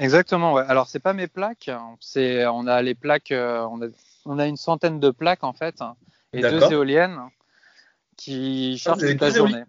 Exactement, 0.00 0.52
ouais. 0.54 0.64
Alors, 0.68 0.86
c'est 0.86 1.00
pas 1.00 1.12
mes 1.12 1.26
plaques, 1.26 1.68
hein. 1.68 1.96
c'est 2.00 2.46
on 2.46 2.66
a 2.66 2.82
les 2.82 2.94
plaques, 2.94 3.32
euh, 3.32 3.66
on, 3.70 3.82
a, 3.82 3.86
on 4.26 4.38
a 4.38 4.46
une 4.46 4.56
centaine 4.56 5.00
de 5.00 5.10
plaques 5.10 5.44
en 5.44 5.52
fait, 5.52 5.80
hein, 5.80 5.96
et 6.32 6.40
deux 6.50 6.60
éoliennes 6.72 7.18
qui 8.16 8.78
chargent 8.78 8.98
vous 8.98 9.04
avez 9.04 9.14
toute 9.14 9.20
la 9.22 9.30
journée. 9.36 9.64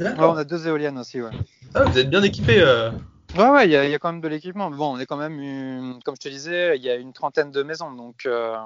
Ouais, 0.00 0.12
on 0.18 0.36
a 0.36 0.44
deux 0.44 0.66
éoliennes 0.68 0.98
aussi, 0.98 1.20
ouais. 1.20 1.30
Ah, 1.74 1.84
vous 1.84 1.98
êtes 1.98 2.10
bien 2.10 2.22
équipé. 2.22 2.60
euh. 2.60 2.90
Ouais, 3.36 3.48
ouais, 3.48 3.66
il 3.66 3.70
y, 3.70 3.76
a- 3.76 3.84
il 3.84 3.90
y 3.90 3.94
a 3.94 3.98
quand 3.98 4.10
même 4.12 4.20
de 4.20 4.28
l'équipement. 4.28 4.70
Bon, 4.70 4.94
on 4.96 4.98
est 4.98 5.06
quand 5.06 5.16
même, 5.16 5.38
une- 5.40 6.00
comme 6.04 6.16
je 6.16 6.20
te 6.20 6.28
disais, 6.28 6.76
il 6.76 6.82
y 6.82 6.90
a 6.90 6.96
une 6.96 7.12
trentaine 7.12 7.50
de 7.50 7.62
maisons, 7.62 7.92
donc. 7.92 8.26
euh, 8.26 8.56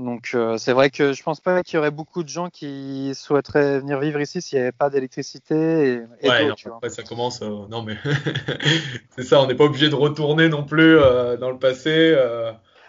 Donc 0.00 0.30
euh, 0.34 0.56
c'est 0.58 0.72
vrai 0.72 0.90
que 0.90 1.12
je 1.12 1.22
pense 1.22 1.40
pas 1.40 1.62
qu'il 1.62 1.74
y 1.76 1.78
aurait 1.78 1.90
beaucoup 1.90 2.22
de 2.22 2.28
gens 2.28 2.48
qui 2.48 3.12
souhaiteraient 3.14 3.80
venir 3.80 3.98
vivre 4.00 4.20
ici 4.20 4.40
s'il 4.42 4.58
n'y 4.58 4.62
avait 4.62 4.72
pas 4.72 4.90
d'électricité 4.90 5.94
et, 5.94 6.02
et 6.22 6.28
Ouais, 6.28 6.40
d'eau, 6.42 6.48
non, 6.48 6.54
tu 6.54 6.68
vois. 6.68 6.76
après 6.78 6.90
ça 6.90 7.02
commence. 7.02 7.42
euh, 7.42 7.66
non, 7.68 7.82
mais 7.82 7.96
c'est 9.16 9.22
ça, 9.24 9.40
on 9.40 9.46
n'est 9.46 9.54
pas 9.54 9.64
obligé 9.64 9.88
de 9.88 9.94
retourner 9.94 10.48
non 10.48 10.64
plus 10.64 10.98
euh, 10.98 11.36
dans 11.36 11.50
le 11.50 11.58
passé. 11.58 12.16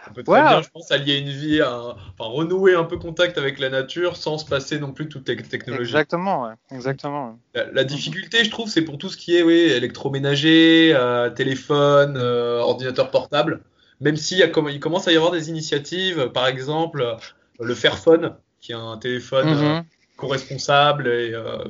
on 0.10 0.14
peut 0.14 0.24
très 0.24 0.42
Ouais. 0.42 0.48
bien, 0.48 0.62
je 0.62 0.70
pense, 0.70 0.92
allier 0.92 1.18
une 1.18 1.30
vie, 1.30 1.62
à 1.62 1.80
enfin 2.18 2.30
renouer 2.30 2.76
un 2.76 2.84
peu 2.84 2.98
contact 2.98 3.38
avec 3.38 3.60
la 3.60 3.70
nature 3.70 4.16
sans 4.18 4.38
se 4.38 4.46
passer 4.46 4.80
non 4.80 4.92
plus 4.94 5.06
de 5.06 5.10
toute 5.10 5.28
les 5.28 5.38
technologies. 5.38 5.92
Exactement, 5.92 6.44
ouais. 6.44 6.54
Exactement. 6.72 7.38
La, 7.54 7.66
la 7.72 7.84
difficulté, 7.84 8.44
je 8.44 8.50
trouve, 8.50 8.70
c'est 8.70 8.82
pour 8.84 8.98
tout 8.98 9.10
ce 9.10 9.18
qui 9.18 9.36
est 9.36 9.44
oui, 9.44 9.54
électroménager, 9.60 10.96
téléphone, 11.36 12.18
ordinateur 12.18 13.12
portable. 13.12 13.62
Même 14.02 14.18
s'il 14.18 14.52
commence 14.52 15.08
à 15.08 15.12
y 15.12 15.16
avoir 15.16 15.32
des 15.32 15.50
initiatives, 15.50 16.30
par 16.30 16.48
exemple 16.48 17.02
euh, 17.02 17.16
le 17.60 17.76
Fairphone, 17.76 18.36
qui 18.60 18.72
est 18.72 18.76
un 18.76 18.98
téléphone 18.98 19.54
Mhm. 19.54 19.86
co-responsable 20.18 21.08
et, 21.08 21.34
euh, 21.34 21.64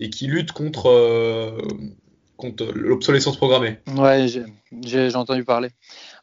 et 0.00 0.10
qui 0.10 0.26
lutte 0.26 0.52
contre, 0.52 1.56
contre 2.36 2.64
l'obsolescence 2.74 3.36
programmée. 3.36 3.78
Ouais, 3.96 4.26
j'ai 4.82 5.14
entendu 5.16 5.44
parler. 5.44 5.70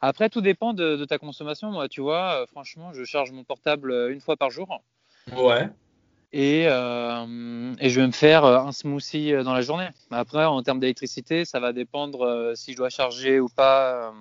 Après, 0.00 0.28
tout 0.28 0.40
dépend 0.40 0.72
de, 0.74 0.96
de 0.96 1.04
ta 1.04 1.18
consommation. 1.18 1.70
Moi, 1.70 1.88
tu 1.88 2.00
vois, 2.00 2.46
franchement, 2.50 2.92
je 2.94 3.04
charge 3.04 3.32
mon 3.32 3.44
portable 3.44 3.92
une 4.10 4.20
fois 4.20 4.36
par 4.36 4.50
jour 4.50 4.82
Ouais. 5.36 5.68
et, 6.32 6.66
euh, 6.68 7.74
et 7.78 7.90
je 7.90 8.00
vais 8.00 8.06
me 8.06 8.12
faire 8.12 8.44
un 8.44 8.72
smoothie 8.72 9.32
dans 9.44 9.52
la 9.54 9.62
journée. 9.62 9.88
Après, 10.10 10.44
en 10.44 10.62
termes 10.62 10.80
d'électricité, 10.80 11.44
ça 11.44 11.60
va 11.60 11.72
dépendre 11.72 12.52
si 12.54 12.72
je 12.72 12.76
dois 12.76 12.90
charger 12.90 13.40
ou 13.40 13.48
pas 13.48 14.12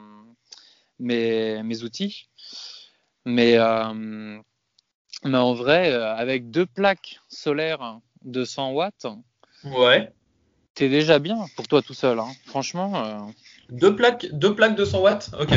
mes, 0.99 1.61
mes 1.63 1.83
outils. 1.83 2.27
Mais, 3.25 3.57
euh, 3.57 4.39
mais 5.23 5.37
en 5.37 5.53
vrai, 5.53 5.91
euh, 5.91 6.13
avec 6.15 6.49
deux 6.51 6.65
plaques 6.65 7.19
solaires 7.29 7.99
de 8.23 8.45
100 8.45 8.71
watts, 8.71 9.05
Ouais. 9.63 10.11
t'es 10.75 10.89
déjà 10.89 11.19
bien 11.19 11.45
pour 11.55 11.67
toi 11.67 11.81
tout 11.81 11.93
seul. 11.93 12.19
hein. 12.19 12.31
Franchement, 12.45 13.03
euh, 13.05 13.17
Deux 13.69 13.95
plaques, 13.95 14.27
deux 14.31 14.55
plaques 14.55 14.75
de 14.75 14.85
100 14.85 15.01
watts. 15.01 15.31
Ok. 15.39 15.49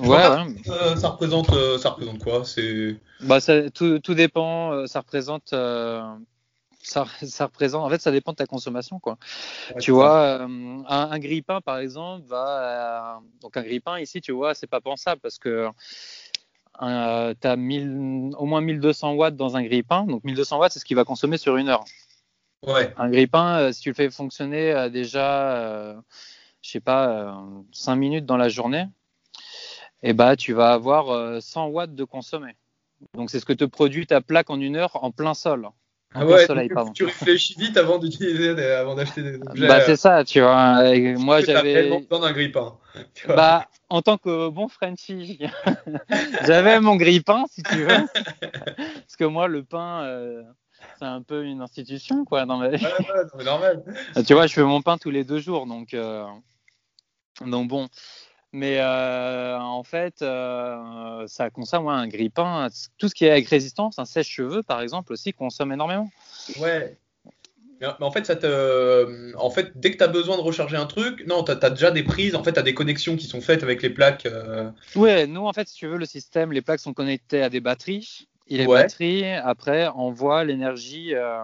ouais, 0.00 0.08
ouais. 0.08 0.46
Euh, 0.68 0.96
ça 0.96 1.08
représente, 1.08 1.50
ça 1.78 1.90
représente 1.90 2.22
quoi? 2.22 2.44
C'est 2.44 2.96
Bah, 3.20 3.40
ça, 3.40 3.70
tout, 3.70 4.00
tout 4.00 4.14
dépend. 4.14 4.86
Ça 4.86 5.00
représente, 5.00 5.52
ça, 6.86 7.06
ça 7.22 7.46
représente. 7.46 7.84
En 7.84 7.90
fait, 7.90 8.00
ça 8.00 8.10
dépend 8.10 8.32
de 8.32 8.36
ta 8.36 8.46
consommation, 8.46 8.98
quoi. 9.00 9.18
tu 9.80 9.90
vois, 9.90 10.40
euh, 10.40 10.46
un, 10.46 11.10
un 11.10 11.18
grille-pain, 11.18 11.60
par 11.60 11.78
exemple, 11.78 12.26
va. 12.26 13.16
euh, 13.18 13.20
donc 13.40 13.56
un 13.56 13.62
grille-pain 13.62 13.98
ici, 13.98 14.20
tu 14.20 14.32
vois, 14.32 14.54
c'est 14.54 14.66
pas 14.66 14.80
pensable 14.80 15.20
parce 15.20 15.38
que 15.38 15.68
euh, 16.82 17.34
tu 17.40 17.46
as 17.46 17.54
au 17.54 18.46
moins 18.46 18.60
1200 18.60 19.14
watts 19.14 19.36
dans 19.36 19.56
un 19.56 19.62
grille-pain. 19.62 20.04
Donc 20.04 20.24
1200 20.24 20.58
watts, 20.58 20.72
c'est 20.72 20.78
ce 20.80 20.84
qu'il 20.84 20.96
va 20.96 21.04
consommer 21.04 21.36
sur 21.36 21.56
une 21.56 21.68
heure. 21.68 21.84
Ouais. 22.66 22.92
Un 22.96 23.10
grille-pain, 23.10 23.58
euh, 23.58 23.72
si 23.72 23.80
tu 23.82 23.90
le 23.90 23.94
fais 23.94 24.10
fonctionner 24.10 24.88
déjà, 24.90 25.96
je 26.62 26.70
sais 26.70 26.80
pas, 26.80 27.44
5 27.72 27.96
minutes 27.96 28.26
dans 28.26 28.36
la 28.36 28.48
journée, 28.48 28.86
et 30.04 30.12
bah 30.12 30.36
tu 30.36 30.52
vas 30.52 30.72
avoir 30.72 31.08
euh, 31.08 31.40
100 31.40 31.68
watts 31.68 31.94
de 31.94 32.04
consommé. 32.04 32.54
Donc 33.14 33.30
c'est 33.30 33.40
ce 33.40 33.46
que 33.46 33.54
te 33.54 33.64
produit 33.64 34.06
ta 34.06 34.20
plaque 34.20 34.50
en 34.50 34.60
une 34.60 34.76
heure 34.76 35.02
en 35.02 35.10
plein 35.10 35.34
sol. 35.34 35.70
Ah 36.14 36.24
ouais, 36.24 36.46
soleil, 36.46 36.68
donc, 36.68 36.74
pardon. 36.74 36.92
tu 36.92 37.04
réfléchis 37.04 37.56
vite 37.58 37.76
avant 37.76 37.98
d'utiliser, 37.98 38.50
avant 38.50 38.94
d'acheter 38.94 39.22
des 39.22 39.34
objets. 39.34 39.66
Bah 39.66 39.80
c'est 39.80 39.96
ça, 39.96 40.24
tu 40.24 40.40
vois. 40.40 40.94
Et 40.94 41.14
moi 41.14 41.40
j'avais, 41.40 41.90
besoin 41.90 42.20
d'un 42.20 42.32
vois. 43.26 43.36
bah 43.36 43.68
en 43.88 44.00
tant 44.00 44.16
que 44.16 44.48
bon 44.48 44.68
Frenchie, 44.68 45.40
j'avais 46.46 46.80
mon 46.80 46.96
grille-pain 46.96 47.44
si 47.50 47.62
tu 47.64 47.78
veux, 47.78 47.88
parce 47.88 49.16
que 49.18 49.24
moi 49.24 49.48
le 49.48 49.64
pain 49.64 50.04
euh, 50.04 50.42
c'est 50.98 51.04
un 51.04 51.22
peu 51.22 51.44
une 51.44 51.60
institution 51.60 52.24
quoi 52.24 52.46
dans 52.46 52.58
ma 52.58 52.68
vie. 52.68 52.84
Ouais, 52.84 53.36
ouais, 53.36 53.44
normal. 53.44 53.84
Tu 54.26 54.34
vois, 54.34 54.46
je 54.46 54.54
fais 54.54 54.62
mon 54.62 54.82
pain 54.82 54.98
tous 54.98 55.10
les 55.10 55.24
deux 55.24 55.40
jours, 55.40 55.66
donc, 55.66 55.94
euh, 55.94 56.24
donc 57.44 57.68
bon. 57.68 57.88
Mais 58.54 58.78
euh, 58.78 59.58
en 59.58 59.82
fait, 59.82 60.22
euh, 60.22 61.26
ça 61.26 61.50
consomme 61.50 61.86
ouais, 61.86 61.92
un 61.92 62.06
grille-pain. 62.06 62.68
Tout 62.98 63.08
ce 63.08 63.14
qui 63.16 63.24
est 63.24 63.30
avec 63.32 63.48
résistance, 63.48 63.98
un 63.98 64.04
sèche-cheveux 64.04 64.62
par 64.62 64.80
exemple 64.80 65.12
aussi 65.12 65.32
consomme 65.32 65.72
énormément. 65.72 66.08
Ouais. 66.60 66.96
Mais, 67.80 67.88
en 68.00 68.12
fait, 68.12 68.24
ça 68.24 68.36
te... 68.36 69.36
en 69.36 69.50
fait, 69.50 69.72
dès 69.74 69.90
que 69.90 69.96
tu 69.96 70.04
as 70.04 70.08
besoin 70.08 70.36
de 70.36 70.40
recharger 70.42 70.76
un 70.76 70.86
truc, 70.86 71.24
non, 71.26 71.42
tu 71.42 71.50
as, 71.50 71.70
déjà 71.70 71.90
des 71.90 72.04
prises, 72.04 72.36
en 72.36 72.44
fait, 72.44 72.52
tu 72.52 72.60
as 72.60 72.62
des 72.62 72.74
connexions 72.74 73.16
qui 73.16 73.26
sont 73.26 73.40
faites 73.40 73.64
avec 73.64 73.82
les 73.82 73.90
plaques. 73.90 74.26
euh, 74.26 74.70
Ouais, 74.94 75.26
nous 75.26 75.44
en 75.44 75.52
fait, 75.52 75.66
si 75.66 75.74
tu 75.74 75.88
veux, 75.88 75.98
le 75.98 76.06
système, 76.06 76.52
les 76.52 76.62
plaques 76.62 76.78
sont 76.78 76.94
connectées 76.94 77.42
à 77.42 77.50
des 77.50 77.60
batteries. 77.60 78.28
Et 78.46 78.56
les 78.56 78.68
Ouais. 78.68 78.82
batteries, 78.82 79.32
après, 79.34 79.88
envoient 79.88 80.44
l'énergie. 80.44 81.12
euh, 81.12 81.42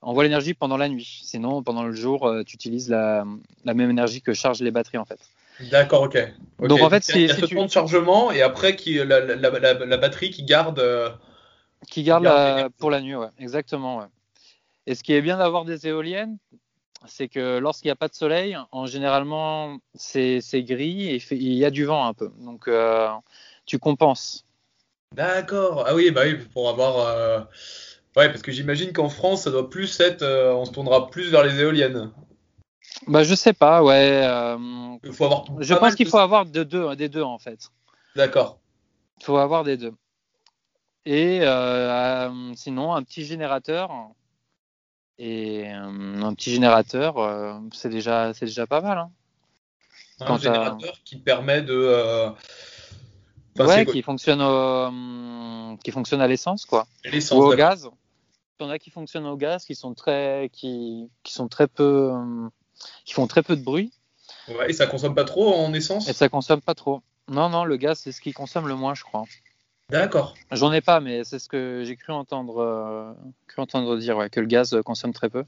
envoient 0.00 0.24
l'énergie 0.24 0.54
pendant 0.54 0.78
la 0.78 0.88
nuit. 0.88 1.20
Sinon, 1.24 1.62
pendant 1.62 1.84
le 1.84 1.92
jour, 1.92 2.26
euh, 2.26 2.42
tu 2.42 2.54
utilises 2.54 2.88
la, 2.88 3.26
la 3.66 3.74
même 3.74 3.90
énergie 3.90 4.22
que 4.22 4.32
chargent 4.32 4.62
les 4.62 4.70
batteries 4.70 4.98
en 4.98 5.04
fait. 5.04 5.20
D'accord, 5.60 6.02
ok. 6.02 6.18
Donc, 6.60 6.80
en 6.80 6.90
fait, 6.90 7.08
il 7.08 7.12
y 7.12 7.14
a, 7.14 7.18
il 7.18 7.26
y 7.28 7.30
a 7.30 7.34
si- 7.34 7.40
ce 7.40 7.46
temps 7.46 7.60
tu- 7.62 7.66
de 7.66 7.70
chargement 7.70 8.30
et 8.30 8.42
après 8.42 8.76
qui, 8.76 8.94
la, 8.94 9.20
la, 9.20 9.36
la, 9.36 9.50
la- 9.58 9.74
la 9.74 9.96
batterie 9.96 10.30
qui 10.30 10.42
garde. 10.42 10.78
euh, 10.78 11.10
Qui 11.90 12.02
garde 12.02 12.72
pour 12.78 12.90
la 12.90 13.00
nuit, 13.00 13.14
ouais, 13.14 13.28
exactement. 13.38 13.98
Ouais. 13.98 14.06
Et 14.86 14.94
ce 14.94 15.02
qui 15.02 15.12
est 15.14 15.22
bien 15.22 15.38
d'avoir 15.38 15.64
des 15.64 15.86
éoliennes, 15.86 16.38
c'est 17.06 17.28
que 17.28 17.58
lorsqu'il 17.58 17.88
n'y 17.88 17.92
a 17.92 17.96
pas 17.96 18.08
de 18.08 18.14
soleil, 18.14 18.56
en 18.72 18.86
généralement 18.86 19.78
c'est 19.94 20.40
c'est 20.40 20.62
gris 20.62 21.08
et 21.08 21.22
il 21.32 21.54
y 21.54 21.64
a 21.64 21.70
du 21.70 21.84
vent 21.84 22.06
un 22.06 22.14
peu. 22.14 22.30
Donc 22.38 22.68
euh, 22.68 23.08
tu 23.66 23.78
compenses. 23.78 24.44
D'accord. 25.14 25.84
Ah 25.86 25.94
oui, 25.94 26.10
bah 26.10 26.22
oui, 26.24 26.36
pour 26.52 26.68
avoir. 26.68 26.98
euh, 27.06 27.40
Ouais, 28.16 28.28
parce 28.30 28.40
que 28.42 28.50
j'imagine 28.50 28.92
qu'en 28.94 29.10
France, 29.10 29.42
ça 29.42 29.50
doit 29.50 29.68
plus 29.68 30.00
être. 30.00 30.22
euh, 30.22 30.54
On 30.54 30.64
se 30.64 30.72
tournera 30.72 31.10
plus 31.10 31.30
vers 31.30 31.44
les 31.44 31.60
éoliennes. 31.60 32.10
Bah 33.06 33.22
je 33.24 33.34
sais 33.34 33.52
pas, 33.52 33.82
ouais. 33.82 34.22
euh, 34.24 34.96
Il 35.04 35.12
faut 35.12 35.24
avoir. 35.26 35.44
je 35.58 35.74
pense 35.74 35.94
qu'il 35.94 36.06
de- 36.06 36.10
faut 36.10 36.18
avoir 36.18 36.46
de 36.46 36.64
deux, 36.64 36.96
des 36.96 37.08
deux 37.08 37.22
en 37.22 37.38
fait. 37.38 37.70
D'accord. 38.14 38.58
Il 39.20 39.24
faut 39.24 39.36
avoir 39.36 39.64
des 39.64 39.76
deux. 39.76 39.92
Et 41.04 41.40
euh, 41.42 41.46
euh, 42.28 42.52
sinon 42.56 42.94
un 42.94 43.02
petit 43.02 43.24
générateur. 43.24 43.90
Et 45.18 45.64
euh, 45.72 46.22
un 46.22 46.34
petit 46.34 46.50
générateur, 46.52 47.14
c'est 47.72 47.88
déjà, 47.88 48.34
c'est 48.34 48.46
déjà 48.46 48.66
pas 48.66 48.80
mal. 48.82 48.98
hein. 48.98 49.10
Un 50.20 50.26
Quand 50.26 50.36
générateur 50.38 50.98
qui 51.04 51.16
permet 51.16 51.62
de. 51.62 52.32
enfin, 53.58 53.66
ouais, 53.66 53.86
qui 53.86 54.02
fonctionne, 54.02 54.42
au- 54.42 55.76
qui 55.84 55.90
fonctionne 55.90 56.20
à 56.20 56.26
l'essence, 56.26 56.66
quoi. 56.66 56.86
L'essence. 57.04 57.38
ou 57.38 57.42
au 57.44 57.54
gaz. 57.54 57.88
Il 58.58 58.64
y 58.64 58.66
en 58.66 58.70
a 58.70 58.78
qui 58.78 58.90
fonctionnent 58.90 59.26
au 59.26 59.36
gaz, 59.36 59.64
qui 59.66 59.74
sont 59.74 59.94
très, 59.94 60.50
qui, 60.52 61.10
qui 61.22 61.32
sont 61.34 61.48
très 61.48 61.66
peu, 61.66 62.12
qui 63.04 63.14
font 63.14 63.26
très 63.26 63.42
peu 63.42 63.56
de 63.56 63.62
bruit 63.62 63.92
Ouais, 64.48 64.70
et 64.70 64.72
ça 64.72 64.86
consomme 64.86 65.14
pas 65.14 65.24
trop 65.24 65.54
en 65.54 65.72
essence 65.72 66.08
et 66.08 66.12
ça 66.12 66.28
consomme 66.28 66.60
pas 66.60 66.74
trop. 66.74 67.02
Non, 67.28 67.48
non, 67.48 67.64
le 67.64 67.76
gaz 67.76 67.98
c'est 67.98 68.12
ce 68.12 68.20
qui 68.20 68.32
consomme 68.32 68.68
le 68.68 68.74
moins, 68.76 68.94
je 68.94 69.02
crois. 69.02 69.24
D'accord. 69.90 70.34
J'en 70.50 70.72
ai 70.72 70.80
pas, 70.80 71.00
mais 71.00 71.22
c'est 71.24 71.38
ce 71.38 71.48
que 71.48 71.82
j'ai 71.84 71.96
cru 71.96 72.12
entendre, 72.12 72.58
euh, 72.58 73.12
cru 73.46 73.62
entendre 73.62 73.96
dire, 73.98 74.16
ouais, 74.16 74.30
que 74.30 74.40
le 74.40 74.46
gaz 74.46 74.76
consomme 74.84 75.12
très 75.12 75.28
peu. 75.28 75.44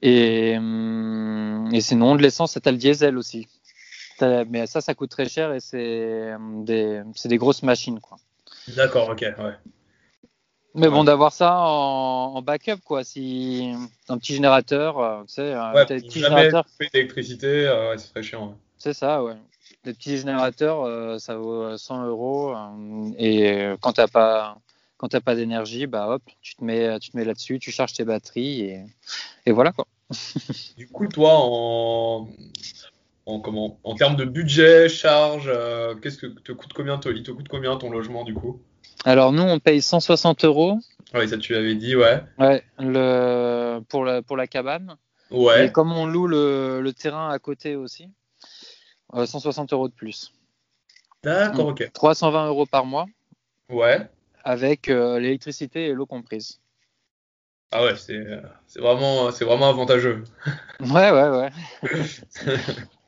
Et, 0.00 0.56
hum, 0.56 1.68
et 1.72 1.80
sinon, 1.80 2.16
de 2.16 2.22
l'essence, 2.22 2.52
c'est 2.52 2.66
le 2.66 2.76
diesel 2.76 3.18
aussi. 3.18 3.46
Mais 4.20 4.66
ça, 4.66 4.80
ça 4.80 4.94
coûte 4.94 5.10
très 5.10 5.28
cher 5.28 5.52
et 5.52 5.60
c'est 5.60 6.32
hum, 6.34 6.64
des, 6.64 7.02
des 7.24 7.36
grosses 7.36 7.62
machines. 7.62 8.00
quoi. 8.00 8.18
D'accord, 8.68 9.10
ok, 9.10 9.20
ouais. 9.20 9.54
Mais 10.74 10.88
bon, 10.88 11.04
d'avoir 11.04 11.32
ça 11.32 11.56
en, 11.56 12.42
backup, 12.42 12.80
quoi. 12.84 13.04
Si 13.04 13.72
un 14.08 14.18
petit 14.18 14.34
générateur, 14.34 14.98
euh, 14.98 15.22
tu 15.22 15.34
sais, 15.34 15.52
un 15.52 15.72
ouais, 15.72 15.86
petit 15.86 16.18
générateur. 16.18 16.66
d'électricité, 16.92 17.46
euh, 17.46 17.96
c'est 17.96 18.10
très 18.10 18.22
chiant. 18.24 18.58
C'est 18.76 18.92
ça, 18.92 19.22
ouais. 19.22 19.36
Des 19.84 19.94
petits 19.94 20.16
générateurs, 20.16 20.82
euh, 20.82 21.18
ça 21.18 21.36
vaut 21.36 21.76
100 21.76 22.06
euros. 22.06 22.54
et 23.18 23.74
quand 23.80 23.92
t'as 23.92 24.08
pas, 24.08 24.58
quand 24.96 25.08
t'as 25.08 25.20
pas 25.20 25.36
d'énergie, 25.36 25.86
bah 25.86 26.08
hop, 26.08 26.22
tu 26.42 26.56
te 26.56 26.64
mets, 26.64 26.98
tu 26.98 27.10
te 27.10 27.16
mets 27.16 27.24
là-dessus, 27.24 27.60
tu 27.60 27.70
charges 27.70 27.92
tes 27.92 28.04
batteries 28.04 28.62
et, 28.62 28.84
et 29.46 29.52
voilà 29.52 29.70
quoi. 29.70 29.86
du 30.76 30.88
coup, 30.88 31.06
toi, 31.06 31.34
en, 31.34 32.28
en 33.26 33.40
comment, 33.40 33.78
en 33.84 33.94
termes 33.94 34.16
de 34.16 34.24
budget, 34.24 34.88
charge, 34.88 35.52
qu'est-ce 36.02 36.18
que 36.18 36.26
te 36.26 36.50
coûte 36.50 36.72
combien, 36.72 36.98
il 37.06 37.22
te 37.22 37.30
coûte 37.30 37.48
combien 37.48 37.76
ton 37.76 37.90
logement 37.90 38.24
du 38.24 38.34
coup? 38.34 38.60
Alors 39.04 39.32
nous, 39.32 39.42
on 39.42 39.58
paye 39.58 39.82
160 39.82 40.44
euros. 40.44 40.78
Oui, 41.14 41.28
ça 41.28 41.38
tu 41.38 41.52
l'avais 41.52 41.74
dit, 41.74 41.94
ouais. 41.94 42.22
Ouais, 42.38 42.64
le, 42.78 43.80
pour, 43.88 44.04
la, 44.04 44.22
pour 44.22 44.36
la 44.36 44.46
cabane. 44.46 44.96
Ouais. 45.30 45.66
Et 45.66 45.72
comme 45.72 45.92
on 45.92 46.06
loue 46.06 46.26
le, 46.26 46.92
terrain 46.92 47.30
à 47.30 47.38
côté 47.38 47.76
aussi, 47.76 48.08
160 49.12 49.72
euh, 49.72 49.76
euros 49.76 49.88
de 49.88 49.94
plus. 49.94 50.32
D'accord, 51.22 51.68
ok. 51.68 51.90
320 51.92 52.48
euros 52.48 52.66
par 52.66 52.84
mois. 52.84 53.06
Ouais. 53.68 54.08
Avec 54.44 54.88
euh, 54.88 55.18
l'électricité 55.18 55.86
et 55.86 55.92
l'eau 55.92 56.06
comprise. 56.06 56.60
Ah 57.72 57.82
ouais, 57.82 57.94
c'est 57.96 58.80
vraiment, 58.80 59.30
vraiment 59.30 59.68
avantageux. 59.68 60.22
Ouais, 60.80 61.10
ouais, 61.10 61.28
ouais. 61.28 61.50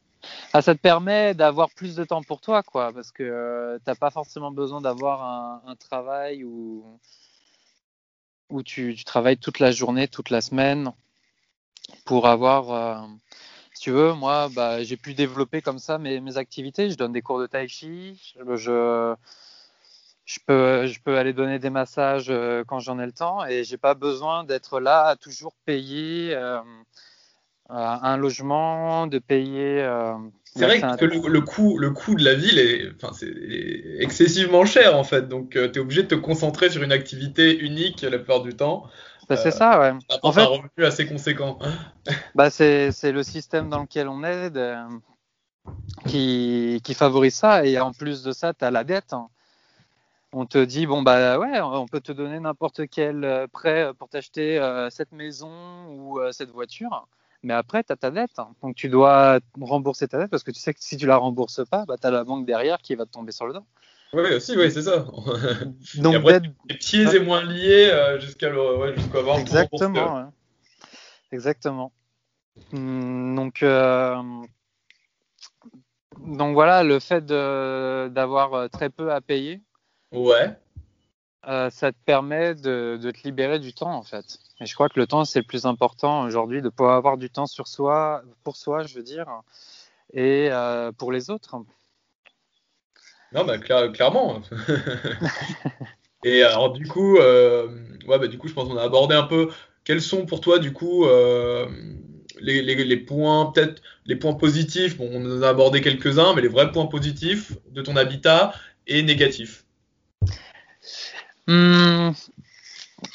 Ah, 0.59 0.63
ça 0.63 0.75
te 0.75 0.81
permet 0.81 1.35
d'avoir 1.35 1.69
plus 1.69 1.97
de 1.97 2.05
temps 2.05 2.23
pour 2.23 2.41
toi, 2.41 2.63
quoi, 2.63 2.91
parce 2.91 3.13
que 3.13 3.23
euh, 3.23 3.77
tu 3.77 3.83
n'as 3.89 3.95
pas 3.95 4.11
forcément 4.11 4.51
besoin 4.51 4.81
d'avoir 4.81 5.23
un, 5.67 5.77
travail 5.77 6.45
où, 6.45 6.99
tu, 8.65 8.97
travailles 9.05 9.37
toute 9.37 9.59
la 9.59 9.71
journée, 9.71 10.09
toute 10.09 10.31
la 10.31 10.41
semaine, 10.41 10.93
pour 12.07 12.27
avoir, 12.27 12.71
euh, 12.71 13.07
si 13.75 13.83
tu 13.83 13.91
veux, 13.91 14.15
moi, 14.15 14.49
bah, 14.49 14.83
j'ai 14.83 14.97
pu 14.97 15.13
développer 15.13 15.61
comme 15.61 15.79
ça 15.79 15.99
mes, 15.99 16.39
activités. 16.39 16.91
Je 16.91 16.97
donne 16.97 17.13
des 17.13 17.21
cours 17.21 17.39
de 17.39 17.47
tai 17.47 17.69
chi, 17.69 18.19
je, 18.35 19.15
peux, 20.47 21.19
aller 21.19 21.35
donner 21.35 21.59
des 21.59 21.69
massages 21.69 22.31
euh, 22.31 22.65
quand 22.67 22.81
j'en 22.81 22.99
ai 22.99 23.05
le 23.05 23.13
temps, 23.13 23.45
et 23.45 23.63
j'ai 23.63 23.77
pas 23.77 23.93
besoin 23.93 24.43
d'être 24.43 24.81
là 24.81 25.05
à 25.05 25.17
toujours 25.17 25.55
payer. 25.67 26.35
Un 27.69 28.17
logement, 28.17 29.07
de 29.07 29.19
payer 29.19 29.85
c'est 30.57 30.65
vrai 30.65 30.81
que 30.81 31.05
le, 31.05 31.41
coût, 31.41 31.79
le 31.79 31.91
coût 31.91 32.15
de 32.15 32.25
la 32.25 32.35
ville 32.35 32.59
est, 32.59 32.91
enfin, 32.97 33.13
c'est 33.13 33.33
excessivement 34.01 34.65
cher 34.65 34.97
en 34.97 35.05
fait, 35.05 35.29
donc 35.29 35.55
euh, 35.55 35.71
tu 35.71 35.79
es 35.79 35.83
obligé 35.83 36.03
de 36.03 36.09
te 36.09 36.15
concentrer 36.15 36.71
sur 36.71 36.83
une 36.83 36.93
activité 36.93 37.59
unique 37.59 38.03
la 38.03 38.17
plupart 38.17 38.43
du 38.43 38.55
temps. 38.55 38.87
Bah, 39.29 39.37
c'est 39.37 39.51
ça, 39.51 39.79
ouais. 39.81 39.93
En 40.23 40.33
fait, 40.33 40.41
un 40.41 40.47
revenu 40.47 40.85
assez 40.85 41.07
conséquent. 41.07 41.59
bah, 42.35 42.49
c'est 42.49 43.13
le 43.13 43.23
système 43.23 43.69
dans 43.69 43.83
lequel 43.83 44.09
on 44.09 44.25
est 44.25 44.51
qui, 46.07 46.81
qui, 46.85 46.95
favorise 46.95 47.35
ça, 47.35 47.67
et 47.67 47.79
en 47.79 47.93
plus 47.93 48.23
de 48.23 48.33
ça, 48.33 48.55
tu 48.55 48.65
as 48.65 48.71
la 48.71 48.85
dette. 48.85 49.15
On 50.33 50.47
te 50.47 50.65
dit, 50.65 50.87
bon, 50.87 51.03
bah 51.03 51.39
ouais, 51.39 51.61
on 51.61 51.87
peut 51.87 52.01
te 52.01 52.13
donner 52.13 52.39
n'importe 52.41 52.83
quel 52.89 53.25
euh, 53.25 53.47
prêt 53.47 53.91
pour 53.99 54.09
t'acheter 54.09 54.59
euh, 54.59 54.91
cette 54.91 55.13
maison 55.13 55.51
ou 55.89 56.21
cette 56.31 56.51
voiture 56.51 57.07
mais 57.47 57.55
après, 57.55 57.85
tu 57.85 57.93
as 57.93 57.97
ta 57.97 58.11
dette. 58.11 58.39
Hein. 58.39 58.49
Donc, 58.61 58.75
tu 58.75 58.89
dois 58.89 59.39
rembourser 59.61 60.09
ta 60.09 60.19
dette 60.19 60.31
parce 60.31 60.43
que 60.43 60.51
tu 60.51 60.59
sais 60.59 60.75
que 60.75 60.81
si 60.83 60.97
tu 60.97 61.07
la 61.07 61.17
rembourses 61.17 61.63
pas, 61.71 61.85
bah, 61.87 61.95
tu 62.01 62.07
as 62.07 62.11
la 62.11 62.25
banque 62.25 62.45
derrière 62.45 62.79
qui 62.79 62.97
va 62.97 63.07
te 63.07 63.13
tomber 63.13 63.31
sur 63.31 63.47
le 63.47 63.55
dos. 63.55 63.65
Oui, 64.13 64.35
aussi, 64.35 64.57
oui, 64.57 64.71
c'est 64.73 64.83
ça. 64.83 65.07
Donc, 65.99 66.17
après, 66.17 66.41
les 66.69 66.77
pieds 66.77 67.15
et 67.15 67.21
moins 67.21 67.45
liés 67.45 67.89
euh, 67.93 68.19
jusqu'à 68.19 68.53
ouais, 68.53 68.95
Exactement. 69.39 70.33
Exactement. 71.31 71.93
Hum, 72.73 73.37
donc, 73.37 73.63
euh, 73.63 74.23
donc 76.19 76.55
voilà, 76.55 76.83
le 76.83 76.99
fait 76.99 77.25
d'avoir 77.27 78.55
euh, 78.55 78.69
très 78.69 78.91
peu 78.91 79.13
à 79.13 79.21
payer. 79.21 79.61
Ouais. 80.11 80.57
Euh, 81.47 81.71
ça 81.71 81.93
te 81.93 81.99
permet 82.05 82.55
de, 82.55 82.99
te 83.01 83.23
libérer 83.25 83.61
du 83.61 83.73
temps 83.73 83.93
en 83.93 84.03
fait. 84.03 84.39
Et 84.61 84.67
je 84.67 84.75
crois 84.75 84.89
que 84.89 84.99
le 84.99 85.07
temps 85.07 85.25
c'est 85.25 85.41
le 85.41 85.47
plus 85.47 85.67
important 85.67 86.23
aujourd'hui, 86.23 86.63
de 86.63 86.69
pouvoir 86.69 86.97
avoir 86.97 87.19
du 87.19 87.31
temps 87.31 87.47
sur 87.47 87.69
soi, 87.69 88.23
pour 88.43 88.57
soi, 88.57 88.87
je 88.87 88.95
veux 88.95 89.03
dire, 89.03 89.27
et 90.13 90.49
euh, 90.51 90.93
pour 90.93 91.13
les 91.13 91.31
autres. 91.31 91.57
Non, 93.33 93.45
bah, 93.45 93.59
clairement. 93.59 94.41
et 96.25 96.43
alors 96.43 96.73
du 96.73 96.87
coup, 96.87 97.19
euh, 97.19 97.69
ouais, 98.07 98.19
bah, 98.19 98.29
du 98.29 98.39
coup, 98.39 98.49
je 98.49 98.55
pense 98.55 98.69
qu'on 98.69 98.79
a 98.79 98.83
abordé 98.83 99.15
un 99.15 99.25
peu 99.25 99.51
quels 99.85 100.01
sont 100.01 100.27
pour 100.27 100.41
toi 100.41 100.59
du 100.59 100.73
coup 100.73 101.07
les, 102.41 102.63
les, 102.63 102.97
points, 102.97 103.53
peut-être 103.53 103.83
les 104.05 104.17
points 104.17 104.35
positifs. 104.35 104.97
Bon, 104.97 105.09
on 105.13 105.25
en 105.25 105.43
a 105.43 105.49
abordé 105.49 105.81
quelques-uns, 105.81 106.35
mais 106.35 106.43
les 106.43 106.49
vrais 106.49 106.71
points 106.73 106.87
positifs 106.87 107.53
de 107.71 107.83
ton 107.83 107.97
habitat 107.97 108.53
et 108.87 109.03
négatifs. 109.03 109.65
Hmm, 111.47 112.11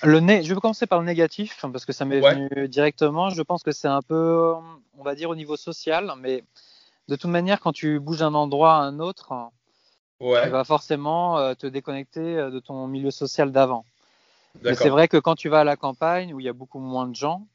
le 0.03 0.19
Je 0.19 0.53
vais 0.53 0.59
commencer 0.59 0.87
par 0.87 0.99
le 0.99 1.05
négatif, 1.05 1.65
parce 1.71 1.85
que 1.85 1.93
ça 1.93 2.05
m'est 2.05 2.19
venu 2.19 2.67
directement. 2.67 3.29
Je 3.29 3.41
pense 3.41 3.63
que 3.63 3.71
c'est 3.71 3.87
un 3.87 4.01
peu, 4.01 4.53
on 4.97 5.03
va 5.03 5.15
dire, 5.15 5.29
au 5.29 5.35
niveau 5.35 5.57
social, 5.57 6.13
mais 6.19 6.43
de 7.07 7.15
toute 7.15 7.29
manière, 7.29 7.59
quand 7.59 7.73
tu 7.73 7.99
bouges 7.99 8.19
d'un 8.19 8.33
endroit 8.33 8.75
à 8.75 8.81
un 8.81 8.99
autre, 8.99 9.33
tu 10.19 10.49
vas 10.49 10.63
forcément 10.63 11.39
euh, 11.39 11.55
te 11.55 11.65
déconnecter 11.65 12.37
euh, 12.37 12.51
de 12.51 12.59
ton 12.59 12.87
milieu 12.87 13.11
social 13.11 13.51
d'avant. 13.51 13.85
Mais 14.61 14.75
c'est 14.75 14.89
vrai 14.89 15.07
que 15.07 15.17
quand 15.17 15.35
tu 15.35 15.49
vas 15.49 15.61
à 15.61 15.63
la 15.63 15.75
campagne, 15.75 16.33
où 16.33 16.39
il 16.39 16.45
y 16.45 16.49
a 16.49 16.53
beaucoup 16.53 16.79
moins 16.79 17.07
de 17.07 17.15
gens, 17.15 17.47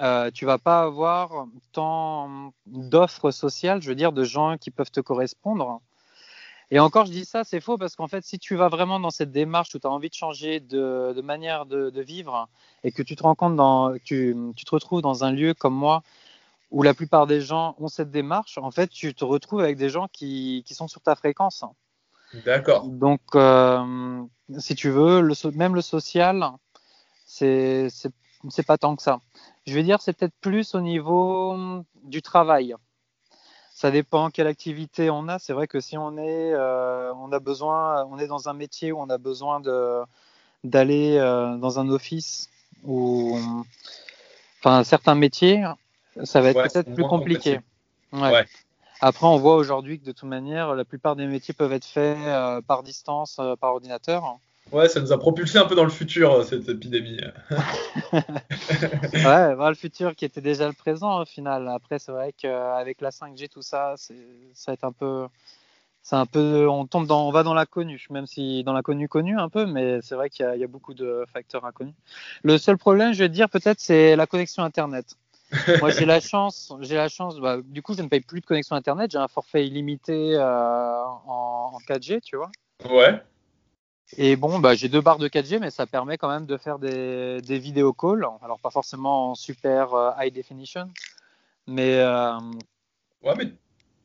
euh, 0.00 0.30
tu 0.30 0.46
vas 0.46 0.58
pas 0.58 0.82
avoir 0.82 1.46
tant 1.72 2.52
d'offres 2.66 3.30
sociales, 3.30 3.82
je 3.82 3.88
veux 3.88 3.94
dire, 3.94 4.12
de 4.12 4.24
gens 4.24 4.56
qui 4.56 4.70
peuvent 4.70 4.90
te 4.90 5.00
correspondre. 5.00 5.80
Et 6.70 6.80
encore, 6.80 7.06
je 7.06 7.12
dis 7.12 7.24
ça, 7.24 7.44
c'est 7.44 7.60
faux 7.60 7.78
parce 7.78 7.94
qu'en 7.96 8.08
fait, 8.08 8.24
si 8.24 8.38
tu 8.38 8.56
vas 8.56 8.68
vraiment 8.68 8.98
dans 8.98 9.10
cette 9.10 9.30
démarche 9.30 9.74
où 9.74 9.78
tu 9.78 9.86
as 9.86 9.90
envie 9.90 10.08
de 10.08 10.14
changer 10.14 10.60
de, 10.60 11.20
manière 11.22 11.66
de, 11.66 12.00
vivre 12.00 12.48
et 12.82 12.92
que 12.92 13.02
tu 13.02 13.16
te 13.16 13.22
rends 13.22 13.34
compte, 13.34 13.56
dans, 13.56 13.94
tu, 14.04 14.36
tu, 14.56 14.64
te 14.64 14.70
retrouves 14.74 15.02
dans 15.02 15.24
un 15.24 15.30
lieu 15.30 15.54
comme 15.54 15.74
moi 15.74 16.02
où 16.70 16.82
la 16.82 16.94
plupart 16.94 17.26
des 17.26 17.40
gens 17.40 17.76
ont 17.78 17.88
cette 17.88 18.10
démarche, 18.10 18.58
en 18.58 18.70
fait, 18.70 18.88
tu 18.88 19.14
te 19.14 19.24
retrouves 19.24 19.60
avec 19.60 19.76
des 19.76 19.90
gens 19.90 20.08
qui, 20.12 20.64
qui 20.66 20.74
sont 20.74 20.88
sur 20.88 21.00
ta 21.00 21.14
fréquence. 21.14 21.64
D'accord. 22.44 22.88
Donc, 22.88 23.20
euh, 23.36 24.24
si 24.58 24.74
tu 24.74 24.90
veux, 24.90 25.20
le, 25.20 25.34
même 25.52 25.74
le 25.74 25.82
social, 25.82 26.50
c'est 27.26 27.90
pas 28.66 28.78
tant 28.78 28.96
que 28.96 29.02
ça. 29.02 29.20
Je 29.66 29.74
vais 29.74 29.82
dire, 29.84 30.00
c'est 30.00 30.14
peut-être 30.14 30.34
plus 30.40 30.74
au 30.74 30.80
niveau 30.80 31.84
du 32.02 32.22
travail 32.22 32.74
ça 33.74 33.90
dépend 33.90 34.30
quelle 34.30 34.46
activité 34.46 35.10
on 35.10 35.26
a. 35.28 35.40
C'est 35.40 35.52
vrai 35.52 35.66
que 35.66 35.80
si 35.80 35.98
on 35.98 36.16
est, 36.16 36.52
euh, 36.52 37.12
on 37.14 37.32
a 37.32 37.40
besoin, 37.40 38.04
on 38.04 38.18
est 38.20 38.28
dans 38.28 38.48
un 38.48 38.52
métier 38.52 38.92
où 38.92 39.00
on 39.00 39.10
a 39.10 39.18
besoin 39.18 39.60
de 39.60 40.00
d'aller 40.62 41.18
euh, 41.18 41.56
dans 41.56 41.78
un 41.78 41.90
office 41.90 42.48
ou, 42.84 43.36
enfin, 44.60 44.84
certains 44.84 45.14
métiers, 45.14 45.62
ça 46.22 46.40
va 46.40 46.50
être 46.50 46.62
peut-être 46.62 46.94
plus 46.94 47.04
compliqué. 47.04 47.60
Après, 49.00 49.26
on 49.26 49.36
voit 49.36 49.56
aujourd'hui 49.56 49.98
que 49.98 50.06
de 50.06 50.12
toute 50.12 50.28
manière, 50.28 50.74
la 50.74 50.84
plupart 50.84 51.16
des 51.16 51.26
métiers 51.26 51.52
peuvent 51.52 51.72
être 51.72 51.84
faits 51.84 52.16
euh, 52.20 52.62
par 52.62 52.84
distance, 52.84 53.40
par 53.60 53.72
ordinateur. 53.72 54.38
Ouais, 54.72 54.88
ça 54.88 55.00
nous 55.00 55.12
a 55.12 55.18
propulsé 55.18 55.58
un 55.58 55.66
peu 55.66 55.74
dans 55.74 55.84
le 55.84 55.90
futur, 55.90 56.32
euh, 56.32 56.42
cette 56.42 56.68
épidémie. 56.68 57.20
ouais, 58.12 58.20
le 59.12 59.74
futur 59.74 60.16
qui 60.16 60.24
était 60.24 60.40
déjà 60.40 60.66
le 60.66 60.72
présent 60.72 61.20
au 61.20 61.24
final. 61.24 61.68
Après, 61.68 61.98
c'est 61.98 62.12
vrai 62.12 62.32
qu'avec 62.32 63.00
la 63.00 63.10
5G, 63.10 63.48
tout 63.48 63.62
ça, 63.62 63.94
ça 63.96 64.14
va 64.66 64.72
être 64.72 64.84
un 64.84 64.92
peu. 64.92 65.26
C'est 66.02 66.16
un 66.16 66.26
peu, 66.26 66.68
on 66.68 66.86
tombe 66.86 67.06
dans, 67.06 67.26
on 67.26 67.30
va 67.30 67.42
dans 67.42 67.54
l'inconnu, 67.54 68.04
même 68.10 68.26
si 68.26 68.62
dans 68.62 68.74
l'inconnu 68.74 69.08
connu 69.08 69.38
un 69.38 69.48
peu, 69.48 69.64
mais 69.64 70.02
c'est 70.02 70.14
vrai 70.14 70.28
qu'il 70.28 70.44
y, 70.44 70.64
a 70.64 70.66
beaucoup 70.66 70.92
de 70.92 71.24
facteurs 71.32 71.64
inconnus. 71.64 71.94
Le 72.42 72.58
seul 72.58 72.76
problème, 72.76 73.14
je 73.14 73.20
vais 73.20 73.30
dire 73.30 73.48
peut-être, 73.48 73.80
c'est 73.80 74.14
la 74.14 74.26
connexion 74.26 74.62
internet. 74.64 75.16
Moi, 75.80 75.88
j'ai 75.90 76.04
la 76.04 76.20
chance, 76.20 76.74
j'ai 76.80 76.96
la 76.96 77.08
chance. 77.08 77.38
Bah, 77.38 77.56
du 77.64 77.80
coup, 77.80 77.94
je 77.94 78.02
ne 78.02 78.08
paye 78.08 78.20
plus 78.20 78.42
de 78.42 78.46
connexion 78.46 78.76
internet. 78.76 79.12
J'ai 79.12 79.18
un 79.18 79.28
forfait 79.28 79.66
illimité 79.66 80.34
euh, 80.34 81.04
en, 81.26 81.70
en 81.72 81.78
4G, 81.88 82.20
tu 82.20 82.36
vois. 82.36 82.50
Ouais. 82.90 83.22
Et 84.16 84.36
bon, 84.36 84.58
bah, 84.58 84.74
j'ai 84.74 84.88
deux 84.88 85.00
barres 85.00 85.18
de 85.18 85.28
4G, 85.28 85.58
mais 85.58 85.70
ça 85.70 85.86
permet 85.86 86.18
quand 86.18 86.28
même 86.28 86.46
de 86.46 86.56
faire 86.56 86.78
des, 86.78 87.40
des 87.42 87.58
vidéo 87.58 87.92
calls. 87.92 88.26
Alors, 88.42 88.58
pas 88.58 88.70
forcément 88.70 89.30
en 89.30 89.34
super 89.34 89.94
euh, 89.94 90.10
high 90.18 90.32
definition, 90.32 90.90
mais. 91.66 91.98
Euh, 91.98 92.38
ouais, 93.22 93.34
mais 93.36 93.52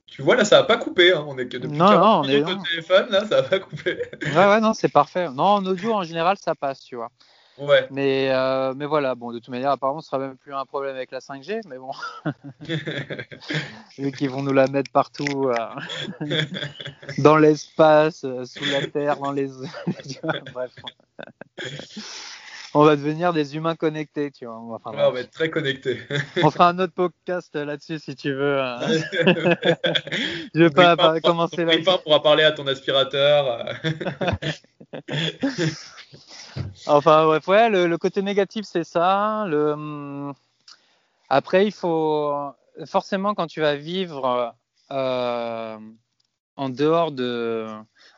Tu 0.07 0.21
vois, 0.21 0.35
là, 0.35 0.45
ça 0.45 0.57
n'a 0.57 0.63
pas 0.63 0.77
coupé. 0.77 1.13
Hein. 1.13 1.25
On 1.27 1.37
est 1.37 1.47
que 1.47 1.57
depuis 1.57 1.77
non, 1.77 1.91
non, 1.91 2.21
on 2.21 2.23
est 2.23 2.43
au 2.43 2.55
téléphone, 2.55 3.07
là, 3.09 3.25
ça 3.27 3.41
n'a 3.41 3.43
pas 3.43 3.59
coupé. 3.59 4.01
ouais, 4.23 4.35
ouais, 4.35 4.59
non, 4.59 4.73
c'est 4.75 4.91
parfait. 4.91 5.29
Non, 5.29 5.43
en 5.43 5.65
audio, 5.65 5.93
en 5.93 6.03
général, 6.03 6.37
ça 6.37 6.55
passe, 6.55 6.81
tu 6.81 6.95
vois. 6.95 7.11
Ouais. 7.59 7.87
Mais, 7.91 8.29
euh, 8.31 8.73
mais 8.75 8.85
voilà, 8.85 9.15
bon, 9.15 9.31
de 9.31 9.39
toute 9.39 9.49
manière, 9.49 9.71
apparemment, 9.71 10.01
ce 10.01 10.07
sera 10.07 10.19
même 10.19 10.37
plus 10.37 10.53
un 10.53 10.65
problème 10.65 10.95
avec 10.95 11.11
la 11.11 11.19
5G, 11.19 11.61
mais 11.67 11.77
bon. 11.77 11.91
Vu 13.97 14.11
qu'ils 14.11 14.29
vont 14.29 14.41
nous 14.41 14.53
la 14.53 14.67
mettre 14.67 14.91
partout, 14.91 15.49
euh, 15.49 16.31
dans 17.17 17.37
l'espace, 17.37 18.23
euh, 18.23 18.45
sous 18.45 18.65
la 18.65 18.87
terre, 18.87 19.17
dans 19.17 19.31
les. 19.31 19.49
Bref. 20.53 20.71
On 22.75 22.83
va 22.83 22.95
devenir 22.95 23.33
des 23.33 23.55
humains 23.55 23.75
connectés, 23.75 24.29
tu 24.31 24.45
vois. 24.45 24.59
On 24.59 25.11
va 25.11 25.19
être 25.19 25.31
très 25.31 25.49
connectés. 25.49 25.99
on 26.43 26.51
fera 26.51 26.69
un 26.69 26.79
autre 26.79 26.93
podcast 26.93 27.55
là-dessus 27.55 27.99
si 27.99 28.15
tu 28.15 28.31
veux. 28.33 28.61
Hein. 28.61 28.79
Je 30.53 30.63
vais 30.63 30.69
pas, 30.69 30.95
pas 30.95 31.19
commencer 31.19 31.65
là. 31.65 31.73
On 31.87 31.97
pourra 31.97 32.21
parler 32.21 32.43
à 32.43 32.51
ton 32.51 32.67
aspirateur. 32.67 33.65
enfin, 36.85 37.25
bref, 37.25 37.47
ouais, 37.47 37.69
le, 37.69 37.97
côté 37.97 38.21
négatif, 38.21 38.65
c'est 38.65 38.83
ça. 38.83 39.45
Le... 39.47 39.71
Hum, 39.71 40.33
après, 41.29 41.65
il 41.65 41.71
faut 41.71 42.53
forcément, 42.85 43.33
quand 43.33 43.47
tu 43.47 43.61
vas 43.61 43.75
vivre 43.75 44.55
euh, 44.91 45.77
en, 46.55 46.69
dehors 46.69 47.11
de... 47.11 47.67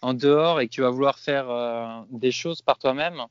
en 0.02 0.14
dehors 0.14 0.60
et 0.60 0.68
que 0.68 0.74
tu 0.74 0.82
vas 0.82 0.90
vouloir 0.90 1.20
faire 1.20 1.50
euh, 1.50 2.02
des 2.10 2.32
choses 2.32 2.62
par 2.62 2.78
toi-même, 2.78 3.24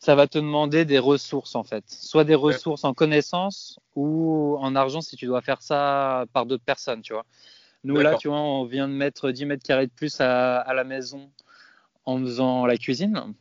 ça 0.00 0.14
va 0.14 0.26
te 0.26 0.38
demander 0.38 0.84
des 0.84 0.98
ressources 0.98 1.54
en 1.54 1.62
fait. 1.62 1.84
Soit 1.86 2.24
des 2.24 2.34
ressources 2.34 2.84
en 2.84 2.94
connaissances 2.94 3.78
ou 3.94 4.56
en 4.58 4.74
argent 4.74 5.02
si 5.02 5.14
tu 5.14 5.26
dois 5.26 5.42
faire 5.42 5.62
ça 5.62 6.24
par 6.32 6.46
d'autres 6.46 6.64
personnes, 6.64 7.02
tu 7.02 7.12
vois. 7.12 7.26
Nous, 7.84 7.96
là, 7.96 8.16
tu 8.16 8.28
vois, 8.28 8.40
on 8.40 8.64
vient 8.64 8.88
de 8.88 8.92
mettre 8.92 9.30
10 9.30 9.46
mètres 9.46 9.62
carrés 9.62 9.86
de 9.86 9.92
plus 9.92 10.20
à, 10.20 10.58
à 10.58 10.74
la 10.74 10.84
maison 10.84 11.30
en 12.04 12.18
faisant 12.18 12.66
la 12.66 12.76
cuisine 12.76 13.34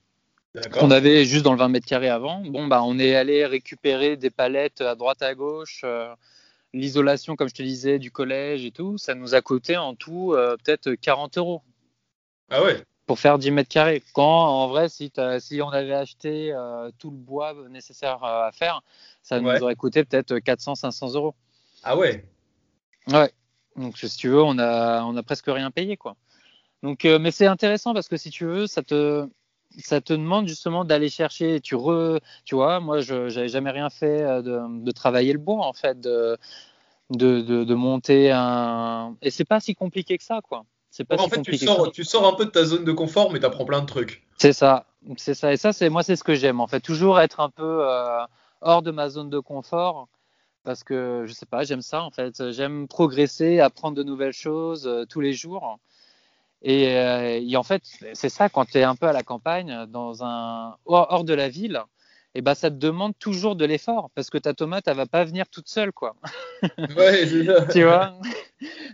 qu'on 0.71 0.91
avait 0.91 1.25
juste 1.25 1.43
dans 1.43 1.53
le 1.53 1.59
20 1.59 1.69
mètres 1.69 1.85
carrés 1.85 2.09
avant. 2.09 2.41
Bon, 2.41 2.67
bah, 2.67 2.81
on 2.83 2.97
est 2.99 3.15
allé 3.15 3.45
récupérer 3.45 4.17
des 4.17 4.29
palettes 4.29 4.81
à 4.81 4.95
droite 4.95 5.21
à 5.21 5.35
gauche. 5.35 5.81
Euh, 5.83 6.13
l'isolation, 6.73 7.35
comme 7.35 7.49
je 7.49 7.53
te 7.53 7.63
disais, 7.63 7.99
du 7.99 8.11
collège 8.11 8.65
et 8.65 8.71
tout, 8.71 8.97
ça 8.97 9.15
nous 9.15 9.35
a 9.35 9.41
coûté 9.41 9.77
en 9.77 9.95
tout 9.95 10.33
euh, 10.33 10.57
peut-être 10.57 10.93
40 10.93 11.37
euros. 11.37 11.61
Ah 12.49 12.63
ouais 12.63 12.83
Pour 13.09 13.17
faire 13.17 13.39
10 13.39 13.49
mètres 13.49 13.69
carrés. 13.69 14.03
Quand 14.13 14.45
en 14.45 14.67
vrai, 14.67 14.87
si, 14.87 15.11
si 15.39 15.61
on 15.63 15.69
avait 15.69 15.95
acheté 15.95 16.53
euh, 16.53 16.91
tout 16.99 17.09
le 17.09 17.17
bois 17.17 17.55
nécessaire 17.67 18.23
à 18.23 18.51
faire, 18.51 18.83
ça 19.23 19.39
nous 19.39 19.49
aurait 19.49 19.75
coûté 19.75 20.03
peut-être 20.03 20.35
400-500 20.35 21.15
euros. 21.15 21.33
Ah 21.81 21.97
ouais 21.97 22.23
Ouais. 23.07 23.33
Donc 23.75 23.97
si 23.97 24.15
tu 24.15 24.29
veux, 24.29 24.43
on 24.43 24.59
a, 24.59 25.01
on 25.01 25.17
a 25.17 25.23
presque 25.23 25.47
rien 25.47 25.71
payé 25.71 25.97
quoi. 25.97 26.15
Donc, 26.83 27.03
mais 27.03 27.31
c'est 27.31 27.47
intéressant 27.47 27.95
parce 27.95 28.07
que 28.07 28.15
si 28.15 28.29
tu 28.29 28.45
veux, 28.45 28.67
ça 28.67 28.83
te, 28.83 29.27
ça 29.77 30.01
te 30.01 30.13
demande 30.13 30.47
justement 30.47 30.85
d'aller 30.85 31.09
chercher. 31.09 31.61
Tu, 31.61 31.75
re, 31.75 32.19
tu 32.45 32.53
vois, 32.53 32.79
moi, 32.79 33.01
je 33.01 33.33
n'avais 33.33 33.49
jamais 33.49 33.71
rien 33.71 33.89
fait 33.89 34.21
euh, 34.21 34.41
de, 34.43 34.83
de, 34.83 34.91
travailler 34.91 35.33
le 35.33 35.39
bois, 35.39 35.65
en 35.65 35.73
fait, 35.73 35.99
de, 35.99 36.37
de, 37.09 37.41
de, 37.41 37.73
monter 37.73 38.31
un. 38.31 39.15
Et 39.21 39.31
c'est 39.31 39.45
pas 39.45 39.59
si 39.59 39.73
compliqué 39.73 40.17
que 40.17 40.23
ça, 40.23 40.41
quoi. 40.41 40.65
C'est 40.91 41.03
pas 41.03 41.21
en 41.21 41.29
fait, 41.29 41.41
tu 41.41 41.57
sors, 41.57 41.91
tu 41.91 42.03
sors 42.03 42.27
un 42.27 42.35
peu 42.35 42.45
de 42.45 42.49
ta 42.49 42.65
zone 42.65 42.83
de 42.83 42.91
confort, 42.91 43.31
mais 43.31 43.39
tu 43.39 43.45
apprends 43.45 43.65
plein 43.65 43.81
de 43.81 43.85
trucs. 43.85 44.25
C'est 44.37 44.53
ça, 44.53 44.85
c'est 45.17 45.35
ça. 45.35 45.53
Et 45.53 45.57
ça, 45.57 45.71
c'est 45.71 45.89
moi, 45.89 46.03
c'est 46.03 46.15
ce 46.15 46.23
que 46.23 46.33
j'aime, 46.33 46.59
en 46.59 46.67
fait. 46.67 46.79
Toujours 46.79 47.19
être 47.19 47.39
un 47.39 47.49
peu 47.49 47.87
euh, 47.87 48.19
hors 48.61 48.81
de 48.81 48.91
ma 48.91 49.09
zone 49.09 49.29
de 49.29 49.39
confort. 49.39 50.07
Parce 50.63 50.83
que 50.83 51.23
je 51.25 51.33
sais 51.33 51.45
pas, 51.45 51.63
j'aime 51.63 51.81
ça 51.81 52.03
en 52.03 52.11
fait. 52.11 52.51
J'aime 52.51 52.87
progresser, 52.87 53.59
apprendre 53.59 53.95
de 53.95 54.03
nouvelles 54.03 54.33
choses 54.33 54.87
euh, 54.87 55.05
tous 55.05 55.21
les 55.21 55.33
jours. 55.33 55.79
Euh, 56.67 57.39
et, 57.41 57.55
en 57.55 57.63
fait, 57.63 57.81
c'est 58.13 58.29
ça, 58.29 58.49
quand 58.49 58.65
tu 58.65 58.77
es 58.77 58.83
un 58.83 58.95
peu 58.95 59.07
à 59.07 59.13
la 59.13 59.23
campagne, 59.23 59.85
dans 59.87 60.23
un, 60.23 60.75
hors, 60.85 61.23
de 61.23 61.33
la 61.33 61.49
ville, 61.49 61.81
et 62.35 62.39
eh 62.39 62.41
ben, 62.43 62.53
ça 62.53 62.69
te 62.69 62.75
demande 62.75 63.17
toujours 63.17 63.55
de 63.55 63.65
l'effort 63.65 64.11
parce 64.13 64.29
que 64.29 64.37
ta 64.37 64.53
tomate, 64.53 64.87
elle 64.87 64.97
va 64.97 65.07
pas 65.07 65.23
venir 65.23 65.49
toute 65.49 65.67
seule, 65.67 65.91
quoi. 65.91 66.15
Ouais, 66.95 67.25
tu 67.71 67.83
vois? 67.83 68.13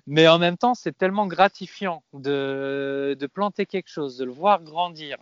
Mais 0.07 0.27
en 0.29 0.39
même 0.39 0.55
temps, 0.55 0.73
c'est 0.73 0.97
tellement 0.97 1.27
gratifiant 1.27 2.01
de, 2.13 3.17
de, 3.19 3.27
planter 3.27 3.65
quelque 3.65 3.89
chose, 3.89 4.15
de 4.15 4.23
le 4.23 4.31
voir 4.31 4.63
grandir 4.63 5.17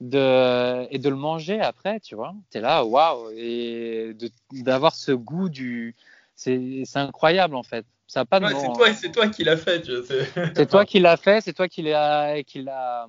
de, 0.00 0.86
et 0.90 0.98
de 0.98 1.08
le 1.10 1.16
manger 1.16 1.60
après, 1.60 2.00
tu 2.00 2.14
vois. 2.14 2.34
Tu 2.50 2.58
es 2.58 2.60
là, 2.62 2.82
waouh, 2.82 3.30
et 3.36 4.16
d'avoir 4.52 4.94
ce 4.94 5.12
goût 5.12 5.50
du. 5.50 5.94
C'est 6.36 6.84
incroyable, 6.94 7.56
en 7.56 7.62
fait. 7.62 7.84
Ça 8.06 8.24
pas 8.24 8.40
de 8.40 8.46
c'est 8.46 8.72
toi, 8.72 8.94
c'est 8.94 9.12
toi 9.12 9.28
qui 9.28 9.44
l'as 9.44 9.56
fait. 9.56 9.84
C'est 10.54 10.68
toi 10.68 10.84
qui 10.84 10.98
l'as 10.98 11.16
fait, 11.16 11.40
c'est 11.42 11.52
toi 11.52 11.68
qui 11.68 11.82
l'a, 11.82 13.06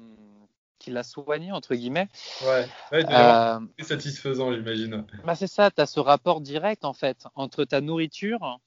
qui 0.86 0.92
l'a, 0.92 1.04
soigné 1.04 1.52
entre 1.52 1.76
guillemets. 1.76 2.08
Ouais. 2.44 2.68
ouais 2.92 3.06
euh, 3.10 3.60
c'est 3.80 3.86
satisfaisant, 3.86 4.54
j'imagine. 4.54 5.06
Bah 5.24 5.36
c'est 5.36 5.48
ça. 5.48 5.72
Tu 5.72 5.82
as 5.82 5.86
ce 5.86 6.00
rapport 6.00 6.42
direct 6.42 6.86
en 6.86 6.94
fait 6.94 7.26
entre 7.36 7.66
ta 7.66 7.82
nourriture 7.82 8.60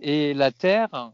et 0.00 0.34
la 0.34 0.52
terre 0.52 1.12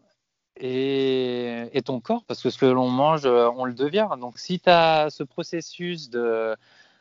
et, 0.56 1.68
et 1.72 1.82
ton 1.82 2.00
corps, 2.00 2.24
parce 2.24 2.42
que 2.42 2.50
ce 2.50 2.58
que 2.58 2.66
l'on 2.66 2.90
mange, 2.90 3.26
on 3.26 3.64
le 3.64 3.74
devient. 3.74 4.08
Donc 4.20 4.38
si 4.38 4.60
tu 4.60 4.70
as 4.70 5.08
ce 5.10 5.22
processus 5.22 6.10
de 6.10 6.56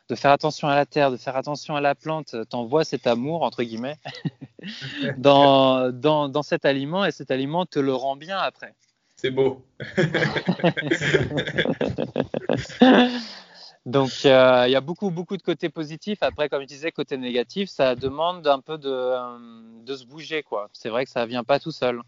de 0.08 0.14
faire 0.14 0.32
attention 0.32 0.68
à 0.68 0.74
la 0.74 0.84
terre, 0.84 1.10
de 1.10 1.16
faire 1.16 1.36
attention 1.36 1.76
à 1.76 1.80
la 1.80 1.94
plante, 1.94 2.36
t'envoies 2.48 2.84
cet 2.84 3.06
amour, 3.06 3.42
entre 3.42 3.62
guillemets, 3.62 3.96
dans, 5.16 5.90
dans, 5.90 6.28
dans, 6.28 6.42
cet 6.42 6.64
aliment 6.64 7.04
et 7.04 7.12
cet 7.12 7.30
aliment 7.30 7.66
te 7.66 7.78
le 7.78 7.94
rend 7.94 8.16
bien 8.16 8.36
après. 8.36 8.74
C'est 9.22 9.30
beau. 9.30 9.64
Donc, 13.86 14.10
euh, 14.24 14.64
il 14.66 14.72
y 14.72 14.74
a 14.74 14.80
beaucoup, 14.80 15.12
beaucoup 15.12 15.36
de 15.36 15.42
côtés 15.42 15.68
positifs. 15.68 16.24
Après, 16.24 16.48
comme 16.48 16.62
je 16.62 16.66
disais, 16.66 16.90
côté 16.90 17.16
négatif, 17.16 17.70
ça 17.70 17.94
demande 17.94 18.44
un 18.48 18.58
peu 18.58 18.78
de, 18.78 18.90
euh, 18.90 19.38
de 19.84 19.94
se 19.94 20.06
bouger. 20.06 20.42
quoi. 20.42 20.68
C'est 20.72 20.88
vrai 20.88 21.04
que 21.04 21.10
ça 21.12 21.20
ne 21.20 21.26
vient 21.26 21.44
pas 21.44 21.60
tout 21.60 21.70
seul. 21.70 22.02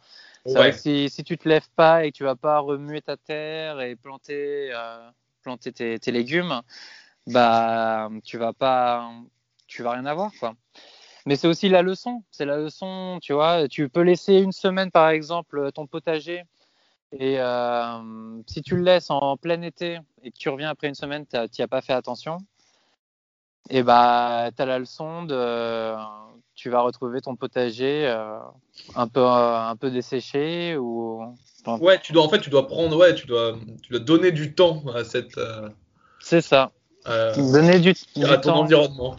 C'est 0.44 0.54
vrai 0.54 0.72
que 0.72 0.76
si, 0.76 1.08
si 1.08 1.22
tu 1.22 1.38
te 1.38 1.48
lèves 1.48 1.68
pas 1.76 2.04
et 2.04 2.10
que 2.10 2.16
tu 2.16 2.24
vas 2.24 2.34
pas 2.34 2.58
remuer 2.58 3.00
ta 3.00 3.16
terre 3.16 3.80
et 3.80 3.94
planter, 3.94 4.72
euh, 4.74 5.08
planter 5.42 5.70
tes, 5.70 6.00
tes, 6.00 6.10
légumes, 6.10 6.62
bah 7.28 8.10
tu 8.24 8.38
vas 8.38 8.52
pas 8.52 9.08
tu 9.68 9.84
vas 9.84 9.92
rien 9.92 10.04
avoir 10.04 10.32
quoi. 10.38 10.56
Mais 11.26 11.36
c'est 11.36 11.48
aussi 11.48 11.70
la 11.70 11.80
leçon, 11.80 12.22
c'est 12.30 12.44
la 12.44 12.58
leçon, 12.58 13.18
tu 13.22 13.32
vois, 13.32 13.66
tu 13.68 13.88
peux 13.88 14.02
laisser 14.02 14.34
une 14.34 14.52
semaine 14.52 14.90
par 14.90 15.08
exemple 15.08 15.72
ton 15.72 15.86
potager 15.86 16.44
et 17.18 17.38
euh, 17.38 18.42
si 18.46 18.62
tu 18.62 18.76
le 18.76 18.82
laisses 18.82 19.10
en 19.10 19.36
plein 19.36 19.62
été 19.62 19.98
et 20.22 20.30
que 20.30 20.36
tu 20.36 20.48
reviens 20.48 20.70
après 20.70 20.88
une 20.88 20.94
semaine, 20.94 21.26
tu 21.26 21.36
n'y 21.36 21.62
as 21.62 21.68
pas 21.68 21.80
fait 21.80 21.92
attention, 21.92 22.38
et 23.70 23.82
bah 23.82 24.50
tu 24.56 24.62
as 24.62 24.66
la 24.66 24.78
leçon 24.78 25.24
de 25.24 25.94
tu 26.54 26.70
vas 26.70 26.80
retrouver 26.80 27.20
ton 27.20 27.36
potager 27.36 28.06
euh, 28.06 28.38
un 28.94 29.08
peu 29.08 29.24
un 29.24 29.76
peu 29.76 29.90
desséché 29.90 30.76
ou 30.76 31.22
ouais 31.80 31.98
tu 32.00 32.12
dois 32.12 32.24
en 32.24 32.28
fait 32.28 32.40
tu 32.40 32.50
dois 32.50 32.66
prendre 32.66 32.96
ouais 32.96 33.14
tu 33.14 33.26
dois 33.26 33.56
tu 33.82 33.90
dois 33.92 34.00
donner 34.00 34.32
du 34.32 34.54
temps 34.54 34.82
à 34.94 35.04
cette 35.04 35.38
euh, 35.38 35.68
c'est 36.20 36.42
ça 36.42 36.72
euh, 37.06 37.34
Donner 37.34 37.80
du, 37.80 37.92
à 38.24 38.38
ton 38.38 38.52
environnement. 38.52 39.16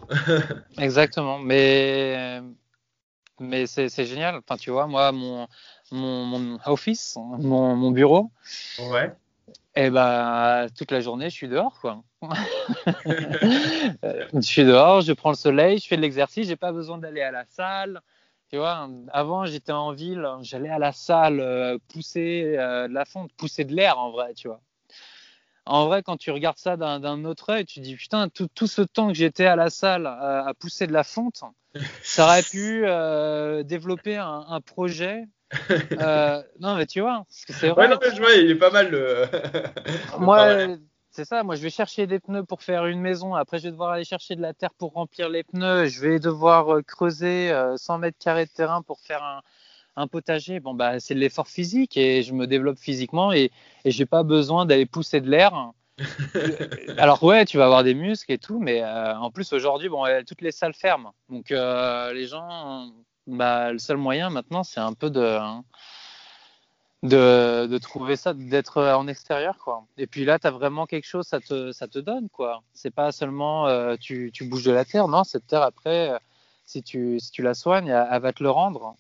Exactement, 0.80 1.38
mais 1.38 2.42
mais 3.40 3.68
c'est 3.68 4.06
génial. 4.06 4.38
Enfin, 4.38 4.58
tu 4.58 4.72
vois, 4.72 4.88
moi, 4.88 5.12
mon, 5.12 5.48
mon, 5.92 6.26
mon 6.26 6.60
office, 6.66 7.16
mon, 7.18 7.76
mon, 7.76 7.92
bureau, 7.92 8.32
ouais. 8.80 9.12
et 9.76 9.86
eh 9.86 9.90
ben, 9.90 10.68
toute 10.78 10.92
la 10.92 11.02
journée, 11.02 11.30
je 11.30 11.36
suis 11.36 11.48
dehors, 11.48 11.80
quoi. 11.80 12.04
je 14.34 14.42
suis 14.42 14.64
dehors, 14.64 15.02
je 15.02 15.14
prends 15.14 15.32
le 15.32 15.36
soleil, 15.36 15.80
je 15.80 15.88
fais 15.88 15.98
de 15.98 16.02
l'exercice, 16.02 16.48
j'ai 16.48 16.56
pas 16.56 16.72
besoin 16.72 16.98
d'aller 16.98 17.22
à 17.22 17.32
la 17.32 17.46
salle. 17.46 18.02
Tu 18.50 18.58
vois, 18.58 18.88
avant, 19.12 19.46
j'étais 19.46 19.72
en 19.72 19.92
ville, 19.92 20.28
j'allais 20.42 20.70
à 20.70 20.78
la 20.78 20.92
salle 20.92 21.40
euh, 21.40 21.80
pousser 21.88 22.56
euh, 22.58 22.88
de 22.88 22.94
la 22.94 23.04
fonte, 23.04 23.34
pousser 23.34 23.64
de 23.66 23.74
l'air 23.74 23.98
en 23.98 24.12
vrai, 24.12 24.34
tu 24.36 24.48
vois 24.48 24.62
en 25.66 25.88
vrai, 25.88 26.04
quand 26.04 26.18
tu 26.18 26.32
regardes 26.32 26.58
ça 26.58 26.78
d'un 26.78 27.26
autre 27.26 27.50
œil, 27.50 27.66
tu 27.66 27.80
dis 27.80 27.96
putain, 27.96 28.30
tout, 28.30 28.48
tout 28.54 28.68
ce 28.68 28.82
temps 28.84 29.08
que 29.08 29.16
j'étais 29.16 29.46
à 29.46 29.56
la 29.56 29.70
salle 29.70 30.06
à, 30.06 30.54
pousser 30.60 30.86
de 30.86 30.94
la 30.94 31.04
fonte, 31.04 31.44
ça 32.04 32.26
aurait 32.26 32.44
pu 32.44 32.84
euh, 32.86 33.64
développer 33.64 34.18
un, 34.18 34.62
projet. 34.62 35.26
Euh, 35.92 36.42
non, 36.60 36.76
mais 36.76 36.86
tu 36.86 37.02
vois, 37.02 37.24
c'est 37.30 37.70
vrai. 37.70 37.84
Ouais, 37.84 37.88
non, 37.88 37.98
mais 38.02 38.16
je 38.16 38.22
vois, 38.22 38.34
il 38.34 38.52
est 38.52 38.56
pas 38.56 38.72
mal. 38.72 38.90
Le... 38.90 39.26
moi, 40.20 40.76
c'est 41.12 41.26
ça. 41.26 41.44
Moi, 41.44 41.56
je 41.56 41.62
vais 41.62 41.70
chercher 41.70 42.08
des 42.08 42.20
pneus 42.20 42.44
pour 42.44 42.64
faire 42.64 42.86
une 42.88 43.00
maison. 43.00 43.36
Après, 43.36 43.60
je 43.60 43.64
vais 43.66 43.72
devoir 43.72 43.92
aller 43.92 44.04
chercher 44.04 44.36
de 44.36 44.42
la 44.42 44.54
terre 44.54 44.74
pour 44.78 44.94
remplir 44.94 45.30
les 45.30 45.44
pneus. 45.44 45.86
Je 45.86 46.02
vais 46.02 46.20
devoir 46.20 46.76
euh, 46.76 46.82
creuser 46.82 47.54
100 47.78 48.00
mètres 48.00 48.18
carrés 48.20 48.46
de 48.46 48.52
terrain 48.52 48.82
pour 48.82 49.00
faire 49.00 49.24
un, 49.24 49.42
un 49.96 50.08
potager, 50.08 50.60
bon, 50.60 50.74
bah, 50.74 51.00
c'est 51.00 51.16
de 51.16 51.20
l'effort 51.20 51.48
physique 51.48 51.98
et 51.98 52.24
je 52.24 52.34
me 52.34 52.48
développe 52.48 52.78
physiquement 52.78 53.32
et, 53.32 53.52
et 53.86 53.92
j'ai 53.92 54.06
pas 54.06 54.24
besoin 54.24 54.66
d'aller 54.66 54.86
pousser 54.86 55.22
de 55.22 55.30
l'air. 55.30 55.72
Alors 56.98 57.24
ouais, 57.24 57.46
tu 57.46 57.58
vas 57.58 57.66
avoir 57.66 57.84
des 57.84 57.94
muscles 57.94 58.32
et 58.34 58.38
tout, 58.38 58.60
mais 58.60 58.84
euh, 58.84 59.18
en 59.18 59.32
plus 59.32 59.54
aujourd'hui, 59.54 59.88
bon, 59.88 60.04
toutes 60.28 60.42
les 60.42 60.52
salles 60.52 60.74
ferment, 60.74 61.14
donc 61.30 61.52
euh, 61.52 62.12
les 62.12 62.28
gens, 62.28 62.92
bah, 63.28 63.72
le 63.72 63.80
seul 63.80 63.98
moyen 63.98 64.30
maintenant, 64.30 64.64
c'est 64.64 64.80
un 64.80 64.94
peu 64.94 65.10
de 65.10 65.40
de, 67.06 67.68
de 67.68 67.78
trouver 67.78 68.16
ça, 68.16 68.34
d'être 68.34 68.82
en 68.82 69.08
extérieur, 69.08 69.58
quoi. 69.58 69.86
Et 69.98 70.08
puis 70.08 70.26
là, 70.26 70.40
tu 70.40 70.48
as 70.48 70.52
vraiment 70.52 70.86
quelque 70.86 71.06
chose, 71.06 71.26
ça 71.26 71.40
te, 71.40 71.72
ça 71.72 71.88
te 71.88 72.00
donne, 72.00 72.30
quoi. 72.30 72.64
C'est 72.74 72.94
pas 72.94 73.12
seulement 73.12 73.68
euh, 73.68 73.96
tu, 74.00 74.32
tu, 74.34 74.46
bouges 74.46 74.64
de 74.64 74.72
la 74.72 74.86
terre, 74.86 75.08
non, 75.08 75.24
cette 75.24 75.48
terre, 75.48 75.62
après, 75.62 76.12
euh, 76.12 76.18
si, 76.66 76.84
tu, 76.84 77.20
si 77.20 77.32
tu 77.32 77.42
la 77.42 77.54
soignes, 77.54 77.90
elle, 77.90 78.22
va 78.22 78.34
te 78.34 78.44
le 78.44 78.50
rendre. 78.50 78.96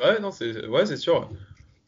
Ouais, 0.00 0.18
non, 0.20 0.30
c'est 0.30 0.66
ouais, 0.66 0.96
sûr. 0.96 1.28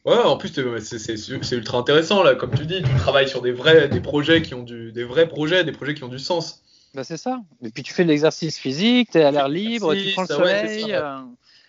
Ouais, 0.05 0.17
en 0.17 0.37
plus, 0.37 0.51
c'est 0.79 1.55
ultra 1.55 1.77
intéressant, 1.77 2.23
là, 2.23 2.35
comme 2.35 2.53
tu 2.55 2.65
dis, 2.65 2.81
tu 2.81 2.95
travailles 2.95 3.29
sur 3.29 3.41
des 3.41 3.51
vrais 3.51 3.87
des 3.87 3.99
projets 3.99 4.41
qui 4.41 4.55
ont 4.55 4.63
du, 4.63 4.91
des 4.91 5.03
vrais 5.03 5.27
projets, 5.27 5.63
des 5.63 5.71
projets 5.71 5.93
qui 5.93 6.03
ont 6.03 6.09
du 6.09 6.19
sens. 6.19 6.63
Bah, 6.93 7.03
c'est 7.03 7.17
ça. 7.17 7.41
Et 7.63 7.69
puis 7.69 7.83
tu 7.83 7.93
fais 7.93 8.03
de 8.03 8.09
l'exercice 8.09 8.57
physique, 8.57 9.11
tu 9.11 9.17
es 9.17 9.23
à 9.23 9.31
l'air 9.31 9.47
libre, 9.47 9.95
tu 9.95 10.11
prends 10.11 10.23
le 10.23 10.27
soleil, 10.27 10.85
ouais, 10.85 10.93
euh, 10.93 11.21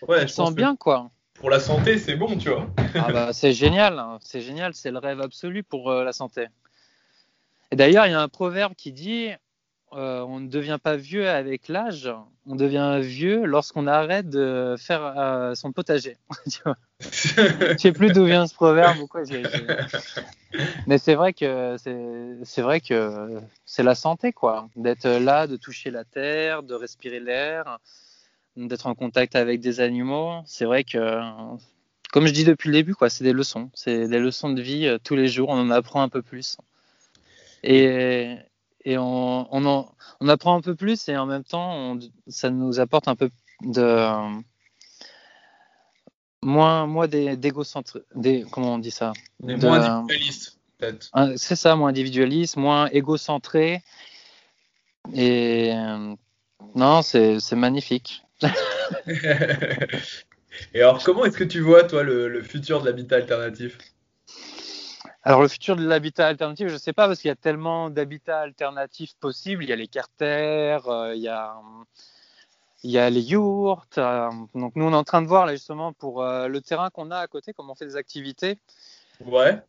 ouais, 0.07 0.19
tu 0.21 0.25
te 0.25 0.31
sens 0.31 0.53
bien, 0.53 0.75
quoi 0.75 1.09
pour 1.43 1.49
la 1.49 1.59
santé, 1.59 1.97
c'est 1.97 2.15
bon, 2.15 2.37
tu 2.37 2.47
vois. 2.47 2.69
ah 2.95 3.11
bah, 3.11 3.29
c'est 3.33 3.51
génial, 3.51 3.99
hein. 3.99 4.17
c'est 4.21 4.39
génial, 4.39 4.73
c'est 4.73 4.91
le 4.91 4.97
rêve 4.97 5.19
absolu 5.19 5.61
pour 5.61 5.91
euh, 5.91 6.05
la 6.05 6.13
santé. 6.13 6.47
Et 7.69 7.75
d'ailleurs, 7.75 8.05
il 8.05 8.11
y 8.11 8.15
a 8.15 8.21
un 8.21 8.29
proverbe 8.29 8.75
qui 8.75 8.93
dit 8.93 9.27
euh, 9.95 10.21
on 10.21 10.39
ne 10.39 10.47
devient 10.47 10.79
pas 10.81 10.95
vieux 10.95 11.29
avec 11.29 11.67
l'âge, 11.67 12.11
on 12.45 12.55
devient 12.55 12.99
vieux 13.01 13.45
lorsqu'on 13.45 13.87
arrête 13.87 14.29
de 14.29 14.75
faire 14.77 15.13
euh, 15.17 15.55
son 15.55 15.71
potager. 15.71 16.17
tu 16.51 16.59
vois 16.63 16.77
Je 16.99 17.75
sais 17.77 17.91
plus 17.91 18.11
d'où 18.11 18.25
vient 18.25 18.47
ce 18.47 18.53
proverbe. 18.53 18.97
Mais 20.87 20.97
c'est 20.97 21.15
vrai 21.15 21.33
que 21.33 21.77
c'est 21.77 22.61
vrai 22.61 22.81
que 22.81 23.39
c'est 23.65 23.83
la 23.83 23.95
santé, 23.95 24.33
quoi. 24.33 24.69
D'être 24.75 25.07
là, 25.07 25.47
de 25.47 25.55
toucher 25.55 25.91
la 25.91 26.03
terre, 26.03 26.63
de 26.63 26.73
respirer 26.73 27.19
l'air 27.19 27.79
d'être 28.55 28.87
en 28.87 28.95
contact 28.95 29.35
avec 29.35 29.61
des 29.61 29.79
animaux. 29.79 30.41
C'est 30.45 30.65
vrai 30.65 30.83
que, 30.83 31.19
comme 32.11 32.27
je 32.27 32.33
dis 32.33 32.43
depuis 32.43 32.67
le 32.69 32.73
début, 32.73 32.95
quoi, 32.95 33.09
c'est 33.09 33.23
des 33.23 33.33
leçons. 33.33 33.69
C'est 33.73 34.07
des 34.07 34.19
leçons 34.19 34.49
de 34.51 34.61
vie 34.61 34.87
euh, 34.87 34.97
tous 35.03 35.15
les 35.15 35.27
jours. 35.27 35.49
On 35.49 35.59
en 35.59 35.71
apprend 35.71 36.01
un 36.01 36.09
peu 36.09 36.21
plus. 36.21 36.57
Et, 37.63 38.35
et 38.85 38.97
on, 38.97 39.53
on, 39.55 39.87
on, 40.19 40.27
apprend 40.27 40.55
un 40.57 40.61
peu 40.61 40.75
plus 40.75 41.07
et 41.07 41.17
en 41.17 41.25
même 41.25 41.43
temps, 41.43 41.97
ça 42.27 42.49
nous 42.49 42.79
apporte 42.79 43.07
un 43.07 43.15
peu 43.15 43.29
de 43.61 44.41
moins, 46.41 46.85
moins 46.85 47.07
d'égocentre, 47.07 47.99
des, 48.15 48.45
comment 48.51 48.75
on 48.75 48.79
dit 48.79 48.91
ça? 48.91 49.13
Des 49.39 49.55
moins 49.55 49.81
individualiste, 49.81 50.59
peut-être. 50.77 51.11
C'est 51.37 51.55
ça, 51.55 51.75
moins 51.75 51.89
individualiste, 51.89 52.57
moins 52.57 52.87
égocentré. 52.87 53.81
Et 55.13 55.73
non, 56.75 57.01
c'est 57.01 57.39
magnifique. 57.53 58.23
Et 60.73 60.81
alors, 60.81 61.03
comment 61.03 61.25
est-ce 61.25 61.37
que 61.37 61.43
tu 61.43 61.61
vois, 61.61 61.83
toi, 61.83 62.03
le, 62.03 62.41
futur 62.43 62.81
de 62.81 62.85
l'habitat 62.85 63.17
alternatif? 63.17 63.77
Alors 65.23 65.41
le 65.41 65.47
futur 65.47 65.77
de 65.77 65.85
l'habitat 65.85 66.27
alternatif, 66.27 66.67
je 66.67 66.73
ne 66.73 66.77
sais 66.77 66.91
pas 66.91 67.07
parce 67.07 67.21
qu'il 67.21 67.29
y 67.29 67.31
a 67.31 67.35
tellement 67.35 67.89
d'habitats 67.89 68.41
alternatifs 68.41 69.15
possibles. 69.15 69.63
Il 69.63 69.69
y 69.69 69.73
a 69.73 69.77
les 69.77 69.87
carters, 69.87 70.85
euh, 70.89 71.15
il, 71.15 71.21
y 71.21 71.29
a, 71.29 71.55
il 72.83 72.91
y 72.91 72.97
a 72.97 73.09
les 73.09 73.21
yurts. 73.21 73.87
Euh, 73.97 74.29
donc 74.53 74.75
nous 74.75 74.83
on 74.83 74.91
est 74.91 74.95
en 74.95 75.05
train 75.05 75.21
de 75.21 75.27
voir 75.27 75.45
là 75.45 75.53
justement 75.53 75.93
pour 75.93 76.23
euh, 76.23 76.49
le 76.49 76.59
terrain 76.59 76.89
qu'on 76.89 77.09
a 77.09 77.19
à 77.19 77.27
côté, 77.27 77.53
comment 77.53 77.71
on 77.71 77.75
fait 77.75 77.85
des 77.85 77.95
activités. 77.95 78.59
Ouais. 79.25 79.61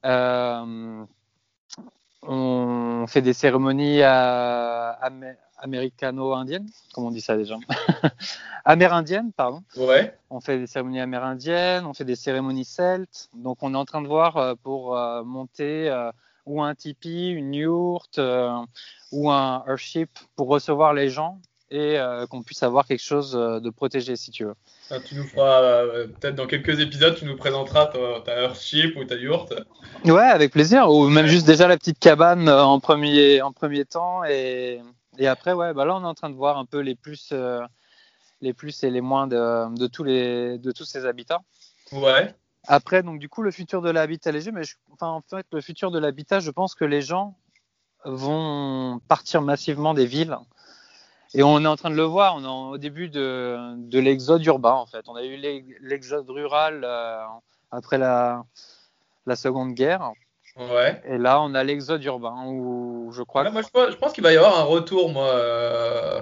On 2.27 3.07
fait 3.07 3.22
des 3.22 3.33
cérémonies 3.33 4.03
à, 4.03 4.99
américano-indienne, 5.59 6.66
comment 6.93 7.09
on 7.09 7.11
dit 7.11 7.20
ça 7.20 7.37
déjà 7.37 7.57
Amérindienne, 8.64 9.33
pardon. 9.33 9.62
Ouais. 9.77 10.16
On 10.31 10.41
fait 10.41 10.59
des 10.59 10.66
cérémonies 10.66 11.01
amérindiennes, 11.01 11.87
on 11.87 11.95
fait 11.95 12.05
des 12.05 12.16
cérémonies 12.16 12.64
celtes. 12.64 13.29
Donc 13.35 13.59
on 13.62 13.75
est 13.75 13.77
en 13.77 13.85
train 13.85 14.03
de 14.03 14.09
voir 14.09 14.37
euh, 14.37 14.55
pour 14.62 14.97
euh, 14.97 15.22
monter 15.22 15.89
euh, 15.91 16.11
ou 16.47 16.62
un 16.62 16.75
tipi, 16.75 17.31
une 17.31 17.55
yourte 17.55 18.20
ou 19.12 19.31
un 19.31 19.64
airship 19.66 20.11
pour 20.37 20.49
recevoir 20.49 20.93
les 20.93 21.09
gens 21.09 21.41
et 21.75 21.99
qu'on 22.31 22.43
puisse 22.43 22.62
avoir 22.62 22.87
quelque 22.87 23.03
chose 23.03 23.33
de 23.33 23.70
protégé 23.70 24.16
si 24.16 24.31
tu 24.31 24.45
veux. 24.45 24.55
Ah, 24.91 25.01
tu 25.01 25.14
nous 25.16 25.25
feras 25.25 25.83
peut-être 26.20 26.35
dans 26.35 26.47
quelques 26.47 26.81
épisodes, 26.81 27.16
tu 27.16 27.25
nous 27.25 27.37
présenteras 27.37 27.87
ta, 27.87 28.20
ta 28.20 28.53
ou 28.97 29.05
ta 29.05 29.14
yourte. 29.16 29.55
Ouais, 30.05 30.22
avec 30.22 30.53
plaisir. 30.53 30.91
Ou 30.91 31.09
même 31.09 31.27
juste 31.27 31.47
déjà 31.47 31.66
la 31.66 31.77
petite 31.77 31.99
cabane 31.99 32.49
en 32.49 32.81
premier, 32.81 33.43
en 33.43 33.53
premier 33.53 33.85
temps 33.85 34.25
et 34.25 34.81
et 35.18 35.27
après, 35.27 35.53
ouais, 35.53 35.72
bah 35.75 35.85
là, 35.85 35.97
on 35.97 36.03
est 36.03 36.07
en 36.07 36.14
train 36.14 36.31
de 36.31 36.35
voir 36.35 36.59
un 36.59 36.64
peu 36.64 36.81
les 36.81 36.95
plus, 36.95 37.31
euh, 37.33 37.61
les 38.41 38.53
plus 38.53 38.83
et 38.83 38.91
les 38.91 39.01
moins 39.01 39.27
de, 39.27 39.75
de, 39.77 39.87
tous 39.87 40.05
les, 40.05 40.59
de 40.59 40.72
tous 40.72 40.85
ces 40.85 41.07
habitats. 41.07 41.41
Ouais. 41.93 42.35
Après, 42.66 43.03
donc, 43.03 43.18
du 43.20 43.29
coup, 43.29 43.43
le 43.43 43.51
futur 43.51 43.83
de 43.83 43.91
l'habitat 43.91 44.33
léger, 44.33 44.51
mais 44.51 44.62
enfin, 44.93 45.09
en 45.09 45.20
fait, 45.20 45.47
le 45.53 45.61
futur 45.61 45.91
de 45.91 45.99
l'habitat, 45.99 46.41
je 46.41 46.51
pense 46.51 46.75
que 46.75 46.85
les 46.85 47.03
gens 47.03 47.37
vont 48.05 49.01
partir 49.09 49.43
massivement 49.43 49.95
des 49.95 50.07
villes. 50.07 50.37
Et 51.35 51.43
on 51.43 51.61
est 51.61 51.66
en 51.66 51.76
train 51.76 51.91
de 51.91 51.97
le 51.97 52.05
voir, 52.05 52.37
on 52.37 52.45
est 52.45 52.74
au 52.74 52.78
début 52.78 53.09
de, 53.09 53.74
de 53.76 53.99
l'exode 53.99 54.45
urbain, 54.47 54.72
en 54.72 54.87
fait. 54.87 55.05
On 55.09 55.16
a 55.16 55.24
eu 55.24 55.37
l'exode 55.80 56.30
rural 56.30 56.82
euh, 56.85 57.24
après 57.72 57.99
la, 57.99 58.45
la 59.26 59.35
Seconde 59.35 59.74
Guerre. 59.74 60.12
Ouais. 60.57 61.03
Et 61.05 61.18
là, 61.18 61.43
on 61.43 61.53
a 61.55 61.64
l'exode 61.64 62.05
urbain 62.05 62.47
où 62.47 63.11
je 63.12 63.22
crois. 63.22 63.51
moi, 63.51 63.62
je 63.62 63.97
pense, 63.97 64.12
qu'il 64.12 64.22
va 64.22 64.32
y 64.32 64.37
avoir 64.37 64.57
un 64.57 64.62
retour, 64.62 65.11
moi, 65.11 65.26
euh, 65.26 66.20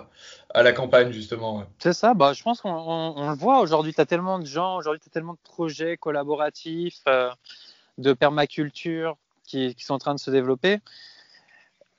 à 0.55 0.63
la 0.63 0.73
campagne, 0.73 1.13
justement. 1.13 1.65
C'est 1.79 1.93
ça. 1.93 2.15
Bah, 2.15 2.33
je 2.33 2.43
pense 2.43 2.63
qu'on 2.63 3.29
le 3.29 3.35
voit 3.35 3.61
aujourd'hui. 3.61 3.93
Tu 3.93 4.01
as 4.01 4.07
tellement 4.07 4.39
de 4.39 4.47
gens, 4.47 4.77
aujourd'hui, 4.77 5.01
tu 5.01 5.11
as 5.11 5.13
tellement 5.13 5.35
de 5.35 5.39
projets 5.45 5.99
collaboratifs, 5.99 7.03
euh, 7.07 7.31
de 7.99 8.15
permaculture 8.15 9.19
qui, 9.45 9.75
qui, 9.75 9.85
sont 9.85 9.95
en 9.95 9.99
train 9.99 10.15
de 10.15 10.21
se 10.21 10.31
développer. 10.31 10.81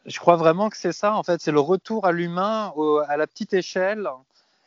Je 0.06 0.20
crois 0.20 0.36
vraiment 0.36 0.70
que 0.70 0.78
c'est 0.78 0.92
ça, 0.92 1.16
en 1.16 1.24
fait. 1.24 1.42
C'est 1.42 1.52
le 1.52 1.60
retour 1.60 2.06
à 2.06 2.12
l'humain, 2.12 2.74
à 3.08 3.18
la 3.18 3.28
petite 3.28 3.54
échelle 3.54 4.10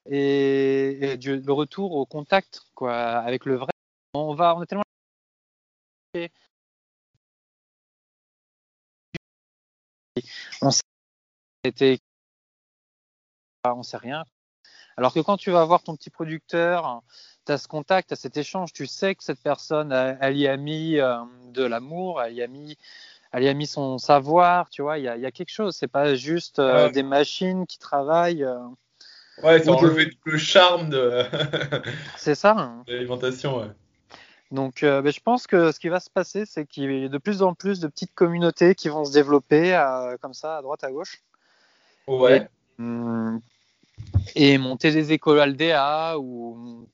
et, 0.06 1.16
le 1.22 1.52
retour 1.52 1.92
au 1.92 2.06
contact 2.06 2.62
quoi, 2.74 2.94
avec 2.94 3.44
le 3.44 3.56
vrai. 3.56 3.72
On, 4.14 4.34
va, 4.34 4.56
on 4.56 4.62
est 4.62 4.66
tellement 4.66 4.82
on 10.62 10.70
sait, 10.70 10.82
on 13.64 13.82
sait 13.82 13.96
rien. 13.96 14.24
Alors 14.96 15.12
que 15.12 15.20
quand 15.20 15.36
tu 15.36 15.50
vas 15.50 15.64
voir 15.64 15.82
ton 15.82 15.94
petit 15.96 16.10
producteur, 16.10 17.02
tu 17.44 17.52
as 17.52 17.58
ce 17.58 17.68
contact, 17.68 18.08
tu 18.08 18.14
as 18.14 18.16
cet 18.16 18.36
échange, 18.36 18.72
tu 18.72 18.86
sais 18.86 19.14
que 19.14 19.22
cette 19.22 19.42
personne, 19.42 19.92
elle, 19.92 20.38
y 20.38 20.48
a 20.48 20.56
mis 20.56 20.98
euh, 20.98 21.18
de 21.48 21.64
l'amour, 21.64 22.22
elle 22.22 22.34
y 22.34 22.42
a 22.42 22.46
mis, 22.46 22.78
elle 23.32 23.44
y 23.44 23.48
a 23.48 23.54
mis 23.54 23.66
son 23.66 23.98
savoir, 23.98 24.68
tu 24.70 24.82
vois, 24.82 24.98
il 24.98 25.04
y 25.04 25.08
a, 25.08 25.16
y 25.16 25.26
a, 25.26 25.30
quelque 25.30 25.50
chose. 25.50 25.76
C'est 25.76 25.88
pas 25.88 26.14
juste 26.14 26.58
euh, 26.58 26.90
des 26.90 27.02
machines 27.02 27.66
qui 27.66 27.78
travaillent. 27.78 28.44
Euh, 28.44 28.58
ouais, 29.42 29.62
ça 29.62 29.72
enlevé 29.72 30.10
le 30.24 30.38
charme 30.38 30.90
de. 30.90 31.22
c'est 32.16 32.34
ça. 32.34 32.74
l'alimentation, 32.86 33.58
ouais. 33.58 33.70
Donc, 34.52 34.82
euh, 34.82 35.02
ben, 35.02 35.12
je 35.12 35.20
pense 35.20 35.46
que 35.46 35.72
ce 35.72 35.80
qui 35.80 35.88
va 35.88 35.98
se 36.00 36.08
passer, 36.08 36.44
c'est 36.46 36.66
qu'il 36.66 36.90
y 36.90 37.04
a 37.04 37.08
de 37.08 37.18
plus 37.18 37.42
en 37.42 37.54
plus 37.54 37.80
de 37.80 37.88
petites 37.88 38.14
communautés 38.14 38.74
qui 38.74 38.88
vont 38.88 39.04
se 39.04 39.12
développer 39.12 39.78
comme 40.20 40.34
ça, 40.34 40.58
à 40.58 40.62
droite, 40.62 40.84
à 40.84 40.90
gauche. 40.90 41.20
Ouais. 42.06 42.48
Et, 44.36 44.58
monter 44.58 44.92
des 44.92 45.12
écoles 45.12 45.40
Aldea 45.40 46.18
ou 46.18 46.88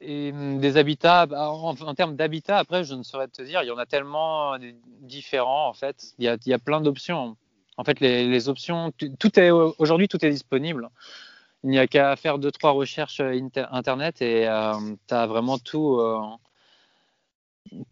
et 0.00 0.32
des 0.32 0.76
habitats. 0.76 1.26
Bah, 1.26 1.50
en, 1.50 1.94
termes 1.94 2.16
d'habitat, 2.16 2.58
après, 2.58 2.84
je 2.84 2.94
ne 2.94 3.02
saurais 3.02 3.28
te 3.28 3.42
dire. 3.42 3.62
Il 3.62 3.66
y 3.66 3.70
en 3.70 3.78
a 3.78 3.86
tellement 3.86 4.56
différents, 5.00 5.68
en 5.68 5.74
fait. 5.74 6.14
Il 6.18 6.24
y 6.24 6.28
a, 6.28 6.36
il 6.44 6.50
y 6.50 6.54
a 6.54 6.58
plein 6.58 6.80
d'options. 6.80 7.36
En 7.76 7.84
fait, 7.84 8.00
les, 8.00 8.26
les 8.26 8.48
options, 8.48 8.92
tout 9.18 9.38
est 9.38 9.50
aujourd'hui, 9.50 10.08
tout 10.08 10.24
est 10.24 10.30
disponible 10.30 10.90
il 11.64 11.70
n'y 11.70 11.78
a 11.78 11.86
qu'à 11.86 12.16
faire 12.16 12.38
deux 12.38 12.50
trois 12.50 12.70
recherches 12.70 13.20
euh, 13.20 13.40
internet 13.70 14.22
et 14.22 14.48
euh, 14.48 14.72
tu 15.06 15.14
as 15.14 15.26
vraiment 15.26 15.58
tout 15.58 15.98
euh, 15.98 16.20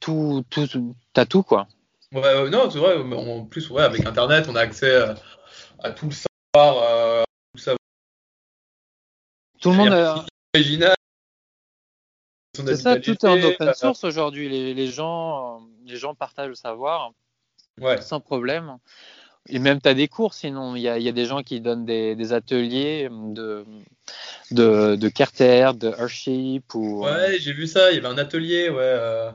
tout 0.01 0.45
tout 0.51 0.95
as 1.17 1.27
tout 1.27 1.43
quoi 1.43 1.67
ouais, 2.13 2.51
non 2.51 2.71
c'est 2.71 2.79
vrai 2.79 2.97
en 2.97 3.45
plus 3.45 3.69
ouais, 3.71 3.83
avec 3.83 4.07
internet 4.07 4.47
on 4.49 4.57
a 4.57 4.61
accès 4.61 4.95
à, 5.83 5.91
tout 5.91 6.07
le 6.07 6.13
savoir 6.13 7.25
tout, 7.55 7.71
le 7.71 7.77
tout 9.61 9.71
le 9.71 9.77
monde 9.77 10.25
original 10.55 10.96
c'est 12.65 12.77
ça 12.77 12.99
tout 12.99 13.13
est 13.13 13.25
en 13.25 13.43
open 13.43 13.75
source 13.75 14.05
aujourd'hui 14.05 14.49
les, 14.49 14.75
les, 14.75 14.87
gens 14.89 15.61
les 15.85 15.97
gens 15.97 16.15
partagent 16.15 16.49
le 16.49 16.55
savoir 16.55 17.13
ouais. 17.81 18.01
sans 18.01 18.21
problème 18.21 18.79
et 19.49 19.59
même, 19.59 19.81
tu 19.81 19.89
as 19.89 19.95
des 19.95 20.09
cours, 20.09 20.35
sinon. 20.35 20.77
Il 20.77 20.83
y 20.83 20.89
a, 20.89 20.99
y 20.99 21.09
a, 21.09 21.13
des 21.13 21.25
gens 21.25 21.43
qui 21.43 21.61
donnent 21.61 21.85
des, 21.85 22.17
des 22.17 22.33
ateliers 22.33 23.09
de, 23.11 23.65
de, 24.51 24.97
de, 24.97 25.09
Carter, 25.09 25.71
de 25.75 25.89
Earthship. 25.89 26.75
Ou... 26.75 27.05
Ouais, 27.05 27.39
j'ai 27.39 27.53
vu 27.53 27.67
ça. 27.67 27.93
Il 27.93 27.97
y 27.97 27.99
avait 27.99 28.09
un 28.09 28.19
atelier, 28.19 28.69
ouais. 28.69 28.77
Euh, 28.81 29.31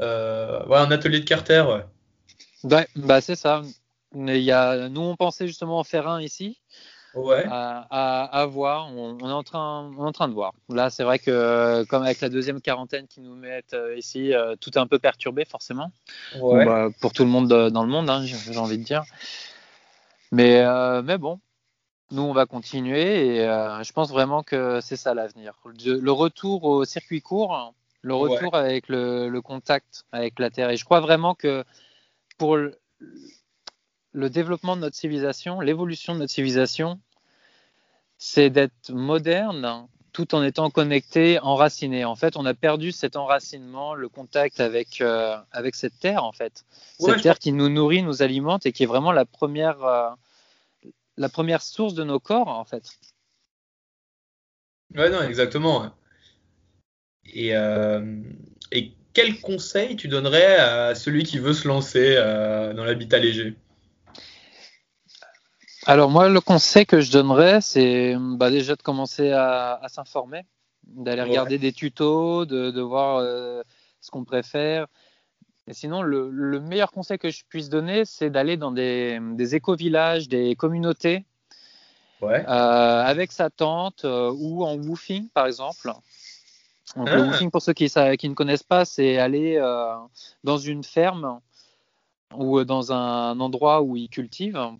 euh, 0.00 0.64
ouais, 0.66 0.78
un 0.78 0.90
atelier 0.90 1.20
de 1.20 1.24
Carter, 1.24 1.64
ouais. 1.66 1.84
Ouais, 2.70 2.86
bah 2.96 3.20
c'est 3.20 3.36
ça. 3.36 3.62
Mais 4.12 4.42
y 4.42 4.52
a, 4.52 4.88
nous, 4.88 5.02
on 5.02 5.16
pensait 5.16 5.46
justement 5.46 5.78
en 5.78 5.84
faire 5.84 6.08
un 6.08 6.20
ici. 6.20 6.60
Ouais. 7.14 7.44
À, 7.48 8.24
à, 8.24 8.46
voir. 8.46 8.92
On, 8.94 9.18
est 9.18 9.32
en 9.32 9.42
train, 9.42 9.92
on 9.96 10.04
est 10.04 10.08
en 10.08 10.12
train 10.12 10.28
de 10.28 10.34
voir. 10.34 10.52
Là, 10.68 10.90
c'est 10.90 11.04
vrai 11.04 11.18
que 11.18 11.84
comme 11.84 12.02
avec 12.02 12.20
la 12.20 12.28
deuxième 12.28 12.60
quarantaine 12.60 13.06
qui 13.06 13.20
nous 13.20 13.34
met 13.34 13.62
ici, 13.96 14.32
tout 14.60 14.70
est 14.70 14.80
un 14.80 14.86
peu 14.86 14.98
perturbé 14.98 15.44
forcément. 15.44 15.90
Ouais. 16.40 16.64
Bah, 16.64 16.88
pour 17.00 17.12
tout 17.12 17.24
le 17.24 17.30
monde 17.30 17.48
dans 17.48 17.82
le 17.84 17.90
monde, 17.90 18.10
hein, 18.10 18.24
j'ai 18.24 18.58
envie 18.58 18.78
de 18.78 18.84
dire. 18.84 19.04
Mais, 20.32 20.64
mais 21.02 21.18
bon, 21.18 21.40
nous, 22.10 22.22
on 22.22 22.32
va 22.32 22.46
continuer 22.46 23.36
et 23.36 23.38
je 23.44 23.92
pense 23.92 24.10
vraiment 24.10 24.42
que 24.42 24.80
c'est 24.80 24.96
ça 24.96 25.14
l'avenir. 25.14 25.54
Le 25.74 26.10
retour 26.10 26.64
au 26.64 26.84
circuit 26.84 27.22
court, 27.22 27.74
le 28.02 28.14
retour 28.14 28.54
avec 28.54 28.88
le, 28.88 29.28
le, 29.28 29.40
contact 29.40 30.04
avec 30.12 30.38
la 30.38 30.50
Terre. 30.50 30.70
Et 30.70 30.76
je 30.76 30.84
crois 30.84 31.00
vraiment 31.00 31.34
que 31.34 31.64
pour 32.38 32.58
le, 34.14 34.30
développement 34.30 34.76
de 34.76 34.82
notre 34.82 34.96
civilisation, 34.96 35.60
l'évolution 35.60 36.14
de 36.14 36.20
notre 36.20 36.32
civilisation, 36.32 37.00
c'est 38.18 38.50
d'être 38.50 38.90
moderne 38.90 39.88
tout 40.14 40.34
en 40.36 40.44
étant 40.44 40.70
connecté, 40.70 41.40
enraciné. 41.40 42.04
En 42.04 42.14
fait, 42.14 42.36
on 42.36 42.46
a 42.46 42.54
perdu 42.54 42.92
cet 42.92 43.16
enracinement, 43.16 43.94
le 43.94 44.08
contact 44.08 44.60
avec, 44.60 45.00
euh, 45.00 45.36
avec 45.50 45.74
cette 45.74 45.98
terre, 45.98 46.22
en 46.22 46.30
fait. 46.30 46.64
Cette 47.00 47.20
terre 47.20 47.38
qui 47.40 47.50
nous 47.50 47.68
nourrit, 47.68 48.02
nous 48.02 48.22
alimente 48.22 48.64
et 48.64 48.72
qui 48.72 48.84
est 48.84 48.86
vraiment 48.86 49.10
la 49.10 49.24
première, 49.24 49.84
euh, 49.84 50.10
la 51.16 51.28
première 51.28 51.62
source 51.62 51.94
de 51.94 52.04
nos 52.04 52.20
corps, 52.20 52.46
en 52.46 52.64
fait. 52.64 52.84
Ouais, 54.94 55.10
non, 55.10 55.22
exactement. 55.22 55.90
Et, 57.26 57.56
euh, 57.56 58.22
et 58.70 58.92
quel 59.14 59.40
conseil 59.40 59.96
tu 59.96 60.06
donnerais 60.06 60.56
à 60.56 60.94
celui 60.94 61.24
qui 61.24 61.40
veut 61.40 61.54
se 61.54 61.66
lancer 61.66 62.14
dans 62.14 62.84
l'habitat 62.84 63.18
léger? 63.18 63.56
Alors 65.86 66.10
moi, 66.10 66.28
le 66.28 66.40
conseil 66.40 66.86
que 66.86 67.00
je 67.00 67.10
donnerais, 67.12 67.60
c'est 67.60 68.16
bah, 68.18 68.50
déjà 68.50 68.74
de 68.74 68.82
commencer 68.82 69.32
à, 69.32 69.80
s'informer, 69.88 70.46
d'aller 70.84 71.22
regarder 71.22 71.58
des 71.58 71.72
tutos, 71.72 72.46
de, 72.46 72.80
voir 72.80 73.18
euh, 73.18 73.62
ce 74.00 74.10
qu'on 74.10 74.24
préfère. 74.24 74.86
Et 75.66 75.74
sinon, 75.74 76.02
le, 76.02 76.60
meilleur 76.60 76.90
conseil 76.90 77.18
que 77.18 77.30
je 77.30 77.42
puisse 77.48 77.68
donner, 77.68 78.04
c'est 78.04 78.30
d'aller 78.30 78.56
dans 78.56 78.70
des, 78.72 79.54
éco-villages, 79.54 80.28
des 80.28 80.56
communautés, 80.56 81.24
euh, 82.22 82.38
avec 82.48 83.32
sa 83.32 83.50
tante 83.50 84.06
euh, 84.06 84.32
ou 84.34 84.64
en 84.64 84.76
woofing, 84.76 85.28
par 85.28 85.46
exemple. 85.46 85.92
Le 86.96 87.02
ah. 87.06 87.20
woofing, 87.20 87.50
pour 87.50 87.60
ceux 87.60 87.74
qui, 87.74 87.90
qui, 88.18 88.28
ne 88.28 88.34
connaissent 88.34 88.62
pas, 88.62 88.86
c'est 88.86 89.18
aller 89.18 89.58
dans 90.44 90.58
une 90.58 90.84
ferme 90.84 91.40
ou 92.34 92.64
dans 92.64 92.92
un 92.92 93.38
endroit 93.40 93.82
où 93.82 93.96
ils 93.96 94.08
cultivent 94.08 94.78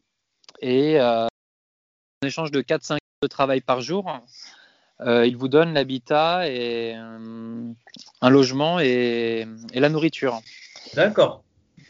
et 0.61 1.01
euh, 1.01 1.27
en 2.23 2.27
échange 2.27 2.51
de 2.51 2.61
4-5 2.61 2.93
heures 2.93 2.99
de 3.23 3.29
travail 3.29 3.61
par 3.61 3.81
jour, 3.81 4.21
euh, 5.01 5.27
il 5.27 5.37
vous 5.37 5.49
donne 5.49 5.75
l'habitat 5.75 6.49
et 6.49 6.95
euh, 6.97 7.73
un 8.21 8.31
logement 8.31 8.81
et, 8.81 9.47
la 9.75 9.89
nourriture. 9.89 10.41
D'accord. 10.95 11.43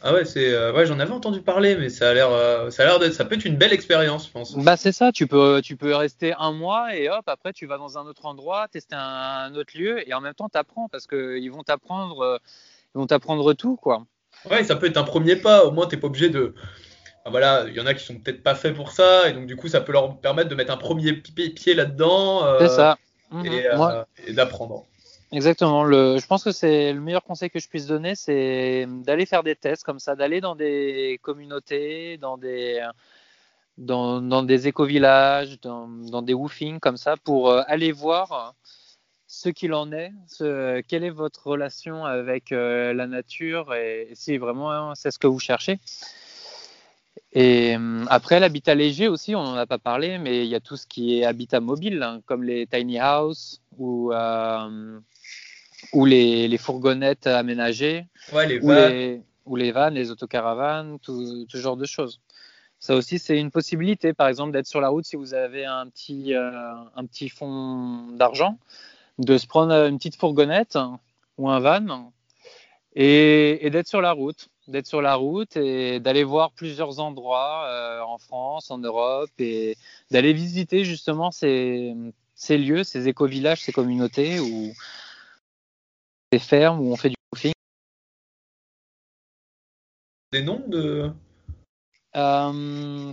Ah 0.06 0.12
ouais, 0.12 0.26
c'est 0.26 0.70
ouais, 0.72 0.84
j'en 0.84 1.00
avais 1.00 1.12
entendu 1.12 1.40
parler, 1.40 1.76
mais 1.76 1.88
ça 1.88 2.10
a 2.10 2.14
l'air, 2.14 2.28
ça 2.70 2.82
a 2.82 2.86
l'air 2.86 2.98
d'être, 2.98 3.14
ça 3.14 3.24
peut 3.24 3.36
être 3.36 3.46
une 3.46 3.56
belle 3.56 3.72
expérience, 3.72 4.26
je 4.26 4.32
pense. 4.32 4.54
Bah 4.54 4.76
c'est 4.76 4.92
ça. 4.92 5.12
Tu 5.12 5.26
peux, 5.26 5.62
tu 5.62 5.76
peux 5.76 5.94
rester 5.94 6.34
un 6.38 6.52
mois 6.52 6.94
et 6.94 7.08
hop, 7.08 7.26
après 7.26 7.54
tu 7.54 7.64
vas 7.64 7.78
dans 7.78 7.96
un 7.96 8.02
autre 8.02 8.26
endroit, 8.26 8.68
tester 8.68 8.96
un, 8.98 9.54
autre 9.54 9.72
lieu 9.78 10.06
et 10.06 10.12
en 10.12 10.20
même 10.20 10.34
temps 10.34 10.50
t'apprends 10.50 10.90
parce 10.90 11.06
qu'ils 11.06 11.50
vont 11.50 11.62
t'apprendre, 11.62 12.38
ils 12.94 12.98
vont 12.98 13.06
t'apprendre 13.06 13.54
tout 13.54 13.76
quoi. 13.76 14.04
Ouais, 14.50 14.62
ça 14.62 14.76
peut 14.76 14.86
être 14.86 14.98
un 14.98 15.04
premier 15.04 15.36
pas. 15.36 15.64
Au 15.64 15.70
moins 15.70 15.86
t'es 15.86 15.96
pas 15.96 16.08
obligé 16.08 16.28
de 16.28 16.54
voilà, 17.30 17.64
il 17.68 17.74
y 17.74 17.80
en 17.80 17.86
a 17.86 17.94
qui 17.94 18.04
sont 18.04 18.18
peut-être 18.18 18.42
pas 18.42 18.54
faits 18.54 18.74
pour 18.74 18.92
ça, 18.92 19.28
et 19.28 19.32
donc 19.32 19.46
du 19.46 19.56
coup, 19.56 19.68
ça 19.68 19.80
peut 19.80 19.92
leur 19.92 20.18
permettre 20.18 20.50
de 20.50 20.54
mettre 20.54 20.72
un 20.72 20.76
premier 20.76 21.14
pied 21.14 21.74
là-dedans. 21.74 22.44
Euh, 22.44 22.58
c'est 22.60 22.68
ça. 22.68 22.98
Mhm. 23.30 23.46
Euh, 23.46 24.04
et, 24.26 24.32
d'apprendre. 24.34 24.84
Exactement. 25.32 25.84
Le, 25.84 26.18
je 26.18 26.26
pense 26.26 26.44
que 26.44 26.52
c'est 26.52 26.92
le 26.92 27.00
meilleur 27.00 27.24
conseil 27.24 27.50
que 27.50 27.58
je 27.58 27.68
puisse 27.68 27.86
donner, 27.86 28.14
c'est 28.14 28.86
d'aller 29.04 29.26
faire 29.26 29.42
des 29.42 29.56
tests 29.56 29.84
comme 29.84 29.98
ça, 29.98 30.14
d'aller 30.14 30.40
dans 30.40 30.54
des 30.54 31.18
communautés, 31.22 32.18
dans 32.18 32.36
des 32.36 32.86
dans, 33.78 34.20
dans 34.20 34.44
des 34.44 34.68
éco-villages, 34.68 35.58
dans, 35.60 35.88
dans, 35.88 36.22
des 36.22 36.34
woofings 36.34 36.78
comme 36.78 36.96
ça, 36.96 37.16
pour 37.16 37.50
euh, 37.50 37.62
aller 37.66 37.90
voir 37.90 38.54
ce 39.26 39.48
qu'il 39.48 39.72
en 39.72 39.90
est, 39.90 40.12
ce, 40.28 40.80
quelle 40.82 41.02
est 41.02 41.10
votre 41.10 41.48
relation 41.48 42.04
avec 42.04 42.50
la 42.50 43.06
nature 43.06 43.74
et, 43.74 44.08
et 44.10 44.14
si 44.14 44.36
vraiment 44.36 44.70
hein, 44.70 44.92
c'est 44.94 45.10
ce 45.10 45.18
que 45.18 45.26
vous 45.26 45.40
cherchez. 45.40 45.80
Et 47.32 47.76
euh, 47.76 48.04
après, 48.08 48.38
l'habitat 48.38 48.74
léger 48.74 49.08
aussi, 49.08 49.34
on 49.34 49.42
n'en 49.42 49.56
a 49.56 49.66
pas 49.66 49.78
parlé, 49.78 50.18
mais 50.18 50.44
il 50.44 50.48
y 50.48 50.54
a 50.54 50.60
tout 50.60 50.76
ce 50.76 50.86
qui 50.86 51.18
est 51.18 51.24
habitat 51.24 51.60
mobile, 51.60 52.02
hein, 52.02 52.20
comme 52.26 52.44
les 52.44 52.66
tiny 52.66 53.00
houses 53.00 53.60
ou, 53.76 54.12
euh, 54.12 55.00
ou 55.92 56.04
les, 56.04 56.46
les, 56.46 56.58
fourgonnettes 56.58 57.26
aménagées, 57.26 58.06
les 58.32 58.58
ou, 58.60 58.70
les, 58.70 59.20
ou, 59.46 59.56
les, 59.56 59.72
vannes, 59.72 59.94
les 59.94 60.12
autocaravanes, 60.12 60.98
tout, 61.00 61.46
ce 61.48 61.58
genre 61.58 61.76
de 61.76 61.86
choses. 61.86 62.20
Ça 62.78 62.94
aussi, 62.94 63.18
c'est 63.18 63.38
une 63.38 63.50
possibilité, 63.50 64.12
par 64.12 64.28
exemple, 64.28 64.52
d'être 64.52 64.66
sur 64.66 64.80
la 64.80 64.88
route 64.88 65.04
si 65.04 65.16
vous 65.16 65.34
avez 65.34 65.64
un 65.64 65.88
petit, 65.88 66.34
euh, 66.34 66.50
un 66.94 67.04
petit 67.06 67.28
fonds 67.28 68.08
d'argent, 68.12 68.58
de 69.18 69.38
se 69.38 69.46
prendre 69.46 69.72
une 69.72 69.98
petite 69.98 70.16
fourgonnette 70.16 70.78
ou 71.38 71.48
un 71.48 71.58
van 71.58 72.12
et, 72.94 73.66
et 73.66 73.70
d'être 73.70 73.88
sur 73.88 74.00
la 74.00 74.12
route 74.12 74.50
d'être 74.68 74.86
sur 74.86 75.02
la 75.02 75.14
route 75.14 75.56
et 75.56 76.00
d'aller 76.00 76.24
voir 76.24 76.52
plusieurs 76.52 77.00
endroits 77.00 77.66
euh, 77.66 78.00
en 78.00 78.18
France, 78.18 78.70
en 78.70 78.78
Europe 78.78 79.30
et 79.38 79.76
d'aller 80.10 80.32
visiter 80.32 80.84
justement 80.84 81.30
ces, 81.30 81.94
ces 82.34 82.58
lieux, 82.58 82.84
ces 82.84 83.08
éco-villages, 83.08 83.60
ces 83.60 83.72
communautés 83.72 84.40
ou 84.40 84.72
ces 86.32 86.38
fermes 86.38 86.80
où 86.80 86.92
on 86.92 86.96
fait 86.96 87.10
du 87.10 87.16
roofing. 87.32 87.52
Des 90.32 90.42
noms 90.42 90.64
de. 90.66 91.12
Euh, 92.16 93.12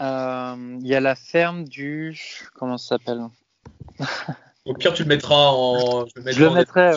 euh, 0.00 0.78
il 0.80 0.86
y 0.86 0.94
a 0.94 1.00
la 1.00 1.14
ferme 1.14 1.64
du. 1.64 2.18
Comment 2.54 2.78
ça 2.78 2.98
s'appelle? 2.98 3.22
Au 4.64 4.74
pire, 4.74 4.92
tu 4.92 5.02
le 5.02 5.08
mettras 5.08 5.48
en. 5.48 6.06
Je, 6.06 6.44
le, 6.44 6.50
mettrai. 6.50 6.92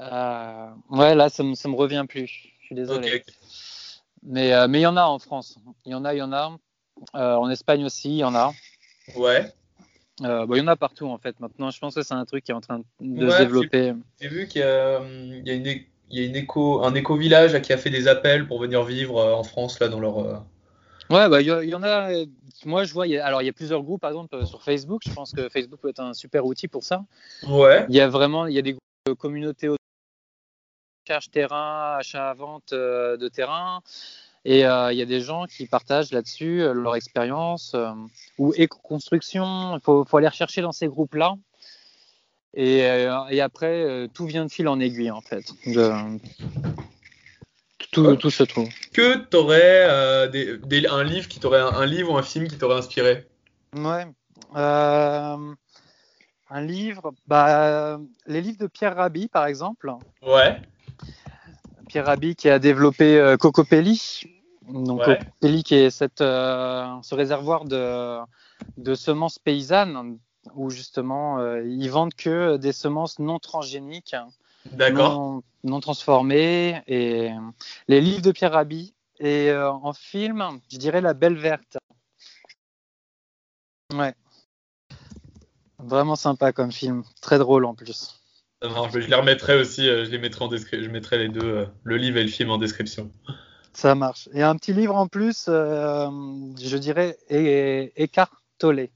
Euh, 0.00 0.68
ouais, 0.90 1.14
là, 1.14 1.28
ça 1.28 1.42
me, 1.42 1.50
me 1.50 1.76
revient 1.76 2.04
plus. 2.08 2.26
Je 2.60 2.66
suis 2.66 2.74
désolé. 2.74 3.22
Mais 4.22 4.52
euh, 4.52 4.66
mais 4.68 4.80
il 4.80 4.82
y 4.82 4.86
en 4.86 4.96
a 4.96 5.04
en 5.04 5.18
France. 5.18 5.58
Il 5.84 5.92
y 5.92 5.94
en 5.94 6.04
a, 6.04 6.14
il 6.14 6.18
y 6.18 6.22
en 6.22 6.32
a. 6.32 6.56
Euh, 7.14 7.34
en 7.34 7.48
Espagne 7.50 7.84
aussi, 7.84 8.10
il 8.10 8.18
y 8.18 8.24
en 8.24 8.34
a. 8.34 8.52
Ouais. 9.16 9.52
Bah, 10.20 10.46
il 10.50 10.56
y 10.56 10.60
en 10.60 10.66
a 10.66 10.76
partout 10.76 11.06
en 11.06 11.18
fait. 11.18 11.38
Maintenant, 11.38 11.70
je 11.70 11.78
pense 11.78 11.94
que 11.94 12.02
c'est 12.02 12.14
un 12.14 12.24
truc 12.24 12.44
qui 12.44 12.50
est 12.50 12.54
en 12.54 12.60
train 12.60 12.80
de 13.00 13.30
se 13.30 13.38
développer. 13.38 13.94
J'ai 14.20 14.28
vu 14.28 14.48
qu'il 14.48 14.60
y 14.60 14.64
a, 14.64 15.00
il 15.00 15.46
y 15.46 15.50
a, 15.50 15.54
une, 15.54 15.66
il 15.66 16.20
y 16.20 16.20
a 16.20 16.26
une 16.26 16.34
éco, 16.34 16.82
un 16.82 16.94
éco-village 16.94 17.60
qui 17.62 17.72
a 17.72 17.78
fait 17.78 17.90
des 17.90 18.08
appels 18.08 18.46
pour 18.46 18.60
venir 18.60 18.82
vivre 18.82 19.24
en 19.24 19.44
France 19.44 19.78
là 19.78 19.88
dans 19.88 20.00
leur. 20.00 20.16
Ouais, 21.10 21.28
bah, 21.28 21.40
il 21.40 21.46
y, 21.46 21.74
en 21.74 21.82
a. 21.84 22.10
Moi, 22.66 22.84
je 22.84 22.92
vois. 22.92 23.06
alors, 23.22 23.40
il 23.42 23.46
y 23.46 23.48
a 23.48 23.52
plusieurs 23.52 23.82
groupes, 23.82 24.00
par 24.00 24.10
exemple, 24.10 24.44
sur 24.44 24.62
Facebook. 24.62 25.02
Je 25.06 25.12
pense 25.12 25.32
que 25.32 25.48
Facebook 25.48 25.80
peut 25.80 25.88
être 25.88 26.00
un 26.00 26.14
super 26.14 26.44
outil 26.44 26.66
pour 26.66 26.82
ça. 26.82 27.04
Ouais. 27.48 27.86
Il 27.88 27.94
y 27.94 28.00
a 28.00 28.08
vraiment, 28.08 28.46
il 28.46 28.54
y 28.54 28.58
a 28.58 28.62
des 28.62 28.72
groupes 28.72 28.82
de 29.06 29.12
communautés 29.12 29.68
terrain, 31.30 31.96
achat-vente 31.98 32.72
euh, 32.72 33.16
de 33.16 33.28
terrain. 33.28 33.80
Et 34.44 34.64
euh, 34.64 34.92
il 34.92 34.98
y 34.98 35.02
a 35.02 35.06
des 35.06 35.20
gens 35.20 35.46
qui 35.46 35.66
partagent 35.66 36.12
là-dessus 36.12 36.62
euh, 36.62 36.72
leur 36.72 36.94
expérience 36.96 37.76
ou 38.38 38.54
éco-construction. 38.56 39.76
Il 39.76 39.80
faut, 39.82 40.06
aller 40.16 40.28
rechercher 40.28 40.62
dans 40.62 40.72
ces 40.72 40.86
groupes-là. 40.86 41.34
Et, 42.54 42.78
et, 42.78 43.40
après, 43.40 44.08
tout 44.14 44.26
vient 44.26 44.44
de 44.46 44.50
fil 44.50 44.66
en 44.68 44.80
aiguille, 44.80 45.10
en 45.10 45.20
fait. 45.20 45.44
Tout, 47.92 48.16
tout, 48.16 48.30
se 48.30 48.42
trouve. 48.42 48.68
Que 48.92 49.16
t'aurais 49.16 49.84
un 49.84 51.04
livre 51.04 51.28
qui 51.28 51.38
t'aurait 51.38 51.60
un, 51.60 51.86
livre 51.86 52.12
ou 52.12 52.16
un 52.16 52.22
film 52.22 52.48
qui 52.48 52.56
t'aurait 52.56 52.78
inspiré? 52.78 53.26
Ouais. 53.74 54.06
un 54.54 55.56
livre, 56.62 57.12
bah, 57.26 58.00
les 58.26 58.40
livres 58.40 58.58
de 58.58 58.66
Pierre 58.66 58.96
Rabhi, 58.96 59.28
par 59.28 59.46
exemple. 59.46 59.92
Ouais. 60.22 60.56
Pierre 61.88 62.06
Rabhi 62.06 62.36
qui 62.36 62.48
a 62.48 62.58
développé 62.58 63.18
euh, 63.18 63.36
Cocopelli. 63.36 64.22
Donc 64.68 65.04
Cocopelli 65.04 65.62
qui 65.64 65.74
est 65.74 65.90
cette, 65.90 66.20
euh, 66.20 66.86
ce 67.02 67.14
réservoir 67.14 67.64
de, 67.64 68.18
de, 68.76 68.94
semences 68.94 69.38
paysannes 69.38 70.18
où 70.54 70.70
justement 70.70 71.38
euh, 71.38 71.62
ils 71.64 71.88
vendent 71.90 72.14
que 72.14 72.56
des 72.56 72.72
semences 72.72 73.18
non 73.18 73.38
transgéniques, 73.38 74.14
non, 74.78 75.42
non, 75.64 75.80
transformées. 75.80 76.82
Et 76.86 77.30
les 77.88 78.00
livres 78.00 78.22
de 78.22 78.32
Pierre 78.32 78.52
Rabhi 78.52 78.94
et 79.18 79.52
en 79.52 79.92
film, 79.92 80.60
je 80.70 80.76
dirais 80.76 81.00
La 81.00 81.14
Belle 81.14 81.36
Verte. 81.36 81.78
Ouais. 83.94 84.14
Vraiment 85.78 86.16
sympa 86.16 86.52
comme 86.52 86.72
film, 86.72 87.02
très 87.22 87.38
drôle 87.38 87.64
en 87.64 87.74
plus 87.74 88.18
je 88.62 89.06
les 89.06 89.14
remettrai 89.14 89.58
aussi, 89.58 89.88
euh, 89.88 90.04
je 90.04 90.10
les 90.10 90.18
mettrai 90.18 90.44
en 90.44 90.50
je 90.50 90.88
mettrai 90.88 91.18
les 91.18 91.28
deux, 91.28 91.44
euh, 91.44 91.66
le 91.84 91.96
livre 91.96 92.18
et 92.18 92.22
le 92.22 92.28
film 92.28 92.50
en 92.50 92.58
description. 92.58 93.10
Ça 93.72 93.94
marche. 93.94 94.28
Et 94.32 94.42
un 94.42 94.56
petit 94.56 94.72
livre 94.72 94.96
en 94.96 95.06
plus, 95.06 95.46
euh, 95.48 96.08
je 96.60 96.76
dirais 96.76 97.16
Eckhart 97.30 98.32
Tolle. 98.58 98.88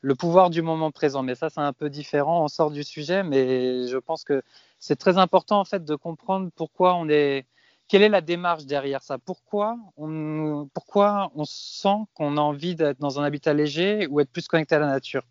Le 0.00 0.14
pouvoir 0.14 0.50
du 0.50 0.62
moment 0.62 0.90
présent. 0.90 1.22
Mais 1.22 1.34
ça, 1.34 1.50
c'est 1.50 1.60
un 1.60 1.72
peu 1.72 1.90
différent. 1.90 2.42
On 2.42 2.48
sort 2.48 2.70
du 2.70 2.82
sujet, 2.82 3.22
mais 3.22 3.86
je 3.86 3.98
pense 3.98 4.24
que 4.24 4.42
c'est 4.80 4.96
très 4.96 5.18
important 5.18 5.60
en 5.60 5.64
fait 5.64 5.84
de 5.84 5.94
comprendre 5.94 6.50
pourquoi 6.56 6.94
on 6.94 7.08
est. 7.08 7.46
Quelle 7.88 8.02
est 8.02 8.08
la 8.08 8.22
démarche 8.22 8.64
derrière 8.64 9.02
ça 9.02 9.18
Pourquoi 9.18 9.76
on, 9.98 10.68
pourquoi 10.72 11.30
on 11.34 11.44
sent 11.44 12.06
qu'on 12.14 12.38
a 12.38 12.40
envie 12.40 12.74
d'être 12.74 12.98
dans 13.00 13.20
un 13.20 13.24
habitat 13.24 13.52
léger 13.52 14.06
ou 14.06 14.18
être 14.20 14.30
plus 14.30 14.48
connecté 14.48 14.74
à 14.76 14.78
la 14.78 14.86
nature 14.86 15.24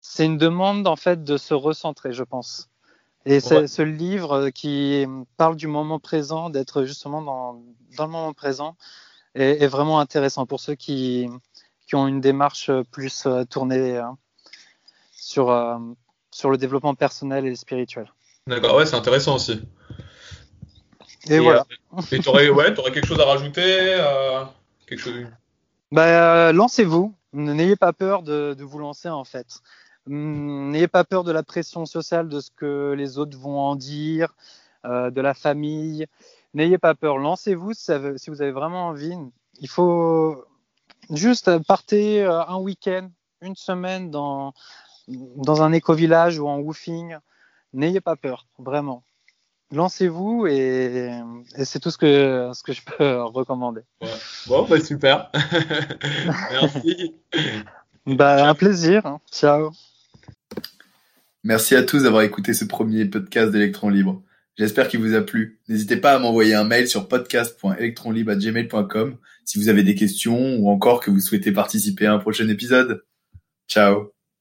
C'est 0.00 0.24
une 0.24 0.38
demande 0.38 0.86
en 0.86 0.96
fait 0.96 1.24
de 1.24 1.36
se 1.36 1.54
recentrer, 1.54 2.12
je 2.12 2.24
pense. 2.24 2.68
Et 3.26 3.40
ce 3.40 3.82
livre 3.82 4.48
qui 4.48 5.06
parle 5.36 5.56
du 5.56 5.66
moment 5.66 5.98
présent, 5.98 6.48
d'être 6.48 6.84
justement 6.84 7.20
dans, 7.20 7.62
dans, 7.96 8.06
le 8.06 8.10
moment 8.10 8.32
présent, 8.32 8.76
est, 9.34 9.62
est, 9.62 9.66
vraiment 9.66 10.00
intéressant 10.00 10.46
pour 10.46 10.58
ceux 10.58 10.74
qui, 10.74 11.28
qui 11.86 11.96
ont 11.96 12.06
une 12.06 12.20
démarche 12.20 12.70
plus 12.92 13.26
euh, 13.26 13.44
tournée 13.44 13.98
hein, 13.98 14.16
sur, 15.12 15.50
euh, 15.50 15.76
sur 16.30 16.50
le 16.50 16.56
développement 16.56 16.94
personnel 16.94 17.46
et 17.46 17.54
spirituel. 17.56 18.12
D'accord, 18.46 18.76
ouais, 18.76 18.86
c'est 18.86 18.96
intéressant 18.96 19.36
aussi. 19.36 19.60
Et, 21.28 21.38
voilà. 21.40 21.66
Euh, 21.92 22.00
et 22.12 22.20
tu 22.20 22.28
aurais, 22.28 22.48
ouais, 22.48 22.78
aurais, 22.78 22.92
quelque 22.92 23.06
chose 23.06 23.20
à 23.20 23.24
rajouter 23.24 23.62
euh, 23.98 24.44
quelque 24.86 25.00
chose... 25.00 25.26
bah, 25.92 26.52
Lancez-vous, 26.52 27.14
n'ayez 27.32 27.76
pas 27.76 27.92
peur 27.92 28.22
de, 28.22 28.54
de, 28.56 28.64
vous 28.64 28.78
lancer 28.78 29.08
en 29.08 29.24
fait. 29.24 29.60
Hum, 30.10 30.70
n'ayez 30.70 30.88
pas 30.88 31.04
peur 31.04 31.22
de 31.22 31.30
la 31.30 31.44
pression 31.44 31.86
sociale, 31.86 32.28
de 32.28 32.40
ce 32.40 32.50
que 32.50 32.94
les 32.98 33.18
autres 33.18 33.38
vont 33.38 33.60
en 33.60 33.76
dire, 33.76 34.34
euh, 34.84 35.10
de 35.10 35.20
la 35.20 35.34
famille. 35.34 36.06
N'ayez 36.52 36.78
pas 36.78 36.96
peur, 36.96 37.16
lancez-vous 37.18 37.74
si, 37.74 37.92
si, 38.16 38.30
vous 38.30 38.42
avez 38.42 38.50
vraiment 38.50 38.88
envie. 38.88 39.14
Il 39.60 39.68
faut 39.68 40.44
juste 41.10 41.58
partir 41.64 42.28
euh, 42.28 42.42
un 42.48 42.58
week-end, 42.58 43.08
une 43.40 43.54
semaine 43.54 44.10
dans, 44.10 44.52
dans 45.06 45.62
un 45.62 45.72
éco-village 45.72 46.40
ou 46.40 46.48
en 46.48 46.58
woofing. 46.58 47.16
N'ayez 47.72 48.00
pas 48.00 48.16
peur, 48.16 48.48
vraiment. 48.58 49.04
Lancez-vous 49.70 50.48
et, 50.48 51.20
et 51.56 51.64
c'est 51.64 51.78
tout 51.78 51.92
ce 51.92 51.98
que, 51.98 52.50
ce 52.52 52.64
que 52.64 52.72
je 52.72 52.82
peux 52.82 53.22
recommander. 53.22 53.82
Ouais. 54.02 54.08
Bon, 54.48 54.66
bah 54.66 54.80
super. 54.80 55.30
Merci. 56.50 57.14
Bah, 58.06 58.48
un 58.48 58.54
plaisir. 58.56 59.06
Hein. 59.06 59.20
Ciao. 59.30 59.70
Merci 61.42 61.74
à 61.74 61.82
tous 61.82 62.02
d'avoir 62.02 62.22
écouté 62.22 62.54
ce 62.54 62.64
premier 62.64 63.06
podcast 63.06 63.50
d'Electron 63.50 63.88
Libre. 63.88 64.22
J'espère 64.56 64.88
qu'il 64.88 65.00
vous 65.00 65.14
a 65.14 65.22
plu. 65.22 65.58
N'hésitez 65.68 65.96
pas 65.96 66.14
à 66.14 66.18
m'envoyer 66.18 66.54
un 66.54 66.64
mail 66.64 66.86
sur 66.86 67.08
podcast.electronlibre.gmail.com 67.08 69.16
si 69.44 69.58
vous 69.58 69.68
avez 69.68 69.82
des 69.82 69.94
questions 69.94 70.56
ou 70.56 70.68
encore 70.68 71.00
que 71.00 71.10
vous 71.10 71.20
souhaitez 71.20 71.52
participer 71.52 72.06
à 72.06 72.12
un 72.12 72.18
prochain 72.18 72.48
épisode. 72.48 73.02
Ciao 73.68 74.19